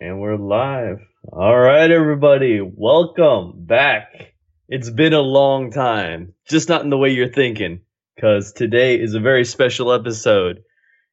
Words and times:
And 0.00 0.20
we're 0.20 0.36
live. 0.36 1.00
All 1.24 1.58
right, 1.58 1.90
everybody. 1.90 2.60
Welcome 2.60 3.64
back. 3.66 4.32
It's 4.68 4.90
been 4.90 5.12
a 5.12 5.20
long 5.20 5.72
time, 5.72 6.34
just 6.48 6.68
not 6.68 6.82
in 6.84 6.90
the 6.90 6.96
way 6.96 7.08
you're 7.08 7.32
thinking, 7.32 7.80
because 8.14 8.52
today 8.52 9.00
is 9.00 9.14
a 9.14 9.20
very 9.20 9.44
special 9.44 9.92
episode. 9.92 10.62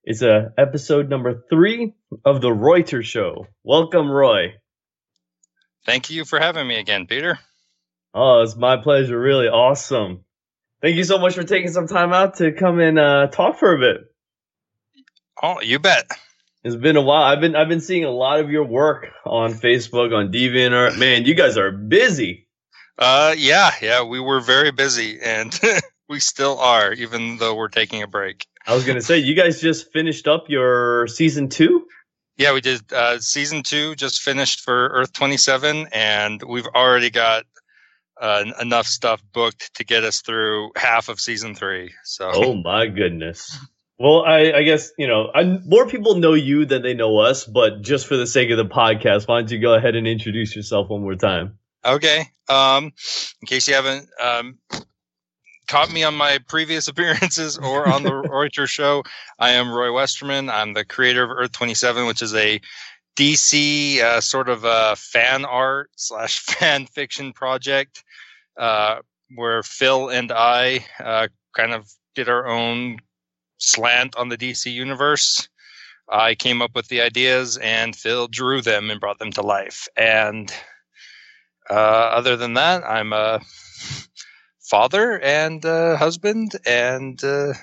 It's 0.04 0.21
a 0.21 0.54
episode 0.56 1.10
number 1.10 1.44
three 1.50 1.96
of 2.24 2.42
the 2.42 2.54
Royter 2.54 3.02
Show. 3.02 3.48
Welcome, 3.63 4.08
Roy. 4.08 4.53
Thank 5.88 6.12
you 6.12 6.24
for 6.24 6.40
having 6.40 6.67
me 6.67 6.76
again, 6.76 7.08
Peter. 7.08 7.40
Oh, 8.13 8.44
it's 8.44 8.56
my 8.56 8.78
pleasure. 8.78 9.20
Really 9.20 9.47
awesome. 9.47 10.26
Thank 10.83 10.96
you 10.96 11.06
so 11.06 11.17
much 11.17 11.33
for 11.33 11.44
taking 11.44 11.72
some 11.72 11.88
time 11.88 12.13
out 12.13 12.36
to 12.36 12.52
come 12.52 12.79
and 12.79 12.99
uh, 12.99 13.28
talk 13.31 13.58
for 13.58 13.74
a 13.74 13.79
bit. 13.79 14.02
Oh, 15.42 15.60
you 15.62 15.79
bet. 15.79 16.05
It's 16.66 16.76
been 16.76 16.98
a 16.98 17.02
while. 17.02 17.22
I've 17.22 17.41
been 17.41 17.55
I've 17.55 17.70
been 17.70 17.80
seeing 17.80 18.05
a 18.05 18.09
lot 18.09 18.40
of 18.40 18.50
your 18.50 18.63
work 18.63 19.05
on 19.23 19.53
Facebook, 19.53 20.12
on 20.16 20.31
DeviantArt. 20.31 20.98
Man, 20.98 21.23
you 21.23 21.35
guys 21.35 21.59
are 21.59 21.72
busy. 21.72 22.48
Uh, 22.98 23.35
yeah, 23.38 23.70
yeah, 23.84 24.02
we 24.02 24.20
were 24.20 24.39
very 24.39 24.72
busy, 24.72 25.20
and 25.22 25.58
we 26.09 26.20
still 26.20 26.58
are, 26.58 26.91
even 26.91 27.38
though 27.38 27.53
we're 27.53 27.67
taking 27.67 28.02
a 28.02 28.08
break. 28.08 28.48
I 28.66 28.73
was 28.73 28.84
gonna 28.84 29.02
say, 29.02 29.20
you 29.20 29.36
guys 29.36 29.62
just 29.62 29.94
finished 29.94 30.27
up 30.27 30.49
your 30.49 31.05
season 31.05 31.49
two. 31.49 31.86
Yeah, 32.36 32.52
we 32.52 32.62
did. 32.62 32.81
Uh, 32.91 33.20
season 33.20 33.61
two 33.61 33.94
just 33.94 34.23
finished 34.23 34.61
for 34.61 34.88
Earth 34.88 35.13
Twenty 35.13 35.38
Seven, 35.38 35.88
and 35.91 36.41
we've 36.41 36.67
already 36.73 37.11
got 37.11 37.44
uh, 38.20 38.44
enough 38.59 38.88
stuff 38.88 39.22
booked 39.34 39.72
to 39.75 39.84
get 39.84 40.03
us 40.03 40.22
through 40.22 40.72
half 40.75 41.09
of 41.09 41.20
season 41.20 41.53
three. 41.53 41.94
So, 42.03 42.31
oh 42.34 42.55
my 42.55 42.88
goodness. 42.88 43.55
Well, 43.98 44.23
I, 44.26 44.52
I 44.52 44.63
guess 44.63 44.91
you 44.98 45.08
know 45.08 45.31
I, 45.34 45.44
more 45.66 45.88
people 45.88 46.16
know 46.16 46.34
you 46.34 46.66
than 46.66 46.81
they 46.81 46.94
know 46.94 47.17
us, 47.20 47.45
but 47.45 47.81
just 47.81 48.08
for 48.08 48.17
the 48.17 48.27
sake 48.27 48.49
of 48.49 48.58
the 48.58 48.66
podcast, 48.66 49.27
why 49.27 49.40
don't 49.40 49.52
you 49.52 49.59
go 49.59 49.73
ahead 49.73 49.95
and 49.95 50.08
introduce 50.08 50.55
yourself 50.55 50.90
one 50.90 51.02
more 51.02 51.16
time? 51.16 51.58
Okay. 51.86 52.25
Um, 52.50 52.86
in 53.42 53.47
case 53.47 53.67
you 53.67 53.75
haven't 53.75 54.09
um, 54.22 54.58
caught 55.67 55.92
me 55.92 56.03
on 56.03 56.16
my 56.16 56.39
previous 56.47 56.88
appearances 56.89 57.58
or 57.58 57.88
on 57.88 58.03
the 58.03 58.09
Royters 58.30 58.69
show, 58.69 59.03
I 59.39 59.52
am 59.52 59.72
Roy 59.72 59.94
Westerman. 59.94 60.50
I'm 60.50 60.73
the 60.73 60.86
creator 60.86 61.23
of 61.23 61.31
Earth 61.31 61.52
27, 61.53 62.06
which 62.08 62.22
is 62.22 62.34
a 62.34 62.59
DC 63.16 64.02
uh, 64.02 64.19
sort 64.19 64.50
of 64.50 64.64
a 64.66 64.95
fan 64.97 65.45
art 65.45 65.89
slash 65.95 66.39
fan 66.45 66.86
fiction 66.86 67.34
project 67.34 68.03
uh, 68.58 69.00
where 69.36 69.64
Phil 69.64 70.09
and 70.09 70.31
I 70.31 70.86
uh, 71.00 71.28
kind 71.56 71.73
of 71.73 71.89
did 72.14 72.30
our 72.30 72.47
own 72.47 73.00
slant 73.58 74.16
on 74.16 74.30
the 74.30 74.38
DC 74.38 74.72
universe. 74.72 75.48
I 76.09 76.36
came 76.36 76.61
up 76.61 76.75
with 76.75 76.88
the 76.88 77.02
ideas, 77.02 77.58
and 77.58 77.95
Phil 77.95 78.28
drew 78.28 78.62
them 78.62 78.92
and 78.92 79.00
brought 79.00 79.20
them 79.20 79.31
to 79.34 79.42
life. 79.42 79.88
And 79.97 80.52
uh, 81.70 81.73
other 81.73 82.36
than 82.38 82.53
that, 82.53 82.84
I'm 82.84 83.12
a 83.12 83.42
father 84.70 85.20
and 85.20 85.64
a 85.66 85.97
husband 85.97 86.52
and 86.66 87.20
uh, 87.23 87.53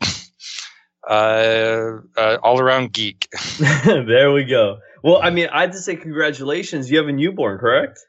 uh, 1.08 1.98
all 2.42 2.60
around 2.60 2.92
geek. 2.92 3.28
there 3.86 4.32
we 4.32 4.44
go. 4.44 4.78
Well, 5.02 5.20
I 5.22 5.30
mean, 5.30 5.48
I 5.52 5.66
to 5.66 5.78
say 5.78 5.96
congratulations. 5.96 6.90
You 6.90 6.98
have 6.98 7.08
a 7.08 7.12
newborn, 7.12 7.58
correct? 7.58 8.00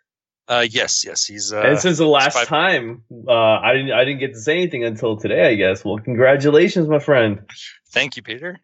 Uh, 0.47 0.65
yes, 0.69 1.05
yes, 1.05 1.25
he's. 1.25 1.53
Uh, 1.53 1.61
and 1.61 1.79
since 1.79 1.97
the 1.97 2.05
last 2.05 2.33
five- 2.33 2.47
time, 2.47 3.03
uh, 3.27 3.31
I 3.31 3.73
didn't, 3.73 3.91
I 3.93 4.03
didn't 4.03 4.19
get 4.19 4.33
to 4.33 4.39
say 4.39 4.53
anything 4.57 4.83
until 4.83 5.17
today. 5.17 5.49
I 5.49 5.55
guess. 5.55 5.85
Well, 5.85 5.97
congratulations, 5.99 6.87
my 6.87 6.99
friend. 6.99 7.41
Thank 7.91 8.17
you, 8.17 8.23
Peter. 8.23 8.59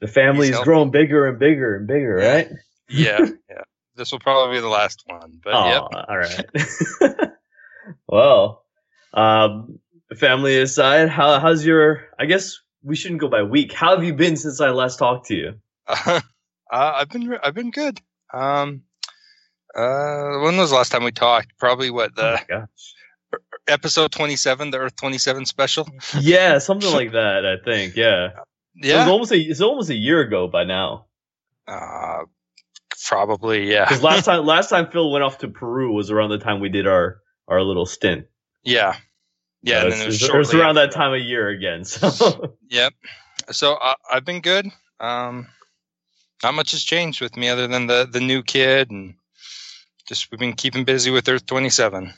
The 0.00 0.08
family 0.08 0.48
is 0.48 0.58
growing 0.60 0.90
bigger 0.90 1.26
and 1.26 1.38
bigger 1.38 1.76
and 1.76 1.86
bigger, 1.86 2.14
right? 2.16 2.48
yeah, 2.88 3.18
yeah. 3.50 3.62
This 3.96 4.12
will 4.12 4.20
probably 4.20 4.56
be 4.56 4.60
the 4.60 4.68
last 4.68 5.02
one, 5.06 5.40
but 5.42 5.54
oh, 5.54 5.66
yep. 5.66 6.06
All 6.08 6.18
right. 6.18 7.30
well, 8.06 8.64
um, 9.12 9.78
family 10.16 10.58
aside, 10.58 11.08
how 11.08 11.38
how's 11.38 11.64
your? 11.64 12.06
I 12.18 12.26
guess 12.26 12.58
we 12.82 12.96
shouldn't 12.96 13.20
go 13.20 13.28
by 13.28 13.42
week. 13.42 13.72
How 13.72 13.94
have 13.94 14.04
you 14.04 14.14
been 14.14 14.36
since 14.36 14.60
I 14.60 14.70
last 14.70 14.98
talked 14.98 15.26
to 15.26 15.34
you? 15.34 15.54
Uh, 16.72 16.92
I've 16.98 17.08
been 17.08 17.36
I've 17.42 17.54
been 17.54 17.72
good. 17.72 18.00
Um, 18.32 18.82
uh, 19.74 20.40
when 20.40 20.56
was 20.56 20.70
the 20.70 20.76
last 20.76 20.90
time 20.92 21.04
we 21.04 21.12
talked? 21.12 21.56
Probably 21.58 21.90
what 21.90 22.14
the 22.14 22.40
oh 22.52 22.64
episode 23.66 24.12
twenty 24.12 24.36
seven, 24.36 24.70
the 24.70 24.78
Earth 24.78 24.96
twenty 24.96 25.18
seven 25.18 25.46
special. 25.46 25.88
Yeah, 26.20 26.58
something 26.58 26.92
like 26.92 27.12
that. 27.12 27.46
I 27.46 27.62
think. 27.64 27.96
Yeah. 27.96 28.30
Yeah. 28.74 28.96
It 28.96 28.98
was 28.98 29.08
almost 29.08 29.32
a 29.32 29.38
it's 29.38 29.60
almost 29.60 29.90
a 29.90 29.94
year 29.94 30.20
ago 30.20 30.48
by 30.48 30.64
now. 30.64 31.06
Uh, 31.66 32.24
probably 33.06 33.70
yeah. 33.70 33.84
Because 33.84 34.02
last 34.02 34.24
time 34.26 34.44
last 34.44 34.70
time 34.70 34.90
Phil 34.90 35.10
went 35.10 35.24
off 35.24 35.38
to 35.38 35.48
Peru 35.48 35.92
was 35.92 36.10
around 36.10 36.30
the 36.30 36.38
time 36.38 36.60
we 36.60 36.68
did 36.68 36.86
our 36.86 37.20
our 37.48 37.62
little 37.62 37.86
stint. 37.86 38.26
Yeah. 38.62 38.96
Yeah, 39.62 39.82
and 39.82 39.92
then 39.92 40.00
it 40.00 40.06
was, 40.06 40.22
it 40.22 40.34
was 40.34 40.54
around 40.54 40.76
that 40.76 40.90
time 40.90 41.12
of 41.12 41.20
year 41.20 41.48
again. 41.48 41.84
So. 41.84 42.56
yep. 42.70 42.94
So 43.50 43.74
uh, 43.74 43.94
I've 44.10 44.24
been 44.24 44.40
good. 44.40 44.66
Um, 45.00 45.48
not 46.42 46.54
much 46.54 46.70
has 46.70 46.82
changed 46.82 47.20
with 47.20 47.36
me 47.36 47.50
other 47.50 47.66
than 47.66 47.86
the 47.86 48.08
the 48.10 48.20
new 48.20 48.42
kid 48.42 48.90
and 48.90 49.14
just 50.10 50.28
we've 50.32 50.40
been 50.40 50.54
keeping 50.54 50.82
busy 50.82 51.12
with 51.12 51.28
Earth 51.28 51.46
27. 51.46 52.12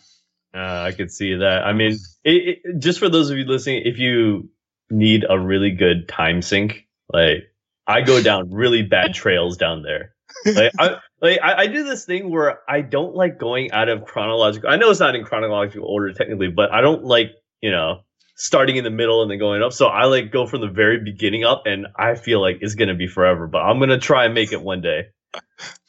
Uh, 0.55 0.59
I 0.59 0.93
could 0.93 1.13
see 1.13 1.35
that. 1.35 1.63
I 1.65 1.75
mean, 1.75 1.99
it, 2.25 2.61
it, 2.65 2.79
just 2.79 2.99
for 2.99 3.11
those 3.11 3.29
of 3.29 3.37
you 3.37 3.45
listening, 3.45 3.83
if 3.85 3.99
you 3.99 4.49
need 4.91 5.27
a 5.29 5.39
really 5.39 5.73
good 5.73 6.09
time 6.09 6.41
sink, 6.41 6.87
like 7.13 7.45
I 7.87 8.01
go 8.01 8.23
down 8.23 8.51
really 8.51 8.83
bad 8.83 9.13
trails 9.15 9.59
down 9.59 9.83
there. 9.83 10.15
Like 10.47 10.73
I, 10.79 10.97
like 11.21 11.39
I, 11.43 11.55
I, 11.55 11.67
do 11.67 11.85
this 11.85 12.07
thing 12.07 12.31
where 12.31 12.61
I 12.67 12.81
don't 12.81 13.15
like 13.15 13.39
going 13.39 13.73
out 13.73 13.91
of 13.91 14.07
chronological. 14.07 14.71
I 14.71 14.77
know 14.77 14.91
it's 14.91 15.01
not 15.01 15.15
in 15.15 15.25
chronological 15.25 15.87
order 15.87 16.15
technically, 16.15 16.49
but 16.49 16.73
I 16.73 16.81
don't 16.81 17.05
like 17.05 17.33
you 17.61 17.71
know 17.71 18.01
starting 18.37 18.77
in 18.77 18.85
the 18.85 18.91
middle 18.91 19.21
and 19.21 19.31
then 19.31 19.39
going 19.39 19.63
up. 19.63 19.75
So 19.75 19.87
I 19.87 20.07
like 20.07 20.33
go 20.33 20.47
from 20.47 20.63
the 20.63 20.69
very 20.69 21.05
beginning 21.05 21.45
up, 21.45 21.65
and 21.67 21.89
I 21.95 22.15
feel 22.15 22.41
like 22.41 22.59
it's 22.63 22.75
gonna 22.75 22.95
be 22.95 23.07
forever. 23.07 23.47
But 23.47 23.59
I'm 23.59 23.79
gonna 23.79 23.99
try 23.99 24.25
and 24.25 24.33
make 24.33 24.53
it 24.53 24.63
one 24.63 24.81
day. 24.81 25.09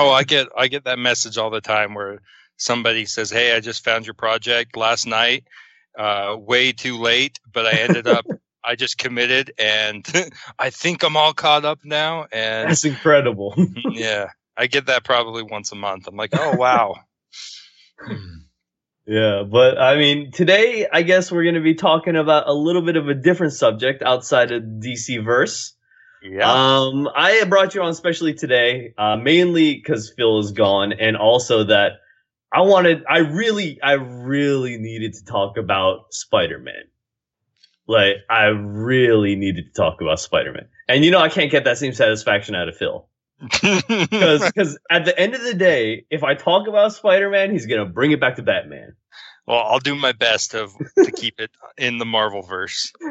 Oh, 0.00 0.10
I 0.10 0.22
get 0.22 0.48
I 0.56 0.68
get 0.68 0.84
that 0.84 0.98
message 0.98 1.36
all 1.36 1.50
the 1.50 1.60
time 1.60 1.94
where 1.94 2.22
somebody 2.56 3.04
says, 3.04 3.30
"Hey, 3.30 3.54
I 3.54 3.60
just 3.60 3.84
found 3.84 4.06
your 4.06 4.14
project 4.14 4.74
last 4.74 5.06
night. 5.06 5.44
Uh, 5.98 6.36
way 6.38 6.72
too 6.72 6.96
late, 6.96 7.38
but 7.52 7.66
I 7.66 7.72
ended 7.72 8.06
up 8.06 8.24
I 8.64 8.76
just 8.76 8.96
committed 8.96 9.52
and 9.58 10.06
I 10.58 10.70
think 10.70 11.02
I'm 11.02 11.18
all 11.18 11.34
caught 11.34 11.66
up 11.66 11.80
now." 11.84 12.26
And 12.32 12.70
that's 12.70 12.86
incredible. 12.86 13.54
yeah, 13.90 14.30
I 14.56 14.68
get 14.68 14.86
that 14.86 15.04
probably 15.04 15.42
once 15.42 15.70
a 15.70 15.76
month. 15.76 16.06
I'm 16.06 16.16
like, 16.16 16.30
"Oh 16.32 16.56
wow." 16.56 16.94
Yeah, 19.06 19.42
but 19.42 19.76
I 19.76 19.96
mean, 19.96 20.32
today 20.32 20.86
I 20.90 21.02
guess 21.02 21.30
we're 21.30 21.42
going 21.42 21.56
to 21.56 21.60
be 21.60 21.74
talking 21.74 22.16
about 22.16 22.48
a 22.48 22.54
little 22.54 22.82
bit 22.82 22.96
of 22.96 23.08
a 23.08 23.14
different 23.14 23.52
subject 23.52 24.02
outside 24.02 24.50
of 24.50 24.62
DC 24.62 25.22
verse. 25.22 25.74
Yeah. 26.22 26.50
Um, 26.50 27.08
I 27.14 27.44
brought 27.44 27.74
you 27.74 27.82
on 27.82 27.90
especially 27.90 28.34
today, 28.34 28.94
uh, 28.98 29.16
mainly 29.16 29.74
because 29.74 30.12
Phil 30.16 30.38
is 30.38 30.52
gone, 30.52 30.92
and 30.92 31.16
also 31.16 31.64
that 31.64 31.92
I 32.52 32.62
wanted, 32.62 33.04
I 33.08 33.18
really, 33.18 33.80
I 33.82 33.92
really 33.92 34.76
needed 34.76 35.14
to 35.14 35.24
talk 35.24 35.56
about 35.56 36.12
Spider 36.12 36.58
Man. 36.58 36.84
Like, 37.86 38.16
I 38.28 38.46
really 38.46 39.34
needed 39.36 39.66
to 39.66 39.72
talk 39.72 40.00
about 40.00 40.20
Spider 40.20 40.52
Man, 40.52 40.68
and 40.88 41.04
you 41.04 41.10
know, 41.10 41.20
I 41.20 41.28
can't 41.28 41.50
get 41.50 41.64
that 41.64 41.78
same 41.78 41.92
satisfaction 41.92 42.54
out 42.54 42.68
of 42.68 42.76
Phil. 42.76 43.08
Because 43.62 44.44
because 44.44 44.78
at 44.90 45.06
the 45.06 45.18
end 45.18 45.34
of 45.34 45.42
the 45.42 45.54
day, 45.54 46.04
if 46.10 46.22
I 46.22 46.34
talk 46.34 46.68
about 46.68 46.92
Spider 46.92 47.30
Man, 47.30 47.50
he's 47.50 47.66
gonna 47.66 47.86
bring 47.86 48.12
it 48.12 48.20
back 48.20 48.36
to 48.36 48.42
Batman. 48.42 48.94
Well, 49.50 49.64
I'll 49.66 49.80
do 49.80 49.96
my 49.96 50.12
best 50.12 50.52
to 50.52 50.68
to 50.96 51.10
keep 51.10 51.40
it 51.40 51.50
in 51.76 51.98
the 51.98 52.04
Marvel 52.04 52.42
verse. 52.42 52.92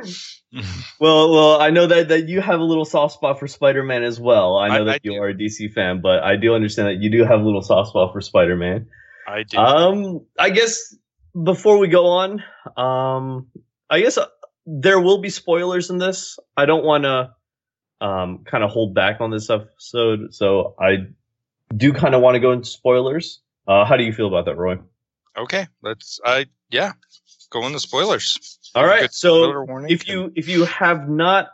well, 0.97 1.33
well, 1.33 1.59
I 1.59 1.69
know 1.69 1.85
that 1.85 2.07
that 2.07 2.29
you 2.29 2.39
have 2.39 2.61
a 2.61 2.63
little 2.63 2.85
soft 2.85 3.15
spot 3.15 3.39
for 3.39 3.47
Spider 3.49 3.83
Man 3.83 4.03
as 4.03 4.21
well. 4.21 4.55
I 4.55 4.69
know 4.69 4.83
I, 4.83 4.85
that 4.85 4.91
I 4.93 4.99
you 5.03 5.11
do. 5.11 5.17
are 5.17 5.27
a 5.27 5.33
DC 5.33 5.73
fan, 5.73 5.99
but 5.99 6.23
I 6.23 6.37
do 6.37 6.55
understand 6.55 6.87
that 6.87 7.03
you 7.03 7.09
do 7.09 7.25
have 7.25 7.41
a 7.41 7.43
little 7.43 7.61
soft 7.61 7.89
spot 7.89 8.13
for 8.13 8.21
Spider 8.21 8.55
Man. 8.55 8.87
I 9.27 9.43
do. 9.43 9.57
Um, 9.57 10.25
I 10.39 10.51
guess 10.51 10.95
before 11.43 11.77
we 11.77 11.89
go 11.89 12.05
on, 12.05 12.41
um, 12.77 13.47
I 13.89 13.99
guess 13.99 14.17
uh, 14.17 14.27
there 14.65 15.01
will 15.01 15.19
be 15.19 15.29
spoilers 15.29 15.89
in 15.89 15.97
this. 15.97 16.39
I 16.55 16.65
don't 16.65 16.85
want 16.85 17.03
to 17.03 17.33
um 17.99 18.45
kind 18.45 18.63
of 18.63 18.69
hold 18.69 18.93
back 18.95 19.19
on 19.19 19.29
this 19.29 19.49
episode, 19.49 20.33
so 20.33 20.73
I 20.79 21.07
do 21.75 21.91
kind 21.91 22.15
of 22.15 22.21
want 22.21 22.35
to 22.35 22.39
go 22.39 22.53
into 22.53 22.69
spoilers. 22.69 23.41
Uh, 23.67 23.83
how 23.83 23.97
do 23.97 24.05
you 24.05 24.13
feel 24.13 24.27
about 24.27 24.45
that, 24.45 24.55
Roy? 24.55 24.77
Okay, 25.37 25.67
let's. 25.81 26.19
I 26.25 26.47
yeah, 26.69 26.93
go 27.49 27.65
into 27.65 27.79
spoilers. 27.79 28.59
All 28.75 28.85
right. 28.85 29.11
So 29.13 29.65
if 29.87 30.07
you 30.07 30.31
if 30.35 30.47
you 30.47 30.65
have 30.65 31.09
not 31.09 31.49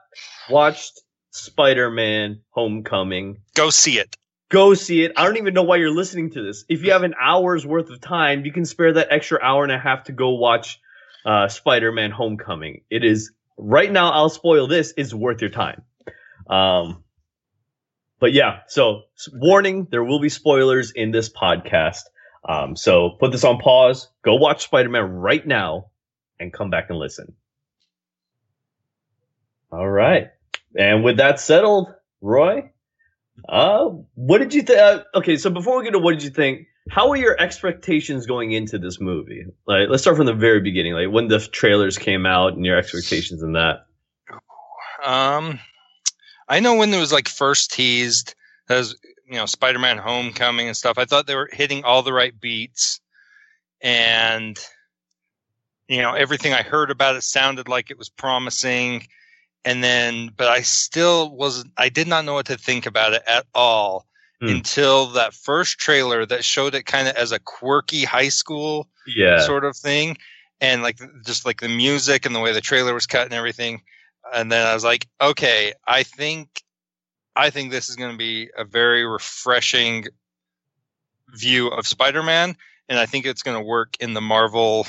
watched 0.49 1.01
Spider-Man: 1.31 2.41
Homecoming, 2.49 3.37
go 3.53 3.69
see 3.69 3.99
it. 3.99 4.17
Go 4.49 4.73
see 4.73 5.03
it. 5.03 5.13
I 5.17 5.25
don't 5.25 5.37
even 5.37 5.53
know 5.53 5.63
why 5.63 5.77
you're 5.77 5.93
listening 5.93 6.31
to 6.31 6.41
this. 6.41 6.65
If 6.69 6.83
you 6.83 6.91
have 6.91 7.03
an 7.03 7.15
hour's 7.19 7.65
worth 7.65 7.89
of 7.89 7.99
time, 7.99 8.45
you 8.45 8.51
can 8.51 8.65
spare 8.65 8.93
that 8.93 9.07
extra 9.09 9.39
hour 9.41 9.63
and 9.63 9.71
a 9.71 9.79
half 9.79 10.05
to 10.05 10.11
go 10.11 10.35
watch 10.35 10.79
uh, 11.25 11.47
Spider-Man: 11.47 12.11
Homecoming. 12.11 12.81
It 12.89 13.03
is 13.03 13.31
right 13.57 13.91
now. 13.91 14.11
I'll 14.11 14.29
spoil 14.29 14.67
this. 14.67 14.91
Is 14.97 15.13
worth 15.13 15.41
your 15.41 15.51
time. 15.51 15.81
Um, 16.47 17.03
but 18.19 18.33
yeah, 18.33 18.59
so 18.67 19.03
warning, 19.33 19.87
there 19.89 20.03
will 20.03 20.19
be 20.19 20.29
spoilers 20.29 20.91
in 20.91 21.11
this 21.11 21.29
podcast. 21.29 22.01
Um, 22.47 22.75
so 22.75 23.11
put 23.19 23.31
this 23.31 23.43
on 23.43 23.57
pause, 23.57 24.07
go 24.23 24.35
watch 24.35 24.63
Spider 24.63 24.89
Man 24.89 25.03
right 25.03 25.45
now, 25.45 25.87
and 26.39 26.53
come 26.53 26.69
back 26.69 26.89
and 26.89 26.99
listen. 26.99 27.33
All 29.71 29.89
right. 29.89 30.29
And 30.77 31.03
with 31.03 31.17
that 31.17 31.39
settled, 31.39 31.93
Roy, 32.21 32.71
uh, 33.47 33.89
what 34.13 34.37
did 34.37 34.53
you 34.53 34.61
think? 34.61 34.79
Uh, 34.79 35.03
okay, 35.15 35.37
so 35.37 35.49
before 35.49 35.77
we 35.77 35.85
get 35.85 35.91
to 35.91 35.99
what 35.99 36.13
did 36.13 36.23
you 36.23 36.29
think, 36.29 36.67
how 36.89 37.09
were 37.09 37.15
your 37.15 37.39
expectations 37.39 38.25
going 38.25 38.51
into 38.51 38.77
this 38.77 38.99
movie? 38.99 39.45
Like, 39.65 39.89
let's 39.89 40.03
start 40.03 40.17
from 40.17 40.27
the 40.27 40.33
very 40.33 40.61
beginning, 40.61 40.93
like 40.93 41.11
when 41.11 41.27
the 41.27 41.39
trailers 41.39 41.97
came 41.97 42.25
out 42.25 42.53
and 42.53 42.65
your 42.65 42.77
expectations 42.77 43.41
in 43.41 43.53
that. 43.53 43.87
Um, 45.03 45.59
I 46.47 46.59
know 46.59 46.75
when 46.75 46.93
it 46.93 46.99
was 46.99 47.11
like 47.11 47.27
first 47.27 47.71
teased 47.71 48.35
as 48.69 48.95
you 49.27 49.35
know 49.35 49.45
Spider-Man 49.45 49.97
Homecoming 49.97 50.67
and 50.67 50.77
stuff. 50.77 50.97
I 50.97 51.05
thought 51.05 51.27
they 51.27 51.35
were 51.35 51.49
hitting 51.51 51.83
all 51.83 52.03
the 52.03 52.13
right 52.13 52.37
beats, 52.39 52.99
and 53.81 54.57
you 55.87 56.01
know 56.01 56.13
everything 56.13 56.53
I 56.53 56.61
heard 56.61 56.91
about 56.91 57.15
it 57.15 57.23
sounded 57.23 57.67
like 57.67 57.91
it 57.91 57.97
was 57.97 58.09
promising. 58.09 59.07
And 59.67 59.83
then, 59.83 60.29
but 60.37 60.47
I 60.47 60.61
still 60.61 61.35
was 61.35 61.65
I 61.75 61.89
did 61.89 62.07
not 62.07 62.23
know 62.23 62.35
what 62.35 62.45
to 62.47 62.57
think 62.57 62.85
about 62.85 63.13
it 63.13 63.23
at 63.27 63.47
all 63.55 64.05
mm. 64.41 64.51
until 64.51 65.07
that 65.07 65.33
first 65.33 65.79
trailer 65.79 66.23
that 66.23 66.45
showed 66.45 66.75
it 66.75 66.85
kind 66.85 67.07
of 67.07 67.15
as 67.15 67.31
a 67.31 67.39
quirky 67.39 68.03
high 68.03 68.29
school 68.29 68.87
yeah. 69.07 69.39
sort 69.39 69.65
of 69.65 69.75
thing, 69.75 70.17
and 70.61 70.83
like 70.83 70.99
just 71.25 71.47
like 71.47 71.61
the 71.61 71.69
music 71.69 72.27
and 72.27 72.35
the 72.35 72.39
way 72.39 72.53
the 72.53 72.61
trailer 72.61 72.93
was 72.93 73.07
cut 73.07 73.25
and 73.25 73.33
everything 73.33 73.81
and 74.33 74.51
then 74.51 74.65
I 74.65 74.73
was 74.73 74.83
like, 74.83 75.07
okay, 75.21 75.73
I 75.87 76.03
think 76.03 76.63
I 77.35 77.49
think 77.49 77.71
this 77.71 77.89
is 77.89 77.95
going 77.95 78.11
to 78.11 78.17
be 78.17 78.49
a 78.57 78.63
very 78.63 79.05
refreshing 79.05 80.05
view 81.35 81.67
of 81.67 81.85
Spider-Man, 81.85 82.55
and 82.87 82.99
I 82.99 83.05
think 83.05 83.25
it's 83.25 83.43
going 83.43 83.57
to 83.57 83.63
work 83.63 83.95
in 83.99 84.13
the 84.13 84.21
Marvel 84.21 84.87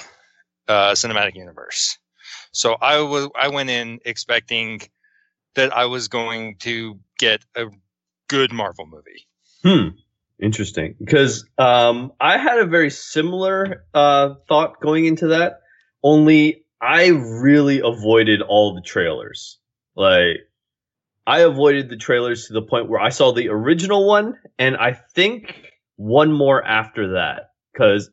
uh, 0.69 0.93
cinematic 0.93 1.35
universe. 1.35 1.99
So 2.53 2.75
I 2.81 3.01
was 3.01 3.29
I 3.39 3.49
went 3.49 3.71
in 3.71 4.01
expecting 4.05 4.81
that 5.55 5.77
I 5.77 5.87
was 5.87 6.09
going 6.09 6.57
to 6.61 6.99
get 7.19 7.45
a 7.57 7.67
good 8.29 8.53
Marvel 8.53 8.87
movie. 8.87 9.27
Hmm. 9.63 9.97
Interesting, 10.39 10.97
because 10.99 11.47
um, 11.57 12.13
I 12.21 12.37
had 12.37 12.59
a 12.59 12.67
very 12.67 12.91
similar 12.91 13.87
uh, 13.95 14.35
thought 14.47 14.81
going 14.83 15.07
into 15.07 15.29
that. 15.29 15.61
Only 16.03 16.67
I 16.79 17.07
really 17.07 17.81
avoided 17.83 18.43
all 18.43 18.75
the 18.75 18.83
trailers. 18.83 19.59
Like, 19.95 20.47
I 21.27 21.41
avoided 21.41 21.89
the 21.89 21.97
trailers 21.97 22.47
to 22.47 22.53
the 22.53 22.63
point 22.63 22.89
where 22.89 23.01
I 23.01 23.09
saw 23.09 23.33
the 23.33 23.49
original 23.49 24.07
one, 24.07 24.39
and 24.59 24.77
I 24.77 24.93
think 24.93 25.73
one 25.97 26.33
more 26.33 26.65
after 26.65 27.15
that, 27.15 27.51
because 27.73 28.11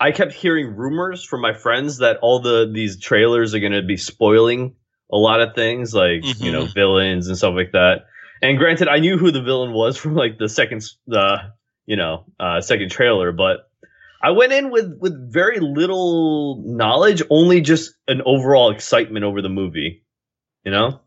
I 0.00 0.12
kept 0.12 0.32
hearing 0.32 0.74
rumors 0.74 1.24
from 1.24 1.42
my 1.42 1.52
friends 1.52 1.98
that 1.98 2.18
all 2.22 2.40
the 2.40 2.70
these 2.72 2.98
trailers 2.98 3.54
are 3.54 3.60
going 3.60 3.72
to 3.72 3.82
be 3.82 3.96
spoiling 3.96 4.76
a 5.12 5.16
lot 5.16 5.40
of 5.40 5.54
things, 5.54 5.94
like 5.94 6.22
mm-hmm. 6.22 6.42
you 6.42 6.52
know, 6.52 6.64
mm-hmm. 6.64 6.72
villains 6.72 7.28
and 7.28 7.36
stuff 7.36 7.54
like 7.54 7.72
that. 7.72 8.06
And 8.40 8.58
granted, 8.58 8.88
I 8.88 8.98
knew 8.98 9.18
who 9.18 9.30
the 9.30 9.42
villain 9.42 9.72
was 9.72 9.96
from 9.98 10.14
like 10.14 10.38
the 10.38 10.48
second, 10.48 10.84
the 11.06 11.52
you 11.86 11.96
know, 11.96 12.24
uh, 12.40 12.62
second 12.62 12.90
trailer, 12.90 13.30
but 13.32 13.68
I 14.22 14.30
went 14.30 14.54
in 14.54 14.70
with 14.70 14.96
with 14.98 15.32
very 15.32 15.60
little 15.60 16.62
knowledge, 16.64 17.22
only 17.28 17.60
just 17.60 17.92
an 18.08 18.22
overall 18.24 18.70
excitement 18.70 19.24
over 19.24 19.42
the 19.42 19.50
movie. 19.50 20.02
You 20.64 20.72
know? 20.72 21.00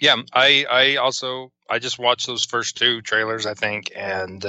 Yeah, 0.00 0.16
I 0.32 0.64
I 0.68 0.96
also 0.96 1.52
I 1.68 1.78
just 1.78 1.98
watched 1.98 2.26
those 2.26 2.44
first 2.44 2.76
two 2.76 3.02
trailers, 3.02 3.46
I 3.46 3.54
think, 3.54 3.92
and 3.94 4.44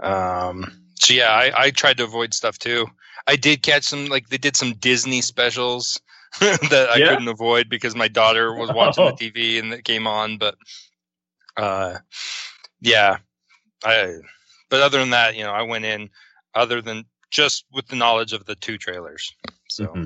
um 0.00 0.82
so 0.96 1.14
yeah, 1.14 1.30
I, 1.30 1.52
I 1.56 1.70
tried 1.70 1.98
to 1.98 2.04
avoid 2.04 2.34
stuff 2.34 2.58
too. 2.58 2.86
I 3.26 3.36
did 3.36 3.62
catch 3.62 3.84
some 3.84 4.06
like 4.06 4.28
they 4.28 4.38
did 4.38 4.56
some 4.56 4.74
Disney 4.74 5.22
specials 5.22 6.00
that 6.40 6.88
I 6.90 6.96
yeah. 6.96 7.08
couldn't 7.10 7.28
avoid 7.28 7.68
because 7.68 7.94
my 7.94 8.08
daughter 8.08 8.52
was 8.54 8.72
watching 8.72 9.04
oh. 9.04 9.12
the 9.12 9.30
TV 9.30 9.60
and 9.60 9.72
it 9.72 9.84
came 9.84 10.06
on, 10.06 10.36
but 10.36 10.56
uh 11.56 11.98
yeah. 12.80 13.18
I 13.84 14.16
but 14.68 14.80
other 14.80 14.98
than 14.98 15.10
that, 15.10 15.36
you 15.36 15.44
know, 15.44 15.52
I 15.52 15.62
went 15.62 15.84
in 15.84 16.10
other 16.54 16.82
than 16.82 17.04
just 17.30 17.64
with 17.72 17.86
the 17.86 17.96
knowledge 17.96 18.32
of 18.32 18.46
the 18.46 18.56
two 18.56 18.78
trailers. 18.78 19.32
So. 19.68 19.86
Mm-hmm. 19.86 20.04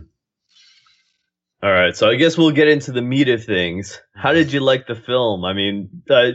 All 1.62 1.70
right, 1.70 1.94
so 1.94 2.08
I 2.08 2.14
guess 2.14 2.38
we'll 2.38 2.52
get 2.52 2.68
into 2.68 2.90
the 2.90 3.02
meat 3.02 3.28
of 3.28 3.44
things. 3.44 4.00
How 4.14 4.32
did 4.32 4.52
you 4.52 4.60
like 4.60 4.86
the 4.86 4.94
film? 4.94 5.44
I 5.44 5.52
mean, 5.52 6.02
uh, 6.08 6.30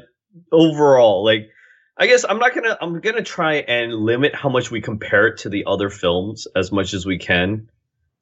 overall, 0.51 1.25
like, 1.25 1.50
I 1.98 2.06
guess 2.06 2.25
I'm 2.27 2.38
not 2.38 2.54
gonna. 2.54 2.77
I'm 2.80 3.00
gonna 3.00 3.24
try 3.24 3.56
and 3.56 3.94
limit 3.94 4.36
how 4.36 4.50
much 4.50 4.69
we 4.69 4.81
compare 4.81 5.27
it 5.27 5.39
to 5.39 5.50
the 5.50 5.63
other 5.66 5.89
films 5.89 6.45
as 6.56 6.72
much 6.72 6.94
as 6.94 7.06
we 7.06 7.18
can, 7.18 7.69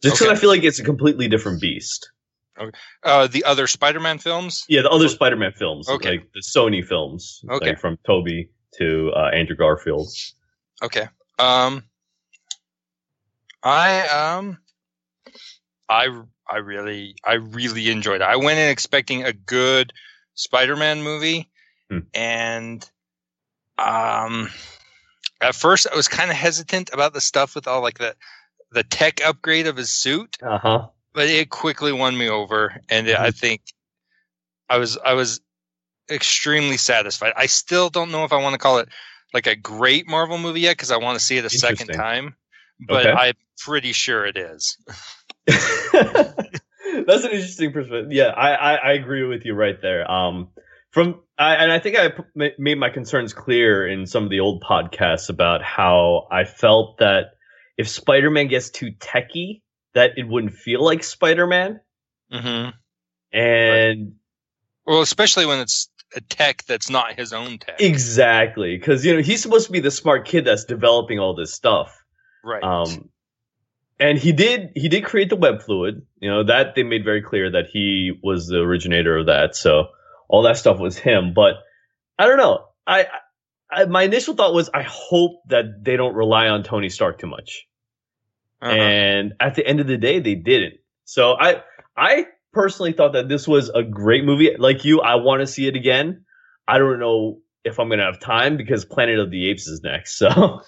just 0.01 0.15
because 0.15 0.27
okay. 0.27 0.37
I 0.37 0.39
feel 0.39 0.49
like 0.49 0.63
it's 0.63 0.79
a 0.79 0.83
completely 0.83 1.27
different 1.27 1.59
beast. 1.59 2.09
Okay. 2.57 2.77
Uh, 3.03 3.27
the 3.27 3.43
other 3.45 3.67
Spider-Man 3.67 4.19
films? 4.19 4.63
Yeah, 4.69 4.83
the 4.83 4.89
other 4.89 5.09
Spider-Man 5.09 5.53
films. 5.53 5.89
Okay. 5.89 6.11
Like 6.11 6.31
the 6.33 6.41
Sony 6.41 6.85
films. 6.85 7.43
Okay. 7.49 7.69
Like 7.69 7.79
from 7.79 7.97
Tobey 8.05 8.51
to 8.75 9.11
uh, 9.15 9.29
Andrew 9.33 9.55
Garfield. 9.55 10.07
Okay. 10.83 11.07
Um, 11.39 11.83
I 13.63 14.07
um 14.07 14.57
I 15.89 16.09
I 16.49 16.57
really 16.57 17.15
I 17.23 17.35
really 17.35 17.89
enjoyed 17.89 18.21
it. 18.21 18.25
I 18.25 18.35
went 18.35 18.59
in 18.59 18.69
expecting 18.69 19.23
a 19.23 19.33
good 19.33 19.93
Spider-Man 20.35 21.03
movie 21.03 21.49
hmm. 21.89 21.99
and 22.13 22.89
um 23.77 24.49
at 25.41 25.55
first 25.55 25.87
I 25.91 25.95
was 25.95 26.07
kind 26.07 26.29
of 26.29 26.37
hesitant 26.37 26.91
about 26.93 27.13
the 27.13 27.21
stuff 27.21 27.55
with 27.55 27.67
all 27.67 27.81
like 27.81 27.97
the 27.97 28.15
the 28.71 28.83
tech 28.83 29.23
upgrade 29.23 29.67
of 29.67 29.77
his 29.77 29.91
suit. 29.91 30.37
Uh-huh. 30.41 30.87
But 31.13 31.27
it 31.27 31.49
quickly 31.49 31.91
won 31.91 32.17
me 32.17 32.27
over 32.27 32.75
and 32.89 33.07
mm-hmm. 33.07 33.21
I 33.21 33.31
think 33.31 33.61
I 34.69 34.77
was 34.77 34.97
I 34.97 35.13
was 35.13 35.41
extremely 36.09 36.77
satisfied. 36.77 37.33
I 37.37 37.45
still 37.45 37.89
don't 37.89 38.11
know 38.11 38.23
if 38.23 38.33
I 38.33 38.41
want 38.41 38.53
to 38.53 38.59
call 38.59 38.79
it 38.79 38.89
like 39.33 39.47
a 39.47 39.55
great 39.55 40.07
Marvel 40.07 40.37
movie 40.37 40.61
yet 40.61 40.77
because 40.77 40.91
I 40.91 40.97
want 40.97 41.17
to 41.17 41.23
see 41.23 41.37
it 41.37 41.45
a 41.45 41.49
second 41.49 41.87
time 41.87 42.35
but 42.79 43.05
okay. 43.05 43.11
I'm 43.11 43.33
pretty 43.57 43.91
sure 43.91 44.25
it 44.25 44.37
is. 44.37 44.77
That's 45.47 47.23
an 47.23 47.31
interesting 47.31 47.73
perspective. 47.73 48.11
Yeah, 48.11 48.27
I, 48.27 48.53
I, 48.53 48.73
I, 48.75 48.91
agree 48.93 49.23
with 49.23 49.45
you 49.45 49.53
right 49.53 49.81
there. 49.81 50.09
Um, 50.09 50.49
from 50.91 51.21
I, 51.37 51.55
and 51.55 51.71
I 51.71 51.79
think 51.79 51.97
I 51.97 52.09
p- 52.09 52.51
made 52.57 52.77
my 52.77 52.89
concerns 52.89 53.33
clear 53.33 53.87
in 53.87 54.05
some 54.05 54.23
of 54.23 54.29
the 54.29 54.39
old 54.39 54.63
podcasts 54.63 55.29
about 55.29 55.63
how 55.63 56.27
I 56.31 56.45
felt 56.45 56.99
that 56.99 57.31
if 57.77 57.89
Spider-Man 57.89 58.47
gets 58.47 58.69
too 58.69 58.91
techy, 58.99 59.63
that 59.95 60.11
it 60.17 60.27
wouldn't 60.27 60.53
feel 60.53 60.83
like 60.83 61.03
Spider-Man. 61.03 61.79
Mm-hmm. 62.31 62.69
And 63.37 64.13
well, 64.85 65.01
especially 65.01 65.45
when 65.45 65.59
it's 65.59 65.89
a 66.15 66.21
tech 66.21 66.63
that's 66.65 66.89
not 66.89 67.13
his 67.13 67.33
own 67.33 67.57
tech. 67.57 67.81
Exactly, 67.81 68.77
because 68.77 69.05
you 69.05 69.15
know 69.15 69.21
he's 69.21 69.41
supposed 69.41 69.65
to 69.65 69.71
be 69.71 69.79
the 69.79 69.91
smart 69.91 70.25
kid 70.25 70.45
that's 70.45 70.65
developing 70.65 71.19
all 71.19 71.35
this 71.35 71.53
stuff. 71.53 72.03
Right. 72.43 72.63
Um, 72.63 73.09
and 73.99 74.17
he 74.17 74.31
did 74.31 74.71
he 74.75 74.89
did 74.89 75.05
create 75.05 75.29
the 75.29 75.35
web 75.35 75.61
fluid. 75.61 76.05
You 76.19 76.29
know 76.29 76.43
that 76.45 76.75
they 76.75 76.83
made 76.83 77.03
very 77.03 77.21
clear 77.21 77.51
that 77.51 77.67
he 77.71 78.11
was 78.23 78.47
the 78.47 78.59
originator 78.59 79.17
of 79.17 79.27
that. 79.27 79.55
So 79.55 79.89
all 80.27 80.43
that 80.43 80.57
stuff 80.57 80.79
was 80.79 80.97
him. 80.97 81.33
But 81.33 81.55
I 82.17 82.27
don't 82.27 82.37
know. 82.37 82.65
I, 82.85 83.07
I 83.71 83.85
my 83.85 84.03
initial 84.03 84.33
thought 84.33 84.53
was 84.53 84.69
I 84.73 84.83
hope 84.83 85.43
that 85.49 85.83
they 85.83 85.95
don't 85.95 86.15
rely 86.15 86.47
on 86.47 86.63
Tony 86.63 86.89
Stark 86.89 87.19
too 87.19 87.27
much. 87.27 87.67
Uh-huh. 88.61 88.73
And 88.73 89.33
at 89.39 89.55
the 89.55 89.65
end 89.65 89.79
of 89.79 89.87
the 89.87 89.97
day, 89.97 90.19
they 90.19 90.35
didn't. 90.35 90.75
So 91.05 91.33
I 91.39 91.63
I 91.95 92.27
personally 92.51 92.93
thought 92.93 93.13
that 93.13 93.29
this 93.29 93.47
was 93.47 93.69
a 93.69 93.83
great 93.83 94.23
movie. 94.23 94.55
Like 94.57 94.85
you, 94.85 95.01
I 95.01 95.15
want 95.15 95.41
to 95.41 95.47
see 95.47 95.67
it 95.67 95.75
again. 95.75 96.25
I 96.67 96.77
don't 96.77 96.99
know 96.99 97.39
if 97.63 97.79
I'm 97.79 97.89
gonna 97.89 98.05
have 98.05 98.19
time 98.19 98.57
because 98.57 98.85
Planet 98.85 99.19
of 99.19 99.31
the 99.31 99.49
Apes 99.49 99.67
is 99.67 99.81
next. 99.83 100.21
So 100.33 100.61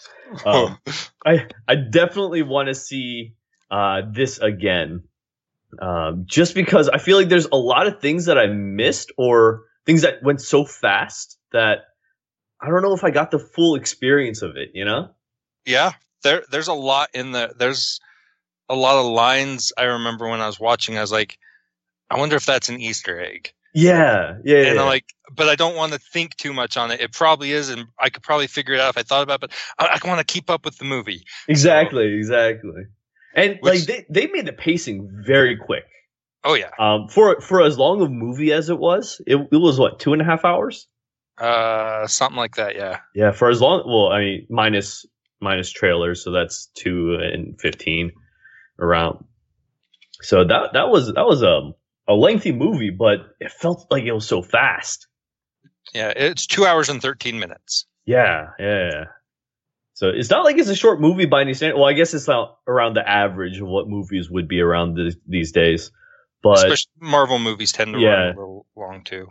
um, 0.46 0.80
I 1.25 1.48
I 1.68 1.75
definitely 1.75 2.42
want 2.42 2.68
to 2.68 2.75
see 2.75 3.36
uh, 3.70 4.02
this 4.12 4.40
again, 4.40 5.04
um, 5.80 6.24
just 6.25 6.56
because 6.56 6.90
I 6.90 6.98
feel 6.98 7.18
like 7.18 7.30
there's 7.30 7.48
a 7.52 7.56
lot 7.56 7.88
of 7.88 8.02
things 8.02 8.25
that 8.25 8.38
I 8.38 8.48
missed 8.48 9.12
or 9.18 9.64
things 9.86 10.02
that 10.02 10.24
went 10.24 10.42
so 10.42 10.66
fast 10.66 11.38
that 11.52 11.86
I 12.60 12.70
don't 12.70 12.82
know 12.82 12.94
if 12.94 13.04
I 13.04 13.12
got 13.12 13.32
the 13.32 13.40
full 13.40 13.75
experience 13.75 14.42
of 14.42 14.58
it. 14.58 14.72
You 14.74 14.86
know? 14.86 15.10
Yeah, 15.66 15.94
there 16.24 16.44
there's 16.52 16.68
a 16.68 16.74
lot 16.74 17.10
in 17.14 17.32
the 17.32 17.54
there's 17.56 18.00
a 18.68 18.75
lot 18.75 19.00
of 19.00 19.06
lines 19.06 19.72
I 19.78 19.84
remember 19.84 20.28
when 20.28 20.42
I 20.42 20.48
was 20.48 20.60
watching. 20.60 20.98
I 20.98 21.02
was 21.02 21.12
like, 21.12 21.38
I 22.10 22.18
wonder 22.18 22.36
if 22.36 22.46
that's 22.46 22.70
an 22.70 22.82
Easter 22.82 23.20
egg. 23.20 23.54
Yeah, 23.75 24.38
yeah, 24.46 24.60
and 24.60 24.75
yeah. 24.75 24.82
I'm 24.82 24.88
like, 24.88 25.03
but 25.36 25.50
I 25.50 25.55
don't 25.55 25.75
want 25.75 25.91
to 25.91 26.00
think 26.00 26.38
too 26.38 26.53
much 26.53 26.77
on 26.77 26.91
it. 26.91 27.01
It 27.01 27.12
probably 27.12 27.51
is, 27.51 27.67
and 27.67 27.88
I 28.00 28.10
could 28.10 28.24
probably 28.24 28.48
figure 28.48 28.74
it 28.74 28.79
out 28.79 28.91
if 28.91 28.98
I 28.98 29.03
thought 29.03 29.22
about 29.22 29.44
it. 29.44 29.51
But 29.51 29.51
I, 29.77 30.00
I 30.01 30.08
want 30.08 30.25
to 30.25 30.34
keep 30.34 30.50
up 30.50 30.63
with 30.63 30.77
the 30.77 30.86
movie. 30.86 31.25
Exactly, 31.50 32.03
so, 32.03 32.17
exactly. 32.17 32.84
And 33.36 33.58
which, 33.60 33.74
like 33.74 33.84
they 33.84 34.05
they 34.10 34.27
made 34.27 34.46
the 34.46 34.53
pacing 34.53 35.10
very 35.25 35.58
quick. 35.58 35.84
Oh 36.46 36.53
yeah. 36.53 36.70
Um, 36.79 37.10
for 37.10 37.41
for 37.41 37.62
as 37.63 37.77
long 37.77 38.01
a 38.01 38.08
movie 38.08 38.53
as 38.53 38.70
it 38.70 38.79
was, 38.79 39.20
it, 39.27 39.36
it 39.51 39.58
was 39.58 39.77
what 39.77 40.00
two 40.00 40.13
and 40.13 40.22
a 40.22 40.25
half 40.25 40.46
hours. 40.46 40.88
Uh, 41.38 42.08
something 42.08 42.38
like 42.38 42.55
that. 42.55 42.75
Yeah. 42.75 43.00
Yeah, 43.13 43.32
for 43.34 43.50
as 43.50 43.60
long. 43.60 43.84
Well, 43.86 44.13
I 44.13 44.20
mean, 44.20 44.48
minus 44.50 45.05
minus 45.41 45.70
trailers, 45.70 46.24
so 46.24 46.32
that's 46.32 46.67
two 46.75 47.17
and 47.20 47.60
fifteen 47.60 48.13
around. 48.79 49.25
So 50.22 50.46
that 50.46 50.72
that 50.72 50.88
was 50.88 51.13
that 51.13 51.25
was 51.25 51.41
a 51.41 51.72
a 52.08 52.14
lengthy 52.14 52.52
movie, 52.52 52.92
but 52.92 53.36
it 53.40 53.52
felt 53.52 53.88
like 53.90 54.04
it 54.04 54.12
was 54.12 54.28
so 54.28 54.42
fast. 54.42 55.08
Yeah, 55.94 56.10
it's 56.16 56.46
two 56.48 56.66
hours 56.66 56.90
and 56.90 57.02
thirteen 57.02 57.40
minutes. 57.40 57.86
Yeah, 58.06 58.50
yeah. 58.60 59.06
So 59.94 60.10
it's 60.10 60.30
not 60.30 60.44
like 60.44 60.58
it's 60.58 60.68
a 60.70 60.76
short 60.76 61.00
movie 61.00 61.26
by 61.26 61.42
any 61.42 61.54
standard. 61.54 61.78
Well, 61.78 61.88
I 61.88 61.94
guess 61.94 62.14
it's 62.14 62.28
not 62.28 62.58
around 62.68 62.96
the 62.96 63.08
average 63.08 63.60
of 63.60 63.68
what 63.68 63.88
movies 63.88 64.30
would 64.30 64.48
be 64.48 64.60
around 64.60 64.96
th- 64.98 65.16
these 65.28 65.52
days. 65.54 65.92
But 66.44 66.58
Especially 66.58 66.92
Marvel 67.00 67.40
movies 67.40 67.72
tend 67.72 67.94
to 67.94 68.00
Yeah. 68.00 68.10
run 68.10 68.26
a 68.36 68.40
little 68.40 68.66
long 68.76 69.04
too. 69.04 69.30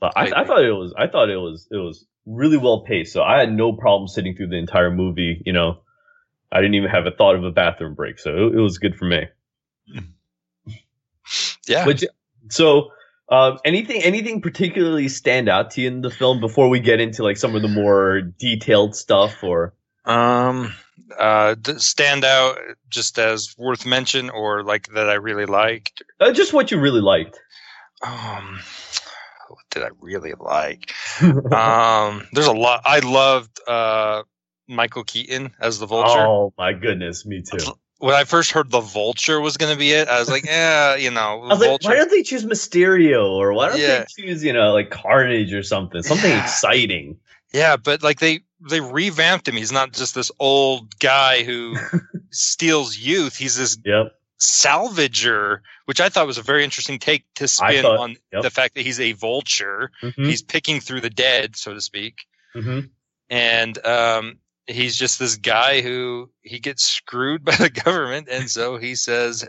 But 0.00 0.12
I, 0.16 0.42
I 0.42 0.44
thought 0.44 0.64
it 0.64 0.72
was 0.72 0.92
I 0.98 1.06
thought 1.06 1.30
it 1.30 1.36
was 1.36 1.68
it 1.70 1.76
was 1.76 2.04
really 2.26 2.56
well 2.58 2.80
paced. 2.84 3.12
So 3.12 3.22
I 3.22 3.38
had 3.38 3.52
no 3.52 3.72
problem 3.72 4.08
sitting 4.08 4.34
through 4.36 4.48
the 4.48 4.56
entire 4.56 4.90
movie. 4.90 5.42
You 5.46 5.52
know, 5.52 5.78
I 6.50 6.60
didn't 6.60 6.74
even 6.74 6.90
have 6.90 7.06
a 7.06 7.12
thought 7.12 7.36
of 7.36 7.44
a 7.44 7.50
bathroom 7.52 7.94
break, 7.94 8.18
so 8.18 8.30
it, 8.30 8.56
it 8.56 8.60
was 8.60 8.78
good 8.78 8.96
for 8.96 9.04
me. 9.04 9.26
Yeah. 11.66 11.86
Which 11.86 12.04
so 12.50 12.90
um, 13.28 13.58
anything 13.64 14.02
anything 14.02 14.40
particularly 14.40 15.08
stand 15.08 15.48
out 15.48 15.72
to 15.72 15.80
you 15.82 15.88
in 15.88 16.00
the 16.00 16.10
film 16.10 16.40
before 16.40 16.68
we 16.68 16.80
get 16.80 17.00
into 17.00 17.22
like 17.22 17.36
some 17.36 17.54
of 17.56 17.62
the 17.62 17.68
more 17.68 18.20
detailed 18.20 18.94
stuff 18.94 19.42
or 19.42 19.74
Um, 20.04 20.72
uh, 21.18 21.56
stand 21.78 22.24
out 22.24 22.58
just 22.88 23.18
as 23.18 23.54
worth 23.58 23.84
mention 23.84 24.30
or 24.30 24.62
like 24.62 24.88
that 24.94 25.08
I 25.10 25.14
really 25.14 25.46
liked. 25.46 26.02
uh, 26.20 26.32
just 26.32 26.52
what 26.52 26.70
you 26.70 26.78
really 26.80 27.00
liked? 27.00 27.40
Um, 28.02 28.60
what 29.48 29.64
did 29.70 29.82
I 29.82 29.88
really 30.00 30.34
like? 30.38 30.92
um, 31.52 32.26
there's 32.32 32.46
a 32.46 32.52
lot. 32.52 32.82
I 32.84 33.00
loved 33.00 33.58
uh 33.66 34.22
Michael 34.68 35.04
Keaton 35.04 35.52
as 35.60 35.78
the 35.78 35.86
Vulture. 35.86 36.26
oh 36.26 36.52
my 36.58 36.72
goodness, 36.72 37.24
me 37.26 37.42
too. 37.42 37.72
When 37.98 38.14
I 38.14 38.24
first 38.24 38.50
heard 38.50 38.70
the 38.70 38.80
Vulture 38.80 39.40
was 39.40 39.56
going 39.56 39.72
to 39.72 39.78
be 39.78 39.92
it, 39.92 40.08
I 40.08 40.18
was 40.20 40.28
like, 40.28 40.44
yeah, 40.46 40.96
you 40.96 41.10
know, 41.10 41.20
I 41.20 41.34
was 41.48 41.60
like, 41.60 41.68
Vulture. 41.68 41.88
why 41.88 41.94
don't 41.96 42.10
they 42.10 42.22
choose 42.22 42.44
Mysterio 42.44 43.30
or 43.30 43.52
why 43.54 43.68
don't 43.70 43.78
Yeah. 43.80 44.00
they 44.00 44.04
choose, 44.22 44.44
you 44.44 44.52
know, 44.52 44.72
like 44.74 44.90
Carnage 44.90 45.52
or 45.52 45.62
something, 45.62 46.02
something 46.02 46.30
Yeah. 46.30 46.42
exciting? 46.42 47.18
Yeah, 47.52 47.76
but 47.76 48.02
like 48.02 48.18
they 48.20 48.40
they 48.68 48.80
revamped 48.80 49.46
him. 49.48 49.54
He's 49.56 49.72
not 49.72 49.92
just 49.92 50.14
this 50.14 50.30
old 50.38 50.98
guy 50.98 51.42
who 51.44 51.76
steals 52.30 52.96
youth. 52.98 53.36
He's 53.36 53.56
this 53.56 53.78
Yep. 53.84 54.12
salvager, 54.40 55.60
which 55.86 56.00
I 56.00 56.08
thought 56.08 56.26
was 56.26 56.38
a 56.38 56.42
very 56.42 56.64
interesting 56.64 56.98
take 56.98 57.24
to 57.36 57.48
spin 57.48 57.82
thought- 57.82 57.98
on 57.98 58.16
yep. 58.32 58.42
the 58.42 58.50
fact 58.50 58.74
that 58.74 58.82
he's 58.84 59.00
a 59.00 59.12
vulture. 59.12 59.90
Mhm, 60.02 60.26
He's 60.26 60.42
picking 60.42 60.80
through 60.80 61.00
the 61.02 61.10
dead, 61.10 61.56
so 61.56 61.72
to 61.74 61.80
speak. 61.80 62.14
mhm. 62.54 62.90
and 63.30 63.84
um, 63.86 64.38
he's 64.66 64.96
just 64.96 65.18
this 65.18 65.36
guy 65.36 65.80
who 65.80 66.30
he 66.42 66.58
gets 66.58 66.84
screwed 66.84 67.44
by 67.44 67.56
the 67.56 67.70
government, 67.70 68.28
and 68.30 68.50
so 68.50 68.76
he 68.78 68.94
says, 68.94 69.46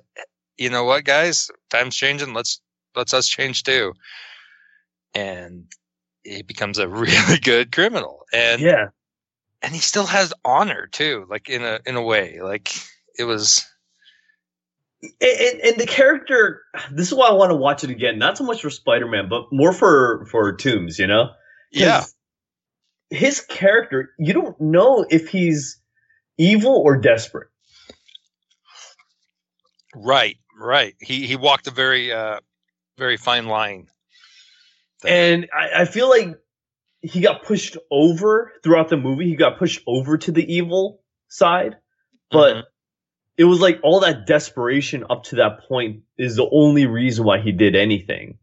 "You 0.57 0.69
know 0.69 0.83
what, 0.83 1.03
guys? 1.05 1.49
Time's 1.69 1.95
changing. 1.95 2.33
Let's 2.33 2.61
let's 2.95 3.13
us 3.13 3.27
change 3.27 3.63
too." 3.63 3.93
And 5.13 5.65
he 6.23 6.43
becomes 6.43 6.77
a 6.77 6.87
really 6.87 7.39
good 7.39 7.71
criminal, 7.71 8.25
and 8.33 8.61
Yeah. 8.61 8.87
and 9.61 9.73
he 9.73 9.79
still 9.79 10.05
has 10.05 10.33
honor 10.45 10.87
too, 10.87 11.25
like 11.29 11.49
in 11.49 11.63
a 11.63 11.79
in 11.85 11.95
a 11.95 12.01
way, 12.01 12.39
like 12.41 12.73
it 13.17 13.23
was. 13.23 13.65
and, 15.03 15.13
and, 15.21 15.61
and 15.61 15.77
the 15.79 15.85
character 15.85 16.63
this 16.91 17.07
is 17.07 17.13
why 17.13 17.27
i 17.27 17.31
want 17.31 17.51
to 17.51 17.55
watch 17.55 17.83
it 17.83 17.91
again 17.91 18.17
not 18.17 18.35
so 18.35 18.43
much 18.43 18.63
for 18.63 18.71
spider-man 18.71 19.29
but 19.29 19.43
more 19.51 19.71
for 19.71 20.25
for 20.31 20.53
Toombs 20.53 20.97
you 20.97 21.05
know, 21.05 21.29
Yeah, 21.71 22.03
his 23.09 23.41
character 23.41 24.11
you 24.19 24.33
don't 24.33 24.59
know 24.59 25.05
if 25.09 25.29
he's 25.29 25.79
evil 26.37 26.75
or 26.75 26.97
desperate 26.97 27.47
right, 29.95 30.37
right. 30.59 30.95
He 30.99 31.25
he 31.25 31.35
walked 31.35 31.67
a 31.67 31.71
very 31.71 32.11
uh 32.11 32.39
very 32.97 33.17
fine 33.17 33.45
line. 33.47 33.87
there. 35.01 35.13
and 35.33 35.47
I, 35.53 35.81
I 35.81 35.85
feel 35.85 36.09
like 36.09 36.37
he 37.01 37.21
got 37.21 37.43
pushed 37.43 37.77
over 37.91 38.51
throughout 38.63 38.89
the 38.89 38.97
movie 38.97 39.25
he 39.29 39.35
got 39.35 39.57
pushed 39.59 39.81
over 39.87 40.17
to 40.17 40.31
the 40.31 40.53
evil 40.53 41.01
side 41.29 41.77
but 42.31 42.55
Mhm. 42.55 42.63
it 43.37 43.43
was 43.45 43.59
like 43.61 43.79
all 43.83 44.01
that 44.01 44.25
desperation 44.27 45.05
up 45.09 45.23
to 45.25 45.37
that 45.37 45.61
point 45.67 46.01
is 46.17 46.35
the 46.35 46.49
only 46.51 46.85
reason 46.87 47.23
why 47.25 47.39
he 47.39 47.51
did 47.51 47.75
anything. 47.75 48.39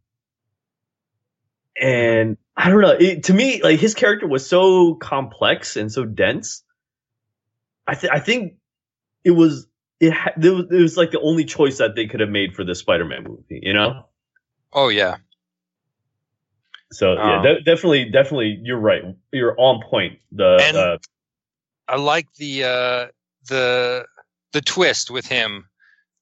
And 1.80 2.36
I 2.56 2.68
don't 2.70 2.80
know. 2.80 2.90
It, 2.98 3.24
to 3.24 3.34
me, 3.34 3.62
like 3.62 3.80
his 3.80 3.94
character 3.94 4.26
was 4.28 4.46
so 4.48 4.94
complex 4.94 5.76
and 5.76 5.90
so 5.90 6.04
dense. 6.04 6.62
I 7.86 7.94
th- 7.94 8.12
I 8.12 8.20
think 8.20 8.54
it 9.24 9.32
was 9.32 9.66
it, 10.00 10.12
ha- 10.12 10.32
it 10.40 10.50
was 10.50 10.66
it 10.70 10.80
was 10.80 10.96
like 10.96 11.10
the 11.10 11.20
only 11.20 11.44
choice 11.44 11.78
that 11.78 11.96
they 11.96 12.06
could 12.06 12.20
have 12.20 12.28
made 12.30 12.54
for 12.54 12.64
the 12.64 12.74
Spider-Man 12.74 13.24
movie. 13.24 13.60
You 13.62 13.72
know. 13.74 14.06
oh 14.72 14.88
yeah, 14.88 15.16
So 16.92 17.14
yeah, 17.14 17.36
Um, 17.38 17.42
de- 17.42 17.62
definitely, 17.62 18.10
definitely, 18.10 18.58
you're 18.62 18.78
right. 18.78 19.02
You're 19.32 19.54
on 19.58 19.82
point. 19.82 20.20
The 20.32 20.58
And- 20.62 20.76
uh, 20.76 20.98
I 21.86 21.96
like 21.96 22.32
the 22.34 22.64
uh, 22.64 23.06
the 23.48 24.06
the 24.52 24.60
twist 24.62 25.10
with 25.10 25.26
him 25.26 25.68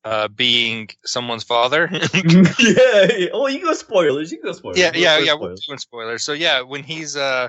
uh, 0.05 0.29
being 0.29 0.89
someone's 1.05 1.45
father. 1.45 1.89
yeah, 1.93 2.01
yeah. 2.59 3.29
Oh, 3.33 3.47
you 3.49 3.61
go 3.63 3.73
spoilers. 3.75 4.33
You 4.33 4.39
can 4.39 4.49
go 4.51 4.53
spoilers. 4.53 4.79
yeah, 4.79 4.93
yeah, 4.95 5.19
yeah. 5.19 5.33
We're 5.35 5.39
spoilers. 5.57 5.65
doing 5.67 5.79
spoilers. 5.79 6.23
So 6.25 6.33
yeah, 6.33 6.61
when 6.63 6.83
he's 6.83 7.17
uh, 7.17 7.49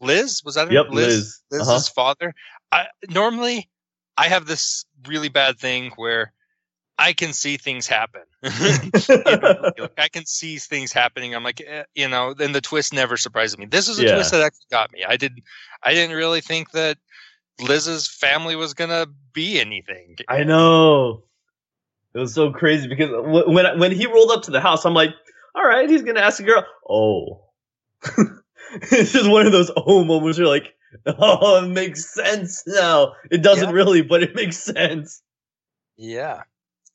Liz 0.00 0.42
was 0.44 0.54
that? 0.56 0.70
Yep, 0.70 0.86
Liz. 0.90 1.40
Liz's 1.50 1.68
Uh-huh. 1.68 1.80
father. 1.94 2.34
I, 2.70 2.86
normally, 3.10 3.68
I 4.16 4.28
have 4.28 4.46
this 4.46 4.84
really 5.06 5.28
bad 5.28 5.58
thing 5.58 5.90
where 5.96 6.32
I 6.98 7.12
can 7.12 7.32
see 7.32 7.56
things 7.56 7.86
happen. 7.86 8.22
like, 8.42 9.90
I 9.98 10.08
can 10.12 10.24
see 10.26 10.58
things 10.58 10.92
happening. 10.92 11.34
I'm 11.34 11.42
like, 11.42 11.60
eh, 11.66 11.84
you 11.94 12.06
know, 12.08 12.32
then 12.34 12.52
the 12.52 12.60
twist 12.60 12.92
never 12.92 13.16
surprises 13.16 13.58
me. 13.58 13.66
This 13.66 13.88
was 13.88 13.98
a 13.98 14.04
Yeah. 14.04 14.14
twist 14.14 14.30
that 14.32 14.42
actually 14.42 14.66
got 14.70 14.92
me. 14.92 15.02
I 15.06 15.16
did, 15.16 15.40
I 15.82 15.94
didn't 15.94 16.14
really 16.16 16.40
think 16.40 16.70
that 16.72 16.98
Liz's 17.60 18.06
family 18.08 18.56
was 18.56 18.74
gonna 18.74 19.06
be 19.32 19.60
anything. 19.60 20.16
I 20.28 20.44
know. 20.44 21.24
It 22.14 22.18
was 22.18 22.34
so 22.34 22.52
crazy 22.52 22.88
because 22.88 23.10
when 23.12 23.78
when 23.78 23.92
he 23.92 24.06
rolled 24.06 24.30
up 24.30 24.42
to 24.42 24.50
the 24.50 24.60
house, 24.60 24.84
I'm 24.84 24.94
like, 24.94 25.10
all 25.54 25.64
right, 25.66 25.88
he's 25.88 26.02
gonna 26.02 26.20
ask 26.20 26.40
a 26.40 26.44
girl. 26.44 26.64
Oh, 26.88 27.44
it's 28.74 29.12
just 29.12 29.30
one 29.30 29.46
of 29.46 29.52
those 29.52 29.70
oh 29.76 30.04
moments. 30.04 30.38
Where 30.38 30.46
you're 30.46 30.54
like, 30.54 30.74
oh, 31.06 31.64
it 31.64 31.68
makes 31.68 32.12
sense 32.12 32.62
now. 32.66 33.14
It 33.30 33.42
doesn't 33.42 33.68
Yeah. 33.68 33.74
really, 33.74 34.02
but 34.02 34.22
it 34.22 34.34
makes 34.34 34.58
sense. 34.58 35.22
Yeah. 35.96 36.42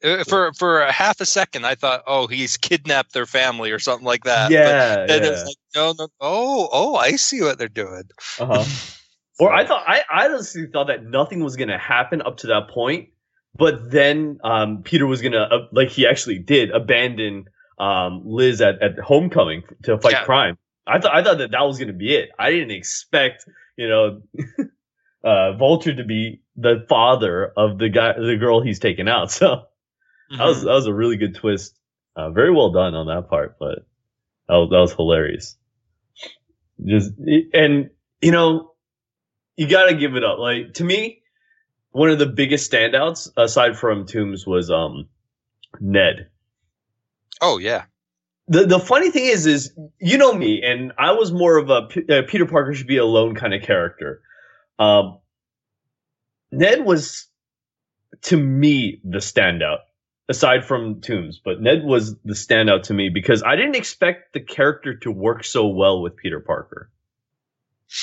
Uh, 0.03 0.23
For 0.25 0.53
for 0.53 0.81
a 0.81 0.91
half 0.91 1.19
a 1.21 1.25
second, 1.25 1.65
I 1.65 1.73
thought, 1.73 2.03
oh, 2.05 2.27
he's 2.27 2.55
kidnapped 2.57 3.13
their 3.13 3.25
family 3.25 3.71
or 3.71 3.79
something 3.79 4.05
like 4.05 4.25
that. 4.25 4.51
yeah, 4.51 4.97
But 4.97 5.07
then 5.07 5.23
yeah. 5.23 5.29
it's 5.31 5.45
like, 5.45 5.55
no, 5.75 5.93
no, 5.97 6.07
oh, 6.21 6.69
oh, 6.71 6.95
I 6.95 7.15
see 7.15 7.41
what 7.41 7.57
they're 7.57 7.67
doing. 7.67 8.03
uh-huh. 8.39 8.63
Or 9.39 9.53
I 9.53 9.67
thought 9.67 9.83
I, 9.87 10.01
I 10.11 10.25
honestly 10.25 10.65
thought 10.65 10.87
that 10.87 11.03
nothing 11.05 11.43
was 11.43 11.55
gonna 11.57 11.77
happen 11.77 12.23
up 12.23 12.37
to 12.37 12.47
that 12.47 12.69
point, 12.69 13.09
but 13.57 13.89
then 13.91 14.39
um, 14.43 14.83
Peter 14.83 15.05
was 15.07 15.21
gonna 15.21 15.41
uh, 15.41 15.67
like 15.71 15.89
he 15.89 16.07
actually 16.07 16.39
did 16.39 16.71
abandon 16.71 17.45
um, 17.79 18.21
Liz 18.25 18.61
at, 18.61 18.81
at 18.81 18.99
homecoming 18.99 19.63
to 19.83 19.97
fight 19.97 20.13
Yeah. 20.13 20.23
crime. 20.25 20.57
I 20.85 20.99
thought 20.99 21.13
I 21.15 21.23
thought 21.23 21.37
that 21.39 21.51
that 21.51 21.61
was 21.61 21.79
gonna 21.79 21.93
be 21.93 22.15
it. 22.15 22.29
I 22.37 22.51
didn't 22.51 22.71
expect 22.71 23.45
you 23.77 23.87
know 23.89 24.21
uh, 25.23 25.53
Vulture 25.53 25.95
to 25.95 26.03
be 26.03 26.41
the 26.55 26.85
father 26.89 27.51
of 27.57 27.77
the 27.77 27.89
guy 27.89 28.13
the 28.13 28.37
girl 28.37 28.61
he's 28.61 28.79
taken 28.79 29.07
out. 29.07 29.31
So 30.29 30.37
that 30.37 30.43
was 30.45 30.61
that 30.63 30.71
was 30.73 30.87
a 30.87 30.93
really 30.93 31.15
good 31.17 31.35
twist. 31.35 31.73
Uh, 32.15 32.31
very 32.31 32.51
well 32.51 32.71
done 32.71 32.95
on 32.95 33.07
that 33.07 33.29
part, 33.29 33.57
but 33.59 33.85
that 34.49 34.55
was, 34.55 34.69
that 34.71 34.79
was 34.79 34.91
hilarious. 34.93 35.55
Just 36.83 37.11
and 37.53 37.89
you 38.21 38.31
know, 38.31 38.73
you 39.55 39.67
got 39.69 39.85
to 39.89 39.95
give 39.95 40.15
it 40.15 40.23
up. 40.23 40.39
Like 40.39 40.73
to 40.75 40.83
me, 40.83 41.21
one 41.97 42.11
of 42.11 42.19
the 42.19 42.27
biggest 42.27 42.71
standouts 42.71 43.27
aside 43.35 43.75
from 43.75 44.05
Toombs 44.05 44.45
was 44.45 44.69
um 44.69 45.07
Ned. 45.79 46.27
oh 47.41 47.57
yeah, 47.57 47.85
The 48.47 48.65
the 48.67 48.79
funny 48.79 49.09
thing 49.09 49.25
is 49.25 49.47
is 49.47 49.73
you 49.99 50.17
know 50.19 50.31
me 50.33 50.61
and 50.63 50.93
I 50.97 51.13
was 51.13 51.31
more 51.31 51.57
of 51.57 51.69
a 51.71 51.87
P- 51.87 52.05
uh, 52.07 52.21
Peter 52.27 52.45
Parker 52.45 52.73
should 52.75 52.87
be 52.87 52.97
alone 52.97 53.33
kind 53.35 53.53
of 53.53 53.63
character. 53.63 54.21
Um 54.77 55.17
Ned 56.51 56.85
was 56.85 57.27
to 58.23 58.37
me 58.37 59.01
the 59.03 59.17
standout 59.17 59.79
aside 60.29 60.65
from 60.65 61.01
Toombs, 61.01 61.41
but 61.43 61.61
Ned 61.61 61.83
was 61.83 62.15
the 62.23 62.33
standout 62.35 62.83
to 62.83 62.93
me 62.93 63.09
because 63.09 63.41
I 63.41 63.55
didn't 63.55 63.75
expect 63.75 64.33
the 64.33 64.39
character 64.39 64.95
to 64.99 65.11
work 65.11 65.43
so 65.43 65.67
well 65.67 66.01
with 66.01 66.15
Peter 66.15 66.39
Parker. 66.39 66.91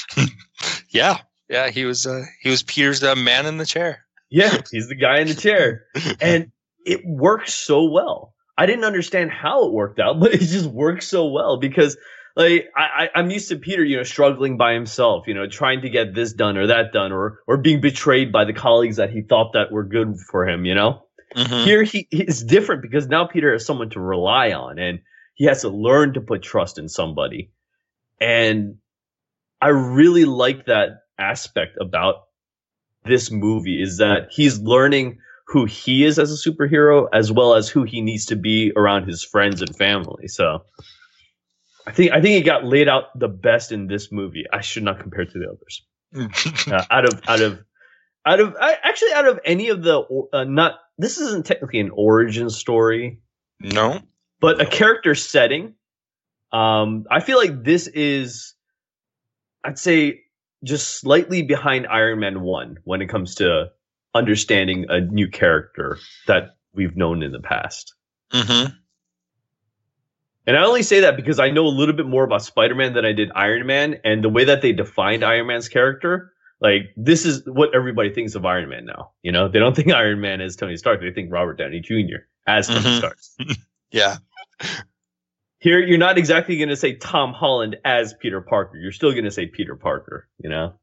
yeah, 0.90 1.18
yeah. 1.48 1.70
He 1.70 1.84
was 1.84 2.06
uh, 2.06 2.24
he 2.40 2.50
was 2.50 2.62
Peter's 2.62 3.02
uh, 3.02 3.14
man 3.14 3.46
in 3.46 3.58
the 3.58 3.66
chair. 3.66 4.04
Yeah, 4.30 4.60
he's 4.70 4.88
the 4.88 4.96
guy 4.96 5.20
in 5.20 5.28
the 5.28 5.34
chair. 5.34 5.84
And 6.20 6.50
it 6.84 7.06
works 7.06 7.54
so 7.54 7.84
well. 7.84 8.34
I 8.56 8.66
didn't 8.66 8.84
understand 8.84 9.30
how 9.30 9.66
it 9.66 9.72
worked 9.72 10.00
out, 10.00 10.20
but 10.20 10.34
it 10.34 10.40
just 10.40 10.66
works 10.66 11.06
so 11.06 11.28
well 11.28 11.58
because 11.58 11.96
like 12.36 12.68
I, 12.76 13.10
I'm 13.14 13.30
used 13.30 13.48
to 13.50 13.56
Peter, 13.56 13.84
you 13.84 13.96
know, 13.96 14.02
struggling 14.02 14.56
by 14.56 14.74
himself, 14.74 15.28
you 15.28 15.34
know, 15.34 15.46
trying 15.46 15.82
to 15.82 15.90
get 15.90 16.14
this 16.14 16.32
done 16.32 16.56
or 16.56 16.68
that 16.68 16.92
done, 16.92 17.12
or 17.12 17.40
or 17.46 17.58
being 17.58 17.80
betrayed 17.80 18.32
by 18.32 18.44
the 18.44 18.52
colleagues 18.52 18.96
that 18.96 19.10
he 19.10 19.22
thought 19.22 19.52
that 19.52 19.70
were 19.70 19.84
good 19.84 20.16
for 20.30 20.48
him, 20.48 20.64
you 20.64 20.74
know. 20.74 21.04
Mm-hmm. 21.36 21.64
Here 21.64 21.82
he 21.82 22.06
is 22.10 22.42
different 22.42 22.82
because 22.82 23.06
now 23.06 23.26
Peter 23.26 23.52
has 23.52 23.64
someone 23.64 23.90
to 23.90 24.00
rely 24.00 24.52
on, 24.52 24.78
and 24.78 25.00
he 25.34 25.46
has 25.46 25.60
to 25.60 25.68
learn 25.68 26.14
to 26.14 26.20
put 26.20 26.42
trust 26.42 26.78
in 26.78 26.88
somebody. 26.88 27.50
And 28.20 28.78
I 29.60 29.68
really 29.68 30.24
like 30.24 30.66
that 30.66 31.03
aspect 31.18 31.76
about 31.80 32.25
this 33.04 33.30
movie 33.30 33.83
is 33.83 33.99
that 33.99 34.28
he's 34.30 34.61
learning 34.61 35.18
who 35.47 35.66
he 35.66 36.04
is 36.04 36.18
as 36.18 36.33
a 36.33 36.50
superhero 36.50 37.06
as 37.12 37.30
well 37.30 37.54
as 37.54 37.68
who 37.68 37.83
he 37.83 38.00
needs 38.00 38.26
to 38.26 38.37
be 38.37 38.73
around 38.76 39.06
his 39.06 39.23
friends 39.23 39.61
and 39.61 39.76
family. 39.76 40.26
So 40.26 40.64
I 41.87 41.92
think 41.92 42.12
I 42.12 42.21
think 42.21 42.35
he 42.35 42.42
got 42.42 42.64
laid 42.64 42.88
out 42.88 43.18
the 43.18 43.28
best 43.28 43.73
in 43.73 43.87
this 43.87 44.11
movie. 44.11 44.44
I 44.52 44.62
should 44.62 44.85
not 44.85 45.00
compare 45.00 45.26
to 45.26 45.38
the 45.38 45.50
others. 45.50 46.66
uh, 46.68 46.85
out 46.90 47.04
of 47.04 47.21
out 47.28 47.40
of 47.40 47.64
out 48.25 48.40
of 48.40 48.56
actually 48.61 49.12
out 49.12 49.26
of 49.26 49.40
any 49.44 49.68
of 49.68 49.83
the 49.83 50.02
uh, 50.33 50.44
not 50.44 50.78
this 50.97 51.18
isn't 51.18 51.44
technically 51.44 51.80
an 51.80 51.90
origin 51.92 52.49
story. 52.49 53.21
No, 53.61 54.00
but 54.40 54.61
a 54.61 54.66
character 54.66 55.14
setting. 55.14 55.75
Um, 56.52 57.06
I 57.11 57.21
feel 57.21 57.37
like 57.37 57.64
this 57.64 57.88
is, 57.88 58.54
I'd 59.64 59.78
say, 59.78 60.21
just 60.64 60.99
slightly 61.00 61.42
behind 61.42 61.87
Iron 61.87 62.21
Man 62.21 62.40
one 62.40 62.78
when 62.85 63.02
it 63.02 63.09
comes 63.09 63.37
to 63.37 63.71
understanding 64.14 64.87
a 64.88 65.00
new 65.00 65.28
character 65.28 65.99
that 66.26 66.56
we've 66.73 66.97
known 66.97 67.23
in 67.23 67.33
the 67.33 67.40
past. 67.40 67.94
Mm-hmm. 68.33 68.75
And 70.47 70.56
I 70.56 70.64
only 70.64 70.83
say 70.83 71.00
that 71.00 71.16
because 71.16 71.38
I 71.38 71.50
know 71.50 71.66
a 71.66 71.68
little 71.68 71.94
bit 71.94 72.06
more 72.06 72.25
about 72.25 72.42
Spider 72.42 72.75
Man 72.75 72.92
than 72.92 73.04
I 73.04 73.12
did 73.12 73.30
Iron 73.35 73.66
Man, 73.66 74.00
and 74.04 74.23
the 74.23 74.28
way 74.28 74.44
that 74.44 74.62
they 74.62 74.73
defined 74.73 75.25
Iron 75.25 75.47
Man's 75.47 75.68
character. 75.68 76.33
Like 76.61 76.94
this 76.97 77.26
is 77.26 77.42
what 77.47 77.75
everybody 77.75 78.12
thinks 78.12 78.35
of 78.35 78.47
Iron 78.47 78.68
Man 78.68 78.87
now. 78.87 79.12
You 79.23 79.33
know, 79.33 79.49
they 79.49 79.59
don't 79.59 79.75
think 79.75 79.92
Iron 79.92 80.21
Man 80.21 80.40
is 80.40 80.56
Tony 80.56 80.76
Stark; 80.76 81.00
they 81.00 81.12
think 81.12 81.33
Robert 81.33 81.59
Downey 81.59 81.80
Jr. 81.80 82.25
as 82.47 82.68
Tony 82.68 82.80
mm-hmm. 82.80 82.99
Stark. 82.99 83.18
yeah. 83.90 84.16
Here, 85.64 85.80
you're 85.80 85.97
not 85.97 86.18
exactly 86.18 86.59
going 86.59 86.68
to 86.68 86.76
say 86.76 86.94
Tom 86.94 87.33
Holland 87.33 87.76
as 87.87 88.12
Peter 88.12 88.42
Parker. 88.42 88.76
You're 88.76 88.92
still 88.92 89.12
going 89.12 89.25
to 89.25 89.30
say 89.30 89.47
Peter 89.47 89.75
Parker. 89.75 90.28
You 90.38 90.50
know. 90.50 90.75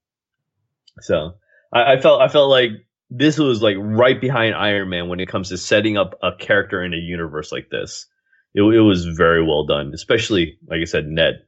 So 1.02 1.34
I, 1.72 1.94
I 1.94 2.02
felt 2.02 2.20
I 2.20 2.30
felt 2.30 2.50
like 2.50 2.72
this 3.12 3.38
was 3.38 3.62
like 3.62 3.76
right 3.80 4.20
behind 4.20 4.56
Iron 4.56 4.90
Man 4.90 5.08
when 5.08 5.20
it 5.20 5.28
comes 5.28 5.50
to 5.50 5.60
setting 5.60 5.98
up 5.98 6.18
a 6.24 6.32
character 6.36 6.84
in 6.84 6.96
a 6.96 6.98
universe 6.98 7.52
like 7.52 7.70
this. 7.70 8.08
It, 8.56 8.64
it 8.64 8.82
was 8.82 9.06
very 9.06 9.46
well 9.46 9.68
done, 9.68 9.92
especially 9.94 10.58
like 10.66 10.80
I 10.82 10.86
said, 10.86 11.06
Ned. 11.06 11.44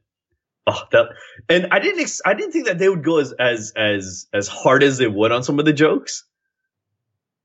Oh, 0.68 0.80
that 0.92 1.06
and 1.48 1.66
I 1.72 1.80
didn't 1.80 2.02
ex- 2.02 2.22
I 2.24 2.34
didn't 2.34 2.52
think 2.52 2.66
that 2.66 2.78
they 2.78 2.88
would 2.88 3.02
go 3.02 3.18
as 3.18 3.32
as 3.32 3.72
as 3.76 4.28
as 4.32 4.46
hard 4.46 4.84
as 4.84 4.98
they 4.98 5.08
would 5.08 5.32
on 5.32 5.42
some 5.42 5.58
of 5.58 5.64
the 5.64 5.72
jokes. 5.72 6.22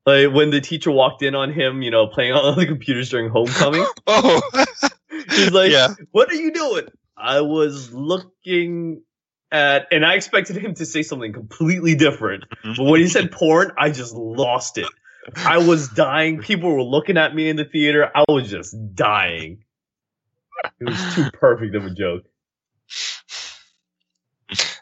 Like 0.05 0.31
when 0.31 0.51
the 0.51 0.62
teacher 0.62 0.91
walked 0.91 1.24
in 1.24 1.34
on 1.34 1.51
him, 1.51 1.81
you 1.81 1.89
know, 1.89 2.05
playing 2.05 2.34
on 2.34 2.60
the 2.60 2.67
computers 2.67 3.10
during 3.10 3.31
homecoming. 3.31 3.88
oh, 4.05 4.67
he's 5.29 5.51
like, 5.51 5.71
yeah. 5.71 5.93
"What 6.11 6.29
are 6.29 6.35
you 6.35 6.51
doing?" 6.51 6.88
I 7.17 7.41
was 7.41 7.91
looking 7.91 9.01
at, 9.51 9.88
and 9.91 10.05
I 10.05 10.15
expected 10.15 10.57
him 10.57 10.73
to 10.75 10.85
say 10.85 11.03
something 11.03 11.33
completely 11.33 11.95
different. 11.95 12.45
Mm-hmm. 12.63 12.73
But 12.77 12.83
when 12.83 13.01
he 13.01 13.07
said 13.07 13.31
porn, 13.31 13.71
I 13.77 13.89
just 13.91 14.13
lost 14.13 14.77
it. 14.77 14.88
I 15.35 15.57
was 15.57 15.89
dying. 15.89 16.39
People 16.39 16.73
were 16.73 16.83
looking 16.83 17.17
at 17.17 17.35
me 17.35 17.49
in 17.49 17.55
the 17.55 17.65
theater. 17.65 18.09
I 18.15 18.23
was 18.29 18.49
just 18.49 18.75
dying. 18.95 19.63
It 20.79 20.89
was 20.89 21.15
too 21.15 21.29
perfect 21.33 21.75
of 21.75 21.85
a 21.85 21.91
joke. 21.91 22.23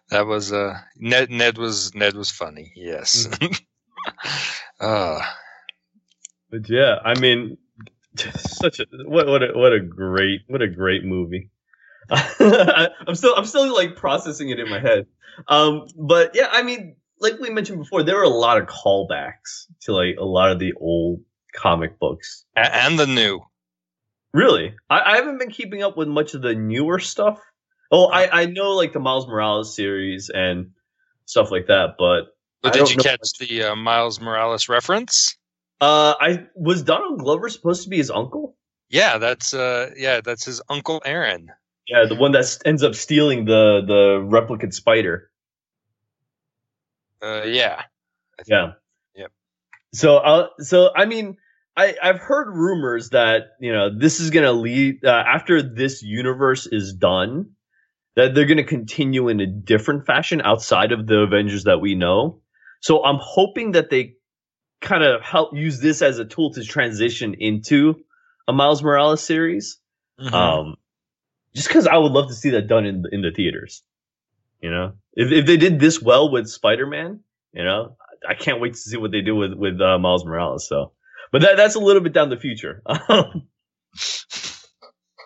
That 0.09 0.25
was 0.25 0.53
uh 0.53 0.79
Ned 0.95 1.29
Ned 1.29 1.57
was 1.57 1.93
Ned 1.93 2.15
was 2.15 2.31
funny, 2.31 2.71
yes. 2.75 3.27
uh 4.79 5.19
but 6.49 6.69
yeah, 6.69 6.95
I 7.03 7.19
mean 7.19 7.57
such 8.37 8.79
a 8.79 8.85
what 9.05 9.27
what 9.27 9.43
a 9.43 9.57
what 9.57 9.73
a 9.73 9.79
great 9.79 10.41
what 10.47 10.61
a 10.61 10.67
great 10.67 11.03
movie. 11.03 11.49
I'm 12.09 13.15
still 13.15 13.35
I'm 13.35 13.45
still 13.45 13.73
like 13.73 13.95
processing 13.95 14.49
it 14.49 14.59
in 14.59 14.69
my 14.69 14.79
head. 14.79 15.07
Um, 15.47 15.87
but 15.95 16.31
yeah, 16.33 16.47
I 16.51 16.63
mean, 16.63 16.95
like 17.19 17.39
we 17.39 17.49
mentioned 17.49 17.79
before, 17.79 18.03
there 18.03 18.15
were 18.15 18.23
a 18.23 18.29
lot 18.29 18.59
of 18.59 18.67
callbacks 18.67 19.65
to 19.81 19.93
like 19.93 20.17
a 20.17 20.25
lot 20.25 20.51
of 20.51 20.59
the 20.59 20.73
old 20.73 21.21
comic 21.53 21.99
books 21.99 22.45
and 22.55 22.97
the 22.97 23.07
new. 23.07 23.41
Really, 24.33 24.75
I, 24.89 24.99
I 25.01 25.15
haven't 25.17 25.39
been 25.39 25.49
keeping 25.49 25.83
up 25.83 25.97
with 25.97 26.07
much 26.07 26.33
of 26.33 26.41
the 26.41 26.53
newer 26.53 26.99
stuff. 26.99 27.39
Oh, 27.91 28.05
I 28.07 28.41
I 28.41 28.45
know 28.45 28.71
like 28.71 28.93
the 28.93 28.99
Miles 28.99 29.27
Morales 29.27 29.75
series 29.75 30.29
and 30.33 30.71
stuff 31.25 31.51
like 31.51 31.67
that, 31.67 31.95
but. 31.97 32.27
But 32.63 32.73
did 32.73 32.89
you 32.89 32.97
catch 32.97 33.19
much. 33.19 33.47
the 33.47 33.63
uh, 33.63 33.75
Miles 33.75 34.19
Morales 34.19 34.67
reference? 34.67 35.37
Uh, 35.79 36.15
I 36.19 36.47
was 36.55 36.81
Donald 36.81 37.19
Glover 37.19 37.49
supposed 37.49 37.83
to 37.83 37.89
be 37.89 37.97
his 37.97 38.09
uncle? 38.09 38.55
Yeah, 38.89 39.17
that's 39.17 39.53
uh, 39.53 39.91
yeah, 39.95 40.21
that's 40.21 40.45
his 40.45 40.61
uncle 40.69 41.01
Aaron. 41.05 41.51
Yeah, 41.87 42.05
the 42.07 42.15
one 42.15 42.31
that 42.33 42.57
ends 42.65 42.83
up 42.83 42.95
stealing 42.95 43.45
the 43.45 43.81
the 43.85 44.27
replicant 44.27 44.73
spider. 44.73 45.29
Uh, 47.21 47.43
yeah. 47.45 47.83
Yeah. 48.45 48.73
Yep. 49.15 49.31
So, 49.93 50.17
uh, 50.17 50.47
so 50.59 50.89
I 50.95 51.05
mean, 51.05 51.37
I 51.75 51.95
I've 52.01 52.19
heard 52.19 52.53
rumors 52.53 53.09
that 53.11 53.51
you 53.59 53.71
know 53.71 53.89
this 53.97 54.19
is 54.19 54.31
gonna 54.31 54.51
lead 54.51 55.05
uh, 55.05 55.23
after 55.27 55.61
this 55.61 56.01
universe 56.01 56.67
is 56.67 56.93
done, 56.93 57.51
that 58.15 58.33
they're 58.35 58.45
gonna 58.45 58.63
continue 58.63 59.27
in 59.27 59.39
a 59.39 59.47
different 59.47 60.05
fashion 60.05 60.41
outside 60.41 60.91
of 60.91 61.07
the 61.07 61.19
Avengers 61.19 61.65
that 61.65 61.79
we 61.79 61.95
know. 61.95 62.41
So 62.81 63.03
I'm 63.03 63.19
hoping 63.19 63.71
that 63.71 63.89
they 63.89 64.15
kind 64.81 65.03
of 65.03 65.21
help 65.21 65.55
use 65.55 65.79
this 65.79 66.01
as 66.01 66.19
a 66.19 66.25
tool 66.25 66.53
to 66.53 66.63
transition 66.63 67.33
into 67.33 68.03
a 68.47 68.53
Miles 68.53 68.83
Morales 68.83 69.23
series. 69.23 69.79
Mm-hmm. 70.19 70.33
Um, 70.33 70.75
just 71.53 71.67
because 71.67 71.87
I 71.87 71.97
would 71.97 72.11
love 72.11 72.27
to 72.27 72.35
see 72.35 72.51
that 72.51 72.67
done 72.67 72.85
in 72.85 73.03
in 73.11 73.21
the 73.21 73.31
theaters. 73.31 73.83
You 74.61 74.71
know, 74.71 74.93
if 75.13 75.31
if 75.31 75.45
they 75.45 75.57
did 75.57 75.79
this 75.79 76.01
well 76.01 76.31
with 76.31 76.47
Spider 76.49 76.87
Man, 76.87 77.21
you 77.53 77.63
know, 77.63 77.97
I 78.27 78.33
can't 78.33 78.59
wait 78.61 78.73
to 78.73 78.79
see 78.79 78.97
what 78.97 79.11
they 79.11 79.21
do 79.21 79.35
with 79.35 79.53
with 79.53 79.79
uh, 79.81 79.97
Miles 79.99 80.25
Morales. 80.25 80.67
So, 80.67 80.91
but 81.31 81.41
that 81.41 81.57
that's 81.57 81.75
a 81.75 81.79
little 81.79 82.01
bit 82.01 82.13
down 82.13 82.29
the 82.29 82.37
future. 82.37 82.81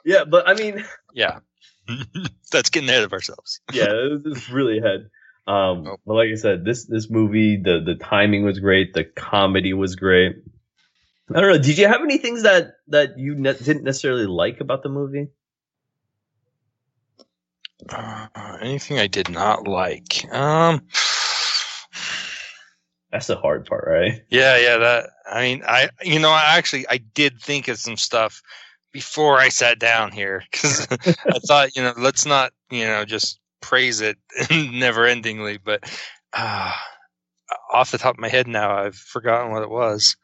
yeah, 0.05 0.23
but 0.25 0.47
I 0.47 0.53
mean, 0.53 0.85
yeah, 1.13 1.39
that's 2.51 2.69
getting 2.69 2.89
ahead 2.89 3.03
of 3.03 3.13
ourselves. 3.13 3.61
yeah, 3.71 3.87
it's 4.25 4.49
really 4.49 4.79
ahead. 4.79 5.09
Um, 5.51 5.85
oh. 5.85 5.97
but 6.05 6.13
like 6.13 6.29
I 6.31 6.35
said, 6.35 6.63
this 6.63 6.85
this 6.85 7.09
movie, 7.09 7.57
the 7.57 7.81
the 7.85 7.95
timing 7.95 8.45
was 8.45 8.59
great, 8.59 8.93
the 8.93 9.03
comedy 9.03 9.73
was 9.73 9.97
great. 9.97 10.37
I 11.33 11.41
don't 11.41 11.51
know. 11.51 11.61
Did 11.61 11.77
you 11.77 11.87
have 11.87 12.01
any 12.01 12.17
things 12.19 12.43
that 12.43 12.75
that 12.87 13.17
you 13.19 13.35
ne- 13.35 13.53
didn't 13.53 13.83
necessarily 13.83 14.27
like 14.27 14.61
about 14.61 14.81
the 14.81 14.89
movie? 14.89 15.27
Uh, 17.89 18.27
anything 18.61 18.97
I 18.99 19.07
did 19.07 19.29
not 19.29 19.67
like? 19.67 20.23
Um, 20.31 20.87
that's 23.11 23.27
the 23.27 23.35
hard 23.35 23.65
part, 23.65 23.85
right? 23.87 24.21
Yeah, 24.29 24.57
yeah. 24.57 24.77
That 24.77 25.09
I 25.29 25.41
mean, 25.41 25.63
I 25.67 25.89
you 26.01 26.19
know, 26.19 26.31
I 26.31 26.57
actually 26.57 26.87
I 26.87 26.97
did 26.97 27.41
think 27.41 27.67
of 27.67 27.77
some 27.77 27.97
stuff 27.97 28.41
before 28.93 29.37
I 29.37 29.49
sat 29.49 29.79
down 29.79 30.13
here 30.13 30.43
because 30.49 30.87
I 31.25 31.39
thought 31.45 31.75
you 31.75 31.83
know 31.83 31.93
let's 31.97 32.25
not 32.25 32.53
you 32.69 32.85
know 32.85 33.03
just 33.03 33.41
praise 33.61 34.01
it 34.01 34.17
never 34.51 35.01
endingly, 35.05 35.59
but 35.63 35.83
uh, 36.33 36.73
off 37.71 37.91
the 37.91 37.97
top 37.97 38.15
of 38.15 38.19
my 38.19 38.29
head 38.29 38.47
now 38.47 38.75
I've 38.75 38.95
forgotten 38.95 39.51
what 39.51 39.63
it 39.63 39.69
was. 39.69 40.15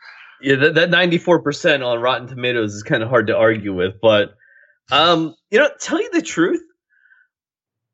Yeah, 0.42 0.56
that 0.56 1.22
four 1.24 1.42
percent 1.42 1.82
on 1.82 2.00
Rotten 2.00 2.28
Tomatoes 2.28 2.74
is 2.76 2.84
kind 2.84 3.02
of 3.02 3.10
hard 3.10 3.28
to 3.28 3.36
argue 3.36 3.74
with, 3.74 3.96
but 4.02 4.36
um, 4.92 5.36
you 5.50 5.60
know, 5.60 5.70
tell 5.80 6.02
you 6.02 6.10
the 6.12 6.22
truth, 6.22 6.62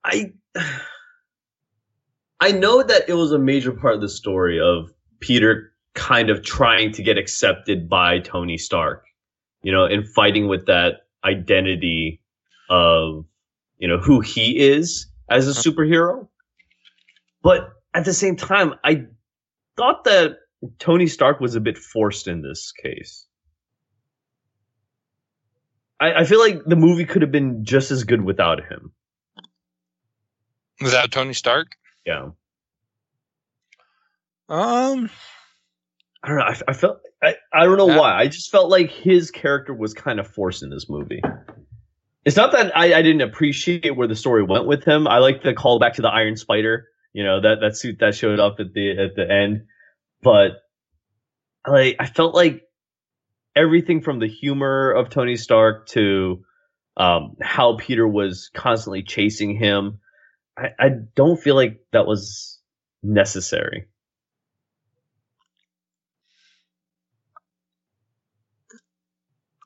I 0.04 0.34
I 2.40 2.52
know 2.52 2.84
that 2.84 3.08
it 3.08 3.14
was 3.14 3.32
a 3.32 3.40
major 3.40 3.72
part 3.72 3.96
of 3.96 4.02
the 4.02 4.10
story 4.10 4.60
of 4.60 4.92
Peter 5.22 5.72
kind 5.94 6.30
of 6.30 6.44
trying 6.44 6.92
to 6.92 7.04
get 7.04 7.18
accepted 7.18 7.88
by 7.88 8.20
Tony 8.20 8.58
Stark, 8.58 9.06
you 9.62 9.72
know, 9.72 9.86
and 9.86 10.06
fighting 10.10 10.48
with 10.48 10.66
that 10.66 11.06
identity 11.24 12.20
of, 12.70 13.26
you 13.78 13.88
know, 13.88 13.98
who 13.98 14.20
he 14.20 14.60
is 14.60 15.08
as 15.30 15.48
a 15.48 15.52
superhero. 15.52 16.28
But 17.42 17.70
at 17.94 18.06
the 18.06 18.14
same 18.14 18.36
time, 18.36 18.76
I 18.84 19.06
thought 19.76 20.06
that 20.06 20.38
Tony 20.80 21.08
Stark 21.08 21.40
was 21.40 21.56
a 21.56 21.60
bit 21.60 21.78
forced 21.78 22.28
in 22.28 22.42
this 22.42 22.72
case. 22.72 23.26
I, 26.00 26.22
I 26.22 26.24
feel 26.26 26.40
like 26.40 26.64
the 26.66 26.76
movie 26.76 27.06
could 27.06 27.22
have 27.22 27.32
been 27.32 27.64
just 27.66 27.92
as 27.92 28.04
good 28.04 28.22
without 28.22 28.60
him. 28.66 28.92
Without 30.82 31.12
Tony 31.12 31.34
Stark? 31.34 31.68
Yeah. 32.06 32.30
Um, 34.50 35.10
I 36.22 36.28
don't 36.28 36.38
know. 36.38 36.44
I, 36.44 36.58
I 36.68 36.74
felt 36.74 37.00
I, 37.24 37.36
I 37.54 37.66
don't 37.66 37.78
know 37.78 37.86
why. 37.86 38.18
I 38.18 38.28
just 38.28 38.52
felt 38.52 38.70
like 38.70 38.92
his 38.92 39.32
character 39.32 39.74
was 39.74 39.94
kind 39.94 40.20
of 40.20 40.28
forced 40.28 40.62
in 40.62 40.70
this 40.70 40.90
movie. 40.90 41.22
It's 42.26 42.38
not 42.38 42.52
that 42.54 42.76
I, 42.78 42.94
I 42.94 43.02
didn't 43.02 43.22
appreciate 43.22 43.96
where 43.96 44.08
the 44.08 44.16
story 44.16 44.44
went 44.44 44.66
with 44.66 44.86
him. 44.86 45.08
I 45.08 45.18
like 45.18 45.44
the 45.44 45.54
callback 45.54 45.94
to 45.94 46.02
the 46.02 46.10
Iron 46.10 46.38
Spider, 46.38 46.88
you 47.12 47.24
know, 47.24 47.42
that, 47.42 47.60
that 47.62 47.78
suit 47.78 47.98
that 48.00 48.16
showed 48.16 48.40
up 48.40 48.60
at 48.60 48.74
the 48.74 48.92
at 48.92 49.16
the 49.16 49.30
end. 49.30 49.66
But 50.22 50.62
like 51.68 51.98
I 52.00 52.06
felt 52.06 52.34
like 52.34 52.64
everything 53.56 54.02
from 54.02 54.20
the 54.20 54.28
humor 54.28 54.92
of 54.92 55.10
Tony 55.10 55.36
Stark 55.36 55.88
to 55.90 56.44
um, 56.96 57.36
how 57.42 57.78
Peter 57.78 58.08
was 58.08 58.50
constantly 58.54 59.04
chasing 59.04 59.56
him. 59.58 60.00
I, 60.58 60.70
I 60.80 60.90
don't 61.16 61.40
feel 61.40 61.56
like 61.56 61.82
that 61.92 62.06
was 62.06 62.60
necessary. 63.02 63.88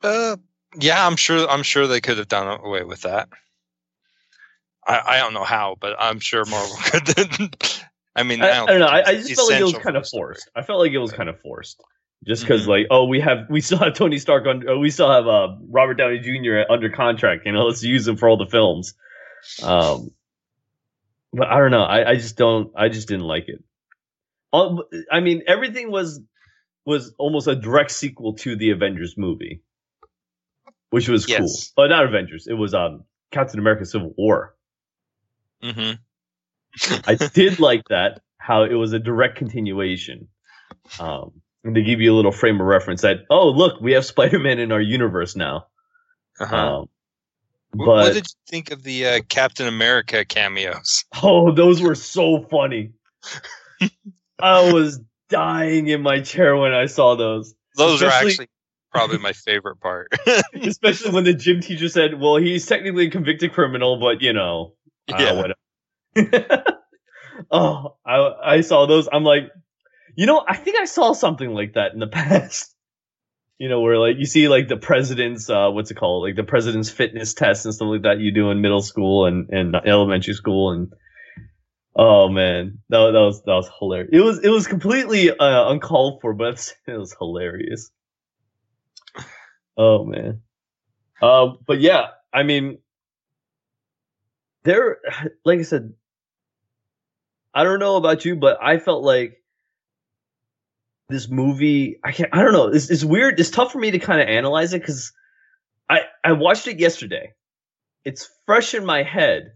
Uh, 0.02 0.36
yeah, 0.76 1.06
I'm 1.06 1.16
sure. 1.16 1.48
I'm 1.48 1.62
sure 1.62 1.86
they 1.86 2.00
could 2.00 2.18
have 2.18 2.28
done 2.28 2.60
away 2.60 2.84
with 2.84 3.02
that. 3.02 3.28
I, 4.86 5.02
I 5.06 5.18
don't 5.18 5.34
know 5.34 5.44
how, 5.44 5.76
but 5.80 5.96
I'm 5.98 6.20
sure 6.20 6.44
Marvel 6.44 6.76
could. 6.84 7.56
I 8.16 8.22
mean, 8.22 8.42
I, 8.42 8.48
I, 8.48 8.54
don't, 8.54 8.68
I 8.68 8.72
don't 8.72 8.80
know. 8.80 8.86
I, 8.86 9.02
I, 9.06 9.14
just 9.14 9.34
felt 9.34 9.50
like 9.50 9.60
it 9.60 9.64
was 9.64 9.78
kind 9.78 9.96
of 9.96 10.08
forced. 10.08 10.50
I 10.56 10.62
felt 10.62 10.80
like 10.80 10.92
it 10.92 10.98
was 10.98 11.12
kind 11.12 11.28
of 11.28 11.40
forced, 11.40 11.80
just 12.26 12.42
because 12.42 12.62
mm-hmm. 12.62 12.70
like, 12.70 12.86
oh, 12.90 13.04
we 13.04 13.20
have 13.20 13.46
we 13.48 13.60
still 13.60 13.78
have 13.78 13.94
Tony 13.94 14.18
Stark 14.18 14.46
on, 14.46 14.68
oh, 14.68 14.78
we 14.78 14.90
still 14.90 15.10
have 15.10 15.26
uh, 15.26 15.56
Robert 15.68 15.94
Downey 15.94 16.18
Jr. 16.18 16.70
under 16.70 16.90
contract. 16.90 17.46
You 17.46 17.52
know, 17.52 17.64
let's 17.64 17.82
use 17.82 18.08
him 18.08 18.16
for 18.16 18.28
all 18.28 18.36
the 18.36 18.46
films. 18.46 18.94
Um, 19.62 20.10
but 21.32 21.48
I 21.48 21.58
don't 21.58 21.70
know. 21.70 21.84
I, 21.84 22.10
I 22.10 22.14
just 22.16 22.36
don't. 22.36 22.72
I 22.76 22.88
just 22.88 23.08
didn't 23.08 23.26
like 23.26 23.48
it. 23.48 23.62
I 25.12 25.20
mean, 25.20 25.42
everything 25.46 25.90
was 25.90 26.20
was 26.86 27.14
almost 27.18 27.46
a 27.46 27.54
direct 27.54 27.90
sequel 27.90 28.32
to 28.32 28.56
the 28.56 28.70
Avengers 28.70 29.16
movie 29.18 29.62
which 30.90 31.08
was 31.08 31.28
yes. 31.28 31.38
cool. 31.38 31.54
But 31.76 31.88
not 31.88 32.04
Avengers. 32.04 32.46
It 32.46 32.54
was 32.54 32.74
um 32.74 33.04
Captain 33.30 33.58
America: 33.58 33.84
Civil 33.84 34.14
War. 34.16 34.54
Mm-hmm. 35.62 37.00
I 37.06 37.14
did 37.34 37.60
like 37.60 37.82
that. 37.88 38.22
How 38.38 38.64
it 38.64 38.74
was 38.74 38.92
a 38.92 38.98
direct 38.98 39.36
continuation. 39.36 40.28
Um, 40.98 41.42
and 41.64 41.74
to 41.74 41.82
give 41.82 42.00
you 42.00 42.14
a 42.14 42.16
little 42.16 42.32
frame 42.32 42.60
of 42.60 42.66
reference, 42.66 43.02
that 43.02 43.18
oh 43.30 43.50
look, 43.50 43.80
we 43.80 43.92
have 43.92 44.04
Spider-Man 44.04 44.58
in 44.58 44.72
our 44.72 44.80
universe 44.80 45.36
now. 45.36 45.66
Uh-huh. 46.40 46.56
Um, 46.56 46.88
but, 47.72 47.86
what 47.86 48.14
did 48.14 48.24
you 48.24 48.36
think 48.48 48.70
of 48.70 48.82
the 48.82 49.06
uh, 49.06 49.20
Captain 49.28 49.66
America 49.66 50.24
cameos? 50.24 51.04
Oh, 51.22 51.52
those 51.52 51.82
were 51.82 51.94
so 51.94 52.46
funny. 52.50 52.92
I 54.40 54.72
was 54.72 55.00
dying 55.28 55.88
in 55.88 56.00
my 56.00 56.20
chair 56.20 56.56
when 56.56 56.72
I 56.72 56.86
saw 56.86 57.16
those. 57.16 57.54
Those 57.76 58.00
Especially, 58.00 58.16
are 58.16 58.30
actually 58.30 58.48
probably 58.90 59.18
my 59.18 59.32
favorite 59.32 59.80
part. 59.80 60.12
Especially 60.54 61.12
when 61.12 61.24
the 61.24 61.34
gym 61.34 61.60
teacher 61.60 61.88
said, 61.88 62.18
"Well, 62.18 62.36
he's 62.36 62.66
technically 62.66 63.06
a 63.06 63.10
convicted 63.10 63.52
criminal, 63.52 63.98
but 64.00 64.22
you 64.22 64.32
know, 64.32 64.74
yeah, 65.08 65.52
oh, 67.50 67.96
I 68.04 68.34
I 68.44 68.60
saw 68.60 68.86
those. 68.86 69.08
I'm 69.12 69.24
like, 69.24 69.50
you 70.16 70.26
know, 70.26 70.44
I 70.46 70.56
think 70.56 70.76
I 70.78 70.84
saw 70.84 71.12
something 71.12 71.50
like 71.50 71.74
that 71.74 71.92
in 71.92 71.98
the 71.98 72.06
past. 72.06 72.74
You 73.58 73.68
know, 73.68 73.80
where 73.80 73.98
like 73.98 74.16
you 74.18 74.26
see 74.26 74.48
like 74.48 74.68
the 74.68 74.76
president's 74.76 75.50
uh 75.50 75.70
what's 75.70 75.90
it 75.90 75.96
called? 75.96 76.22
Like 76.22 76.36
the 76.36 76.44
president's 76.44 76.90
fitness 76.90 77.34
test 77.34 77.64
and 77.64 77.74
stuff 77.74 77.88
like 77.88 78.02
that 78.02 78.20
you 78.20 78.32
do 78.32 78.50
in 78.50 78.60
middle 78.60 78.82
school 78.82 79.26
and, 79.26 79.48
and 79.50 79.74
elementary 79.74 80.34
school 80.34 80.70
and 80.70 80.92
oh 81.96 82.28
man. 82.28 82.78
That, 82.88 83.10
that 83.12 83.18
was 83.18 83.42
that 83.42 83.54
was 83.54 83.70
hilarious. 83.78 84.10
It 84.12 84.20
was 84.20 84.38
it 84.44 84.50
was 84.50 84.68
completely 84.68 85.30
uh, 85.30 85.70
uncalled 85.72 86.20
for, 86.20 86.34
but 86.34 86.72
it 86.86 86.96
was 86.96 87.16
hilarious. 87.18 87.90
Oh 89.78 90.04
man. 90.04 90.42
Uh, 91.22 91.52
but 91.66 91.80
yeah, 91.80 92.08
I 92.32 92.42
mean, 92.42 92.78
there, 94.64 94.98
like 95.44 95.60
I 95.60 95.62
said, 95.62 95.94
I 97.54 97.64
don't 97.64 97.78
know 97.78 97.96
about 97.96 98.24
you, 98.24 98.36
but 98.36 98.58
I 98.62 98.78
felt 98.78 99.04
like 99.04 99.42
this 101.08 101.28
movie. 101.28 101.98
I 102.04 102.12
can't. 102.12 102.34
I 102.34 102.42
don't 102.42 102.52
know. 102.52 102.68
It's, 102.68 102.90
it's 102.90 103.04
weird. 103.04 103.40
It's 103.40 103.50
tough 103.50 103.72
for 103.72 103.78
me 103.78 103.92
to 103.92 103.98
kind 103.98 104.20
of 104.20 104.28
analyze 104.28 104.74
it 104.74 104.80
because 104.82 105.12
I 105.88 106.02
I 106.24 106.32
watched 106.32 106.66
it 106.66 106.80
yesterday. 106.80 107.32
It's 108.04 108.28
fresh 108.46 108.74
in 108.74 108.84
my 108.84 109.02
head, 109.02 109.52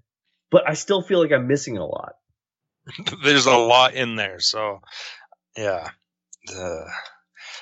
but 0.50 0.68
I 0.68 0.74
still 0.74 1.02
feel 1.02 1.20
like 1.20 1.32
I'm 1.32 1.48
missing 1.48 1.78
a 1.78 1.86
lot. 1.86 2.14
There's 3.24 3.46
a 3.46 3.56
lot 3.56 3.94
in 3.94 4.16
there, 4.16 4.40
so 4.40 4.80
yeah. 5.56 5.90
The, 6.46 6.86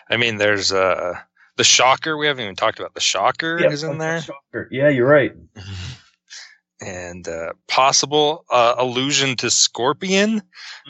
I 0.08 0.16
mean, 0.16 0.38
there's 0.38 0.72
uh 0.72 1.20
the 1.60 1.64
Shocker, 1.64 2.16
we 2.16 2.26
haven't 2.26 2.42
even 2.42 2.56
talked 2.56 2.78
about. 2.78 2.94
The 2.94 3.02
Shocker 3.02 3.60
yeah, 3.60 3.68
is 3.68 3.82
in 3.82 3.98
there. 3.98 4.22
Yeah, 4.70 4.88
you're 4.88 5.06
right. 5.06 5.32
and 6.80 7.28
uh, 7.28 7.52
possible 7.68 8.46
uh, 8.50 8.76
allusion 8.78 9.36
to 9.36 9.50
Scorpion. 9.50 10.40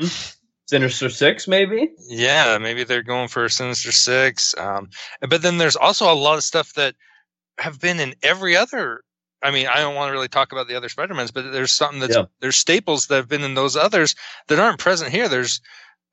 Mm-hmm. 0.01 0.37
Sinister 0.69 1.11
Six, 1.11 1.49
maybe. 1.49 1.91
Yeah, 2.07 2.57
maybe 2.59 2.85
they're 2.85 3.03
going 3.03 3.27
for 3.27 3.49
Sinister 3.49 3.91
Six. 3.91 4.55
Um, 4.57 4.91
but 5.29 5.43
then 5.43 5.59
there's 5.59 5.75
also 5.75 6.13
a 6.13 6.15
lot 6.15 6.37
of 6.37 6.45
stuff 6.45 6.73
that 6.75 6.95
have 7.59 7.81
been 7.81 7.99
in 7.99 8.15
every 8.23 8.57
other. 8.57 9.03
I 9.43 9.51
mean, 9.51 9.67
I 9.67 9.79
don't 9.79 9.97
want 9.97 10.11
to 10.11 10.13
really 10.13 10.29
talk 10.29 10.53
about 10.53 10.69
the 10.69 10.77
other 10.77 10.89
Spider-Mans, 10.89 11.33
but 11.33 11.51
there's 11.51 11.73
something 11.73 11.99
that's 11.99 12.15
yeah. 12.15 12.27
there's 12.39 12.55
staples 12.55 13.09
that 13.09 13.17
have 13.17 13.29
been 13.29 13.43
in 13.43 13.55
those 13.55 13.75
others 13.75 14.15
that 14.47 14.61
aren't 14.61 14.79
present 14.79 15.11
here. 15.11 15.29
There's 15.29 15.61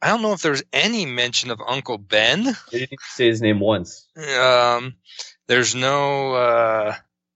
I 0.02 0.10
don't 0.10 0.22
know 0.22 0.34
if 0.34 0.42
there's 0.42 0.64
any 0.74 1.06
mention 1.06 1.50
of 1.50 1.60
Uncle 1.66 1.98
Ben. 1.98 2.56
He 2.70 2.80
didn't 2.80 3.00
say 3.02 3.28
his 3.28 3.42
name 3.42 3.60
once. 3.60 4.08
Um, 4.40 4.96
there's 5.48 5.74
no, 5.74 6.34
uh, 6.34 6.96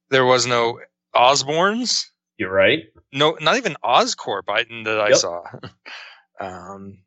there 0.10 0.26
was 0.26 0.46
no 0.46 0.80
Osborns. 1.16 2.06
You're 2.38 2.52
right. 2.52 2.84
No, 3.12 3.38
not 3.42 3.58
even 3.58 3.76
Oscorp 3.84 4.44
I, 4.48 4.64
that 4.84 5.00
I 5.00 5.10
yep. 5.10 5.18
saw. 5.18 5.44
um, 6.40 7.00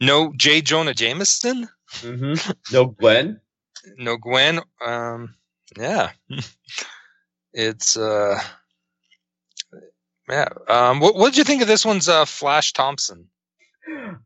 no 0.00 0.32
J. 0.36 0.60
Jonah 0.60 0.94
Jameson. 0.94 1.68
Mm-hmm. 2.00 2.50
No 2.72 2.86
Gwen. 2.86 3.40
no 3.98 4.16
Gwen. 4.16 4.60
Um, 4.84 5.34
yeah, 5.76 6.10
it's 7.52 7.96
uh, 7.96 8.40
yeah. 10.28 10.48
Um, 10.68 11.00
what 11.00 11.14
what 11.14 11.30
did 11.30 11.38
you 11.38 11.44
think 11.44 11.62
of 11.62 11.68
this 11.68 11.84
one's 11.84 12.08
uh, 12.08 12.24
Flash 12.24 12.72
Thompson? 12.72 13.28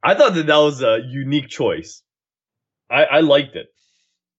I 0.02 0.14
thought 0.14 0.34
that 0.34 0.46
that 0.46 0.56
was 0.56 0.82
a 0.82 1.00
unique 1.06 1.48
choice. 1.48 2.02
I, 2.90 3.04
I 3.04 3.20
liked 3.20 3.56
it. 3.56 3.66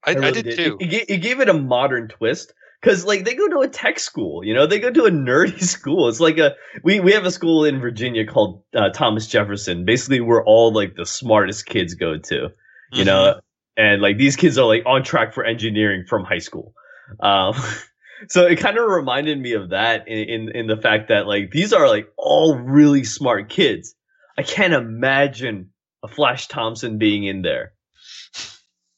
I, 0.05 0.11
I, 0.11 0.13
really 0.15 0.27
I 0.27 0.31
did, 0.31 0.43
did, 0.43 0.55
too. 0.57 0.77
It, 0.79 1.09
it, 1.09 1.17
gave 1.17 1.39
it 1.39 1.49
a 1.49 1.53
modern 1.53 2.07
twist 2.09 2.53
because, 2.81 3.05
like, 3.05 3.23
they 3.23 3.35
go 3.35 3.47
to 3.49 3.59
a 3.59 3.67
tech 3.67 3.99
school. 3.99 4.43
You 4.43 4.53
know, 4.53 4.67
they 4.67 4.79
go 4.79 4.91
to 4.91 5.05
a 5.05 5.11
nerdy 5.11 5.61
school. 5.63 6.09
It's 6.09 6.19
like 6.19 6.37
a 6.37 6.55
we 6.83 6.99
we 6.99 7.13
have 7.13 7.25
a 7.25 7.31
school 7.31 7.65
in 7.65 7.79
Virginia 7.79 8.25
called 8.25 8.63
uh, 8.75 8.89
Thomas 8.89 9.27
Jefferson. 9.27 9.85
Basically, 9.85 10.19
where 10.19 10.43
all 10.43 10.73
like 10.73 10.95
the 10.95 11.05
smartest 11.05 11.65
kids 11.65 11.95
go 11.95 12.17
to. 12.17 12.35
You 12.35 12.49
mm-hmm. 12.91 13.05
know, 13.05 13.39
and 13.77 14.01
like 14.01 14.17
these 14.17 14.35
kids 14.35 14.57
are 14.57 14.67
like 14.67 14.83
on 14.85 15.03
track 15.03 15.33
for 15.33 15.43
engineering 15.43 16.05
from 16.07 16.25
high 16.25 16.39
school. 16.39 16.73
Um, 17.21 17.55
so 18.29 18.45
it 18.45 18.57
kind 18.57 18.77
of 18.77 18.87
reminded 18.89 19.39
me 19.39 19.53
of 19.53 19.69
that 19.69 20.07
in, 20.07 20.29
in 20.29 20.49
in 20.49 20.67
the 20.67 20.77
fact 20.77 21.09
that 21.09 21.27
like 21.27 21.51
these 21.51 21.73
are 21.73 21.87
like 21.87 22.07
all 22.17 22.57
really 22.57 23.03
smart 23.03 23.49
kids 23.49 23.95
I 24.37 24.43
can't 24.43 24.73
imagine 24.73 25.69
a 26.03 26.07
Flash 26.07 26.47
Thompson 26.47 26.97
being 26.97 27.23
in 27.23 27.41
there. 27.41 27.73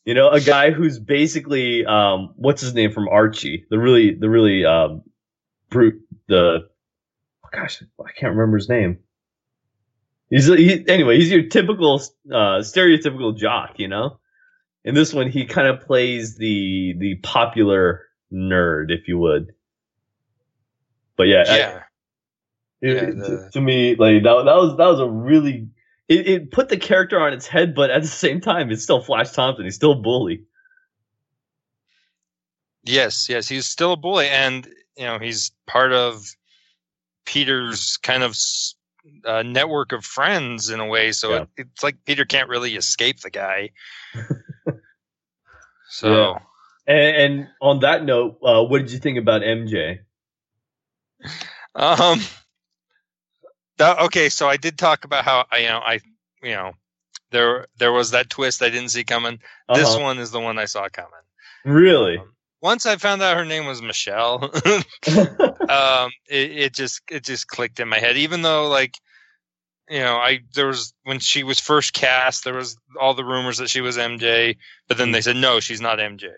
You 0.06 0.14
know, 0.14 0.30
a 0.30 0.40
guy 0.40 0.72
who's 0.72 1.00
basically 1.00 1.86
um, 1.86 2.34
what's 2.36 2.62
his 2.62 2.74
name 2.74 2.92
from 2.92 3.08
Archie, 3.08 3.66
the 3.70 3.80
really 3.80 4.14
the 4.14 4.30
really 4.30 4.64
um, 4.64 5.02
brute 5.70 6.02
the 6.28 6.68
oh 7.44 7.50
gosh 7.52 7.82
I 8.00 8.12
can't 8.12 8.36
remember 8.36 8.58
his 8.58 8.70
name. 8.70 9.00
He's 10.30 10.46
he, 10.46 10.88
anyway 10.88 11.18
he's 11.18 11.32
your 11.32 11.48
typical 11.48 12.02
uh, 12.30 12.62
stereotypical 12.62 13.36
jock, 13.36 13.80
you 13.80 13.88
know. 13.88 14.20
In 14.84 14.94
this 14.94 15.12
one, 15.12 15.32
he 15.32 15.46
kind 15.46 15.68
of 15.68 15.82
plays 15.82 16.38
the 16.38 16.94
the 17.00 17.16
popular 17.24 18.04
nerd, 18.32 18.92
if 18.92 19.08
you 19.08 19.18
would. 19.18 19.54
But 21.18 21.24
yeah, 21.24 21.44
yeah. 21.48 21.84
It, 22.82 22.96
yeah, 22.96 23.06
the... 23.06 23.50
to 23.54 23.62
me, 23.62 23.96
like 23.96 24.24
that, 24.24 24.44
that 24.46 24.56
was 24.56 24.78
that 24.78 24.88
was 24.88 25.00
a 25.00 25.08
really 25.08 25.70
it, 26.08 26.28
it 26.28 26.52
put 26.52 26.70
the 26.70 26.78
character 26.78 27.20
on 27.20 27.34
its 27.34 27.48
head, 27.48 27.74
but 27.74 27.90
at 27.90 28.02
the 28.02 28.08
same 28.08 28.42
time, 28.42 28.72
it's 28.72 28.84
still 28.84 29.02
Flash 29.02 29.32
Thompson. 29.32 29.66
He's 29.66 29.76
still 29.76 29.94
a 29.94 29.96
bully. 29.96 30.44
Yes, 32.84 33.28
yes, 33.30 33.48
he's 33.48 33.66
still 33.66 33.94
a 33.94 33.98
bully, 33.98 34.28
and 34.28 34.68
you 34.96 35.06
know 35.06 35.18
he's 35.18 35.52
part 35.66 35.92
of 35.92 36.24
Peter's 37.26 37.98
kind 37.98 38.22
of 38.22 38.38
uh, 39.26 39.42
network 39.44 39.92
of 39.92 40.06
friends 40.06 40.70
in 40.70 40.80
a 40.80 40.86
way. 40.86 41.12
So 41.12 41.32
yeah. 41.32 41.42
it, 41.58 41.68
it's 41.70 41.84
like 41.84 42.06
Peter 42.06 42.26
can't 42.26 42.50
really 42.50 42.76
escape 42.76 43.22
the 43.22 43.32
guy. 43.32 43.72
so, 45.90 46.14
yeah. 46.14 46.40
and, 46.88 47.16
and, 47.18 47.48
on 47.62 47.80
that 47.80 48.06
note, 48.06 48.38
uh, 48.44 48.64
what 48.64 48.80
did 48.80 48.92
you 48.92 49.00
think 49.00 49.18
about 49.18 49.42
MJ? 49.42 50.00
Um, 51.74 52.22
that, 53.78 54.00
okay, 54.06 54.30
so 54.30 54.48
I 54.48 54.58
did 54.58 54.78
talk 54.78 55.06
about 55.06 55.24
how 55.24 55.46
I, 55.52 55.58
you 55.58 55.68
know, 55.68 55.80
I, 55.80 56.00
you 56.42 56.52
know, 56.52 56.74
there 57.32 57.68
there 57.78 57.92
was 57.92 58.12
that 58.12 58.30
twist 58.30 58.62
I 58.62 58.70
didn't 58.70 58.90
see 58.90 59.04
coming. 59.04 59.40
Uh-huh. 59.68 59.80
This 59.80 59.98
one 59.98 60.20
is 60.20 60.32
the 60.32 60.40
one 60.40 60.58
I 60.58 60.66
saw 60.66 60.88
coming. 60.90 61.12
Really? 61.66 62.18
Um, 62.18 62.32
once 62.62 62.86
I 62.86 62.96
found 62.96 63.22
out 63.22 63.38
her 63.38 63.46
name 63.46 63.66
was 63.66 63.82
Michelle, 63.82 64.44
um, 65.14 66.12
it, 66.30 66.52
it 66.52 66.74
just 66.74 67.02
it 67.10 67.24
just 67.24 67.48
clicked 67.48 67.80
in 67.80 67.88
my 67.88 68.00
head. 68.00 68.18
Even 68.18 68.42
though 68.42 68.68
like 68.68 68.96
you 69.90 70.00
know, 70.00 70.16
I 70.16 70.40
there 70.54 70.68
was 70.68 70.94
when 71.04 71.20
she 71.20 71.44
was 71.44 71.60
first 71.60 71.94
cast, 71.94 72.44
there 72.44 72.56
was 72.56 72.78
all 73.00 73.14
the 73.14 73.26
rumors 73.26 73.58
that 73.58 73.70
she 73.70 73.82
was 73.82 73.98
MJ, 73.98 74.58
but 74.88 74.98
then 74.98 75.12
they 75.12 75.22
said 75.22 75.36
no, 75.36 75.60
she's 75.60 75.82
not 75.82 76.00
MJ. 76.00 76.30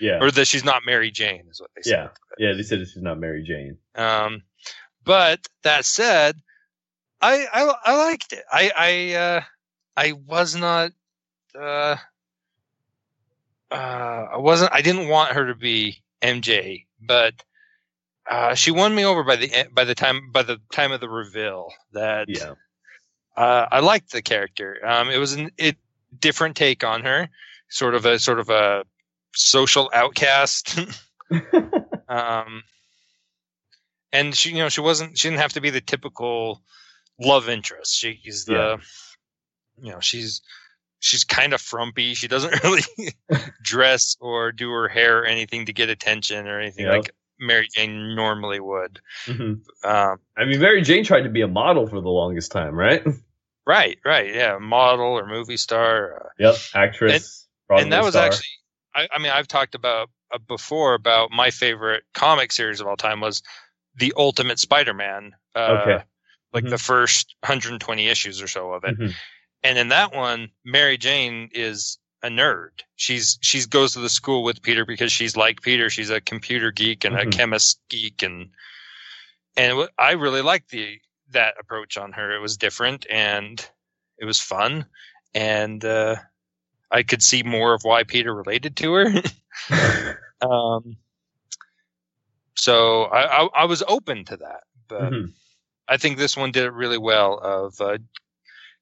Yeah. 0.00 0.18
Or 0.20 0.30
that 0.30 0.46
she's 0.46 0.64
not 0.64 0.82
Mary 0.84 1.10
Jane 1.10 1.44
is 1.50 1.60
what 1.60 1.70
they 1.76 1.82
said. 1.82 2.10
Yeah. 2.38 2.48
Yeah, 2.48 2.54
they 2.54 2.62
said 2.62 2.80
she's 2.80 2.96
not 3.02 3.20
Mary 3.20 3.44
Jane. 3.44 3.78
Um, 3.94 4.42
but 5.04 5.46
that 5.62 5.84
said, 5.84 6.36
I 7.22 7.46
I, 7.52 7.74
I 7.84 7.96
liked 8.08 8.32
it. 8.32 8.44
I 8.52 8.72
I 8.76 9.14
uh, 9.14 9.40
I 9.96 10.12
was 10.12 10.56
not 10.56 10.92
uh, 11.58 11.96
uh, 13.70 13.74
I 13.74 14.36
wasn't 14.38 14.72
I 14.74 14.82
didn't 14.82 15.08
want 15.08 15.32
her 15.32 15.46
to 15.46 15.54
be 15.54 16.02
MJ, 16.20 16.86
but 17.00 17.34
uh, 18.30 18.54
she 18.54 18.70
won 18.70 18.94
me 18.94 19.04
over 19.04 19.24
by 19.24 19.36
the 19.36 19.50
by 19.72 19.84
the 19.84 19.94
time 19.94 20.30
by 20.32 20.42
the 20.42 20.58
time 20.72 20.92
of 20.92 21.00
the 21.00 21.08
reveal 21.08 21.68
that 21.92 22.28
Yeah. 22.28 22.54
uh, 23.36 23.66
I 23.70 23.80
liked 23.80 24.12
the 24.12 24.22
character. 24.22 24.78
Um, 24.84 25.08
it 25.10 25.18
was 25.18 25.36
a 25.36 25.50
it, 25.58 25.76
different 26.18 26.56
take 26.56 26.84
on 26.84 27.02
her, 27.02 27.28
sort 27.68 27.94
of 27.94 28.04
a 28.06 28.18
sort 28.18 28.40
of 28.40 28.50
a 28.50 28.84
social 29.34 29.90
outcast. 29.94 30.78
um, 32.08 32.62
and 34.12 34.34
she, 34.34 34.50
you 34.50 34.58
know, 34.58 34.68
she 34.68 34.80
wasn't. 34.80 35.16
She 35.18 35.28
didn't 35.28 35.40
have 35.40 35.54
to 35.54 35.60
be 35.60 35.70
the 35.70 35.80
typical 35.80 36.62
love 37.20 37.48
interest. 37.48 37.94
She's 37.94 38.44
the, 38.46 38.52
Yeah. 38.52 38.76
you 39.82 39.92
know, 39.92 40.00
she's 40.00 40.42
she's 41.00 41.24
kind 41.24 41.52
of 41.52 41.60
frumpy. 41.60 42.14
She 42.14 42.28
doesn't 42.28 42.62
really 42.64 42.82
dress 43.62 44.16
or 44.20 44.52
do 44.52 44.70
her 44.70 44.88
hair 44.88 45.20
or 45.22 45.24
anything 45.24 45.66
to 45.66 45.72
get 45.72 45.88
attention 45.88 46.46
or 46.46 46.60
anything 46.60 46.84
Yep. 46.86 46.92
like 46.94 47.10
Mary 47.38 47.68
Jane 47.74 48.14
normally 48.14 48.60
would. 48.60 49.00
Mhm. 49.26 49.62
Um, 49.84 50.18
I 50.36 50.44
mean, 50.44 50.60
Mary 50.60 50.82
Jane 50.82 51.04
tried 51.04 51.22
to 51.22 51.28
be 51.30 51.40
a 51.40 51.48
model 51.48 51.86
for 51.88 52.00
the 52.00 52.08
longest 52.08 52.52
time, 52.52 52.74
right? 52.74 53.02
right, 53.66 53.98
right, 54.04 54.32
yeah, 54.34 54.58
model 54.58 55.06
or 55.18 55.26
movie 55.26 55.56
star. 55.56 56.26
Uh, 56.26 56.28
Yep, 56.38 56.54
actress. 56.74 57.48
Broadway 57.68 57.82
and 57.84 57.92
that 57.92 58.02
was 58.02 58.14
star. 58.14 58.26
actually 58.26 58.46
I, 58.94 59.08
I 59.14 59.18
mean 59.18 59.32
i've 59.32 59.48
talked 59.48 59.74
about 59.74 60.10
uh, 60.34 60.38
before 60.46 60.92
about 60.94 61.30
my 61.30 61.50
favorite 61.50 62.02
comic 62.12 62.52
series 62.52 62.80
of 62.80 62.86
all 62.86 62.96
time 62.96 63.20
was 63.20 63.42
the 63.96 64.12
ultimate 64.16 64.58
spider-man 64.58 65.32
uh, 65.54 65.78
Okay. 65.86 66.04
Like 66.52 66.64
Mhm. 66.64 66.70
the 66.70 66.78
first 66.78 67.34
120 67.40 68.08
issues 68.08 68.42
or 68.42 68.48
so 68.48 68.72
of 68.72 68.84
it 68.84 68.96
Mhm. 68.98 69.14
and 69.62 69.78
in 69.78 69.88
that 69.88 70.12
one 70.14 70.50
mary 70.64 70.96
jane 70.98 71.48
is 71.52 71.98
a 72.22 72.28
nerd 72.28 72.70
she's 72.96 73.38
she's 73.42 73.66
goes 73.66 73.92
to 73.92 74.00
the 74.00 74.08
school 74.08 74.42
with 74.44 74.62
peter 74.62 74.84
because 74.84 75.10
she's 75.12 75.36
like 75.36 75.62
peter 75.62 75.90
she's 75.90 76.10
a 76.10 76.20
computer 76.20 76.70
geek 76.70 77.04
and 77.04 77.16
Mhm. 77.16 77.22
a 77.22 77.36
chemist 77.36 77.80
geek 77.88 78.22
and 78.22 78.50
and 79.56 79.88
i 79.98 80.12
really 80.12 80.42
liked 80.42 80.70
the 80.70 80.98
that 81.30 81.54
approach 81.58 81.96
on 81.96 82.12
her 82.12 82.30
it 82.34 82.40
was 82.40 82.56
different 82.56 83.06
and 83.10 83.68
it 84.18 84.24
was 84.24 84.38
fun 84.40 84.86
and 85.34 85.84
uh 85.84 86.16
i 86.90 87.02
could 87.02 87.22
see 87.22 87.42
more 87.42 87.74
of 87.74 87.82
why 87.84 88.02
peter 88.04 88.34
related 88.34 88.76
to 88.76 88.92
her 88.92 89.06
um 90.42 90.96
so 92.54 93.04
I, 93.04 93.42
I 93.42 93.48
i 93.62 93.64
was 93.64 93.82
open 93.88 94.24
to 94.26 94.36
that 94.36 94.64
but 94.88 95.12
Mhm. 95.12 95.32
I 95.92 95.98
think 95.98 96.16
this 96.16 96.38
one 96.38 96.52
did 96.52 96.64
it 96.64 96.72
really 96.72 96.96
well 96.96 97.38
of 97.38 97.78
uh, 97.78 97.98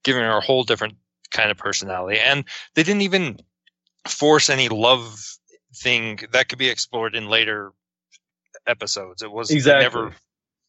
giving 0.05 0.23
her 0.23 0.37
a 0.37 0.41
whole 0.41 0.63
different 0.63 0.95
kind 1.33 1.51
of 1.51 1.57
personality, 1.57 2.21
and 2.21 2.45
they 2.77 2.85
didn't 2.85 3.03
even 3.03 3.41
force 4.07 4.49
any 4.49 4.69
love 4.69 5.21
thing 5.75 6.21
that 6.31 6.49
could 6.49 6.59
be 6.61 6.69
explored 6.69 7.17
in 7.17 7.29
later 7.29 7.73
episodes. 8.65 9.23
It 9.23 9.33
was 9.33 9.51
Exactly. 9.51 9.83
never 9.83 10.15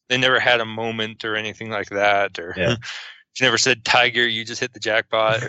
they 0.08 0.18
never 0.18 0.40
had 0.40 0.60
a 0.60 0.66
moment 0.66 1.24
or 1.24 1.36
anything 1.36 1.70
like 1.70 1.90
that, 1.90 2.40
or 2.40 2.54
Yeah. 2.56 2.74
she 3.34 3.44
never 3.44 3.56
said 3.56 3.84
"Tiger, 3.84 4.26
you 4.26 4.44
just 4.44 4.60
hit 4.60 4.72
the 4.72 4.80
jackpot." 4.80 5.42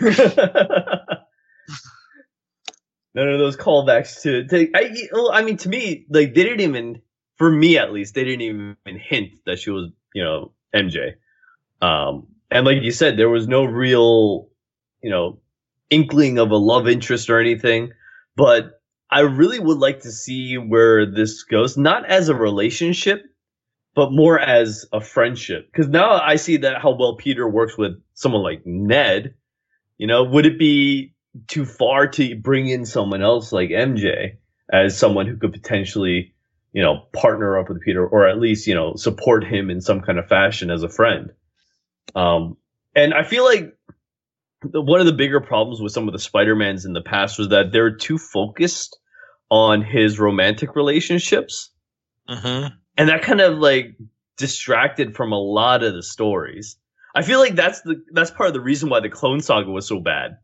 None 3.16 3.28
of 3.28 3.38
those 3.40 3.56
callbacks 3.56 4.22
to, 4.22 4.44
to 4.46 4.70
I, 4.76 5.08
well, 5.12 5.32
I 5.32 5.42
mean, 5.42 5.56
to 5.58 5.68
me, 5.68 6.06
like 6.08 6.34
they 6.34 6.44
didn't 6.44 6.60
even, 6.60 7.02
for 7.36 7.50
me 7.50 7.78
at 7.78 7.92
least, 7.92 8.14
they 8.14 8.22
didn't 8.24 8.42
even 8.42 8.76
hint 8.86 9.40
that 9.44 9.58
she 9.58 9.70
was, 9.70 9.90
you 10.14 10.22
know, 10.22 10.52
MJ. 10.74 11.14
Um, 11.80 12.28
and 12.50 12.66
like 12.66 12.82
you 12.82 12.92
said, 12.92 13.16
there 13.16 13.28
was 13.28 13.48
no 13.48 13.64
real, 13.64 14.48
you 15.02 15.10
know, 15.10 15.38
inkling 15.90 16.38
of 16.38 16.50
a 16.50 16.56
love 16.56 16.88
interest 16.88 17.30
or 17.30 17.40
anything. 17.40 17.92
But 18.36 18.80
I 19.10 19.20
really 19.20 19.58
would 19.58 19.78
like 19.78 20.00
to 20.00 20.12
see 20.12 20.56
where 20.58 21.06
this 21.06 21.44
goes, 21.44 21.76
not 21.76 22.06
as 22.06 22.28
a 22.28 22.34
relationship, 22.34 23.22
but 23.94 24.12
more 24.12 24.38
as 24.38 24.86
a 24.92 25.00
friendship. 25.00 25.66
Because 25.70 25.88
now 25.88 26.20
I 26.20 26.36
see 26.36 26.58
that 26.58 26.82
how 26.82 26.96
well 26.96 27.16
Peter 27.16 27.48
works 27.48 27.78
with 27.78 28.02
someone 28.14 28.42
like 28.42 28.66
Ned. 28.66 29.34
You 29.98 30.08
know, 30.08 30.24
would 30.24 30.46
it 30.46 30.58
be 30.58 31.14
too 31.46 31.64
far 31.64 32.08
to 32.08 32.36
bring 32.36 32.68
in 32.68 32.84
someone 32.84 33.22
else 33.22 33.52
like 33.52 33.70
MJ 33.70 34.38
as 34.72 34.98
someone 34.98 35.26
who 35.26 35.36
could 35.36 35.52
potentially, 35.52 36.33
you 36.74 36.82
know, 36.82 37.06
partner 37.12 37.56
up 37.56 37.68
with 37.68 37.80
Peter 37.80 38.06
or 38.06 38.28
at 38.28 38.40
least, 38.40 38.66
you 38.66 38.74
know, 38.74 38.96
support 38.96 39.44
him 39.44 39.70
in 39.70 39.80
some 39.80 40.00
kind 40.00 40.18
of 40.18 40.28
fashion 40.28 40.70
as 40.70 40.82
a 40.82 40.88
friend. 40.88 41.30
Um, 42.16 42.56
and 42.96 43.14
I 43.14 43.22
feel 43.22 43.44
like 43.44 43.76
the, 44.62 44.82
one 44.82 44.98
of 44.98 45.06
the 45.06 45.12
bigger 45.12 45.40
problems 45.40 45.80
with 45.80 45.92
some 45.92 46.08
of 46.08 46.12
the 46.12 46.18
Spider-Mans 46.18 46.84
in 46.84 46.92
the 46.92 47.00
past 47.00 47.38
was 47.38 47.48
that 47.50 47.70
they're 47.70 47.94
too 47.94 48.18
focused 48.18 48.98
on 49.50 49.82
his 49.82 50.18
romantic 50.18 50.74
relationships. 50.74 51.70
hmm 52.28 52.66
And 52.98 53.08
that 53.08 53.22
kind 53.22 53.40
of 53.40 53.58
like 53.58 53.96
distracted 54.36 55.14
from 55.14 55.30
a 55.30 55.38
lot 55.38 55.84
of 55.84 55.94
the 55.94 56.02
stories. 56.02 56.76
I 57.14 57.22
feel 57.22 57.38
like 57.38 57.54
that's 57.54 57.82
the 57.82 58.02
that's 58.10 58.32
part 58.32 58.48
of 58.48 58.54
the 58.54 58.60
reason 58.60 58.88
why 58.88 58.98
the 58.98 59.08
Clone 59.08 59.40
Saga 59.40 59.70
was 59.70 59.86
so 59.86 60.00
bad. 60.00 60.38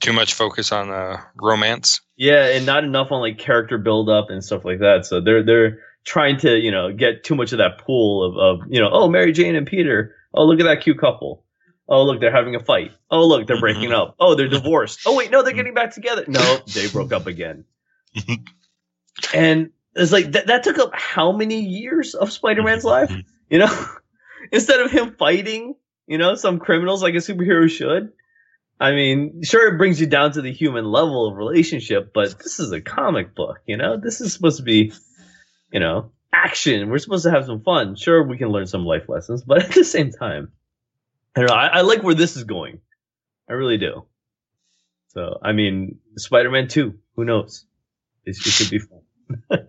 Too 0.00 0.12
much 0.12 0.34
focus 0.34 0.72
on 0.72 0.90
uh, 0.90 1.22
romance. 1.36 2.02
Yeah, 2.20 2.48
and 2.48 2.66
not 2.66 2.84
enough 2.84 3.12
on 3.12 3.22
like 3.22 3.38
character 3.38 3.78
build 3.78 4.10
up 4.10 4.28
and 4.28 4.44
stuff 4.44 4.62
like 4.62 4.80
that. 4.80 5.06
So 5.06 5.22
they're 5.22 5.42
they're 5.42 5.78
trying 6.04 6.36
to 6.40 6.54
you 6.54 6.70
know 6.70 6.92
get 6.92 7.24
too 7.24 7.34
much 7.34 7.52
of 7.52 7.58
that 7.58 7.78
pool 7.78 8.22
of 8.22 8.36
of 8.36 8.68
you 8.70 8.78
know 8.78 8.90
oh 8.92 9.08
Mary 9.08 9.32
Jane 9.32 9.56
and 9.56 9.66
Peter. 9.66 10.14
Oh 10.34 10.44
look 10.44 10.60
at 10.60 10.64
that 10.64 10.82
cute 10.82 10.98
couple. 10.98 11.46
Oh 11.88 12.04
look 12.04 12.20
they're 12.20 12.30
having 12.30 12.54
a 12.54 12.60
fight. 12.60 12.90
Oh 13.10 13.26
look 13.26 13.46
they're 13.46 13.58
breaking 13.58 13.84
mm-hmm. 13.84 14.10
up. 14.10 14.16
Oh 14.20 14.34
they're 14.34 14.48
divorced. 14.48 15.00
Oh 15.06 15.16
wait 15.16 15.30
no 15.30 15.42
they're 15.42 15.52
mm-hmm. 15.52 15.60
getting 15.60 15.72
back 15.74 15.94
together. 15.94 16.26
No 16.28 16.58
they 16.74 16.88
broke 16.88 17.12
up 17.12 17.26
again. 17.26 17.64
And 19.34 19.70
it's 19.94 20.12
like 20.12 20.32
that 20.32 20.46
that 20.48 20.62
took 20.62 20.78
up 20.78 20.90
how 20.94 21.32
many 21.32 21.60
years 21.60 22.14
of 22.14 22.32
Spider 22.32 22.62
Man's 22.62 22.84
mm-hmm. 22.84 23.14
life? 23.14 23.24
You 23.48 23.58
know? 23.58 23.86
Instead 24.52 24.80
of 24.80 24.90
him 24.90 25.16
fighting 25.18 25.74
you 26.06 26.18
know 26.18 26.34
some 26.34 26.58
criminals 26.58 27.02
like 27.02 27.14
a 27.14 27.18
superhero 27.18 27.68
should. 27.68 28.12
I 28.80 28.92
mean, 28.92 29.42
sure, 29.42 29.72
it 29.72 29.78
brings 29.78 30.00
you 30.00 30.06
down 30.06 30.32
to 30.32 30.42
the 30.42 30.52
human 30.52 30.86
level 30.86 31.28
of 31.28 31.36
relationship, 31.36 32.12
but 32.14 32.38
this 32.38 32.58
is 32.58 32.72
a 32.72 32.80
comic 32.80 33.34
book, 33.34 33.58
you 33.66 33.76
know? 33.76 33.98
This 33.98 34.22
is 34.22 34.32
supposed 34.32 34.56
to 34.56 34.62
be, 34.62 34.92
you 35.70 35.80
know, 35.80 36.12
action. 36.32 36.88
We're 36.88 36.98
supposed 36.98 37.24
to 37.24 37.30
have 37.30 37.44
some 37.44 37.60
fun. 37.60 37.94
Sure, 37.94 38.22
we 38.22 38.38
can 38.38 38.48
learn 38.48 38.66
some 38.66 38.86
life 38.86 39.08
lessons, 39.08 39.42
but 39.44 39.62
at 39.64 39.72
the 39.72 39.84
same 39.84 40.10
time, 40.10 40.50
I 41.36 41.40
don't 41.40 41.50
know. 41.50 41.54
I, 41.54 41.66
I 41.66 41.80
like 41.82 42.02
where 42.02 42.14
this 42.14 42.36
is 42.36 42.44
going. 42.44 42.80
I 43.48 43.52
really 43.52 43.76
do. 43.76 44.06
So, 45.08 45.38
I 45.42 45.52
mean, 45.52 45.98
Spider 46.16 46.50
Man 46.50 46.68
2, 46.68 46.98
who 47.16 47.24
knows? 47.24 47.66
It, 48.24 48.36
it 48.38 48.50
should 48.50 48.70
be 48.70 48.78
fun. 48.78 49.66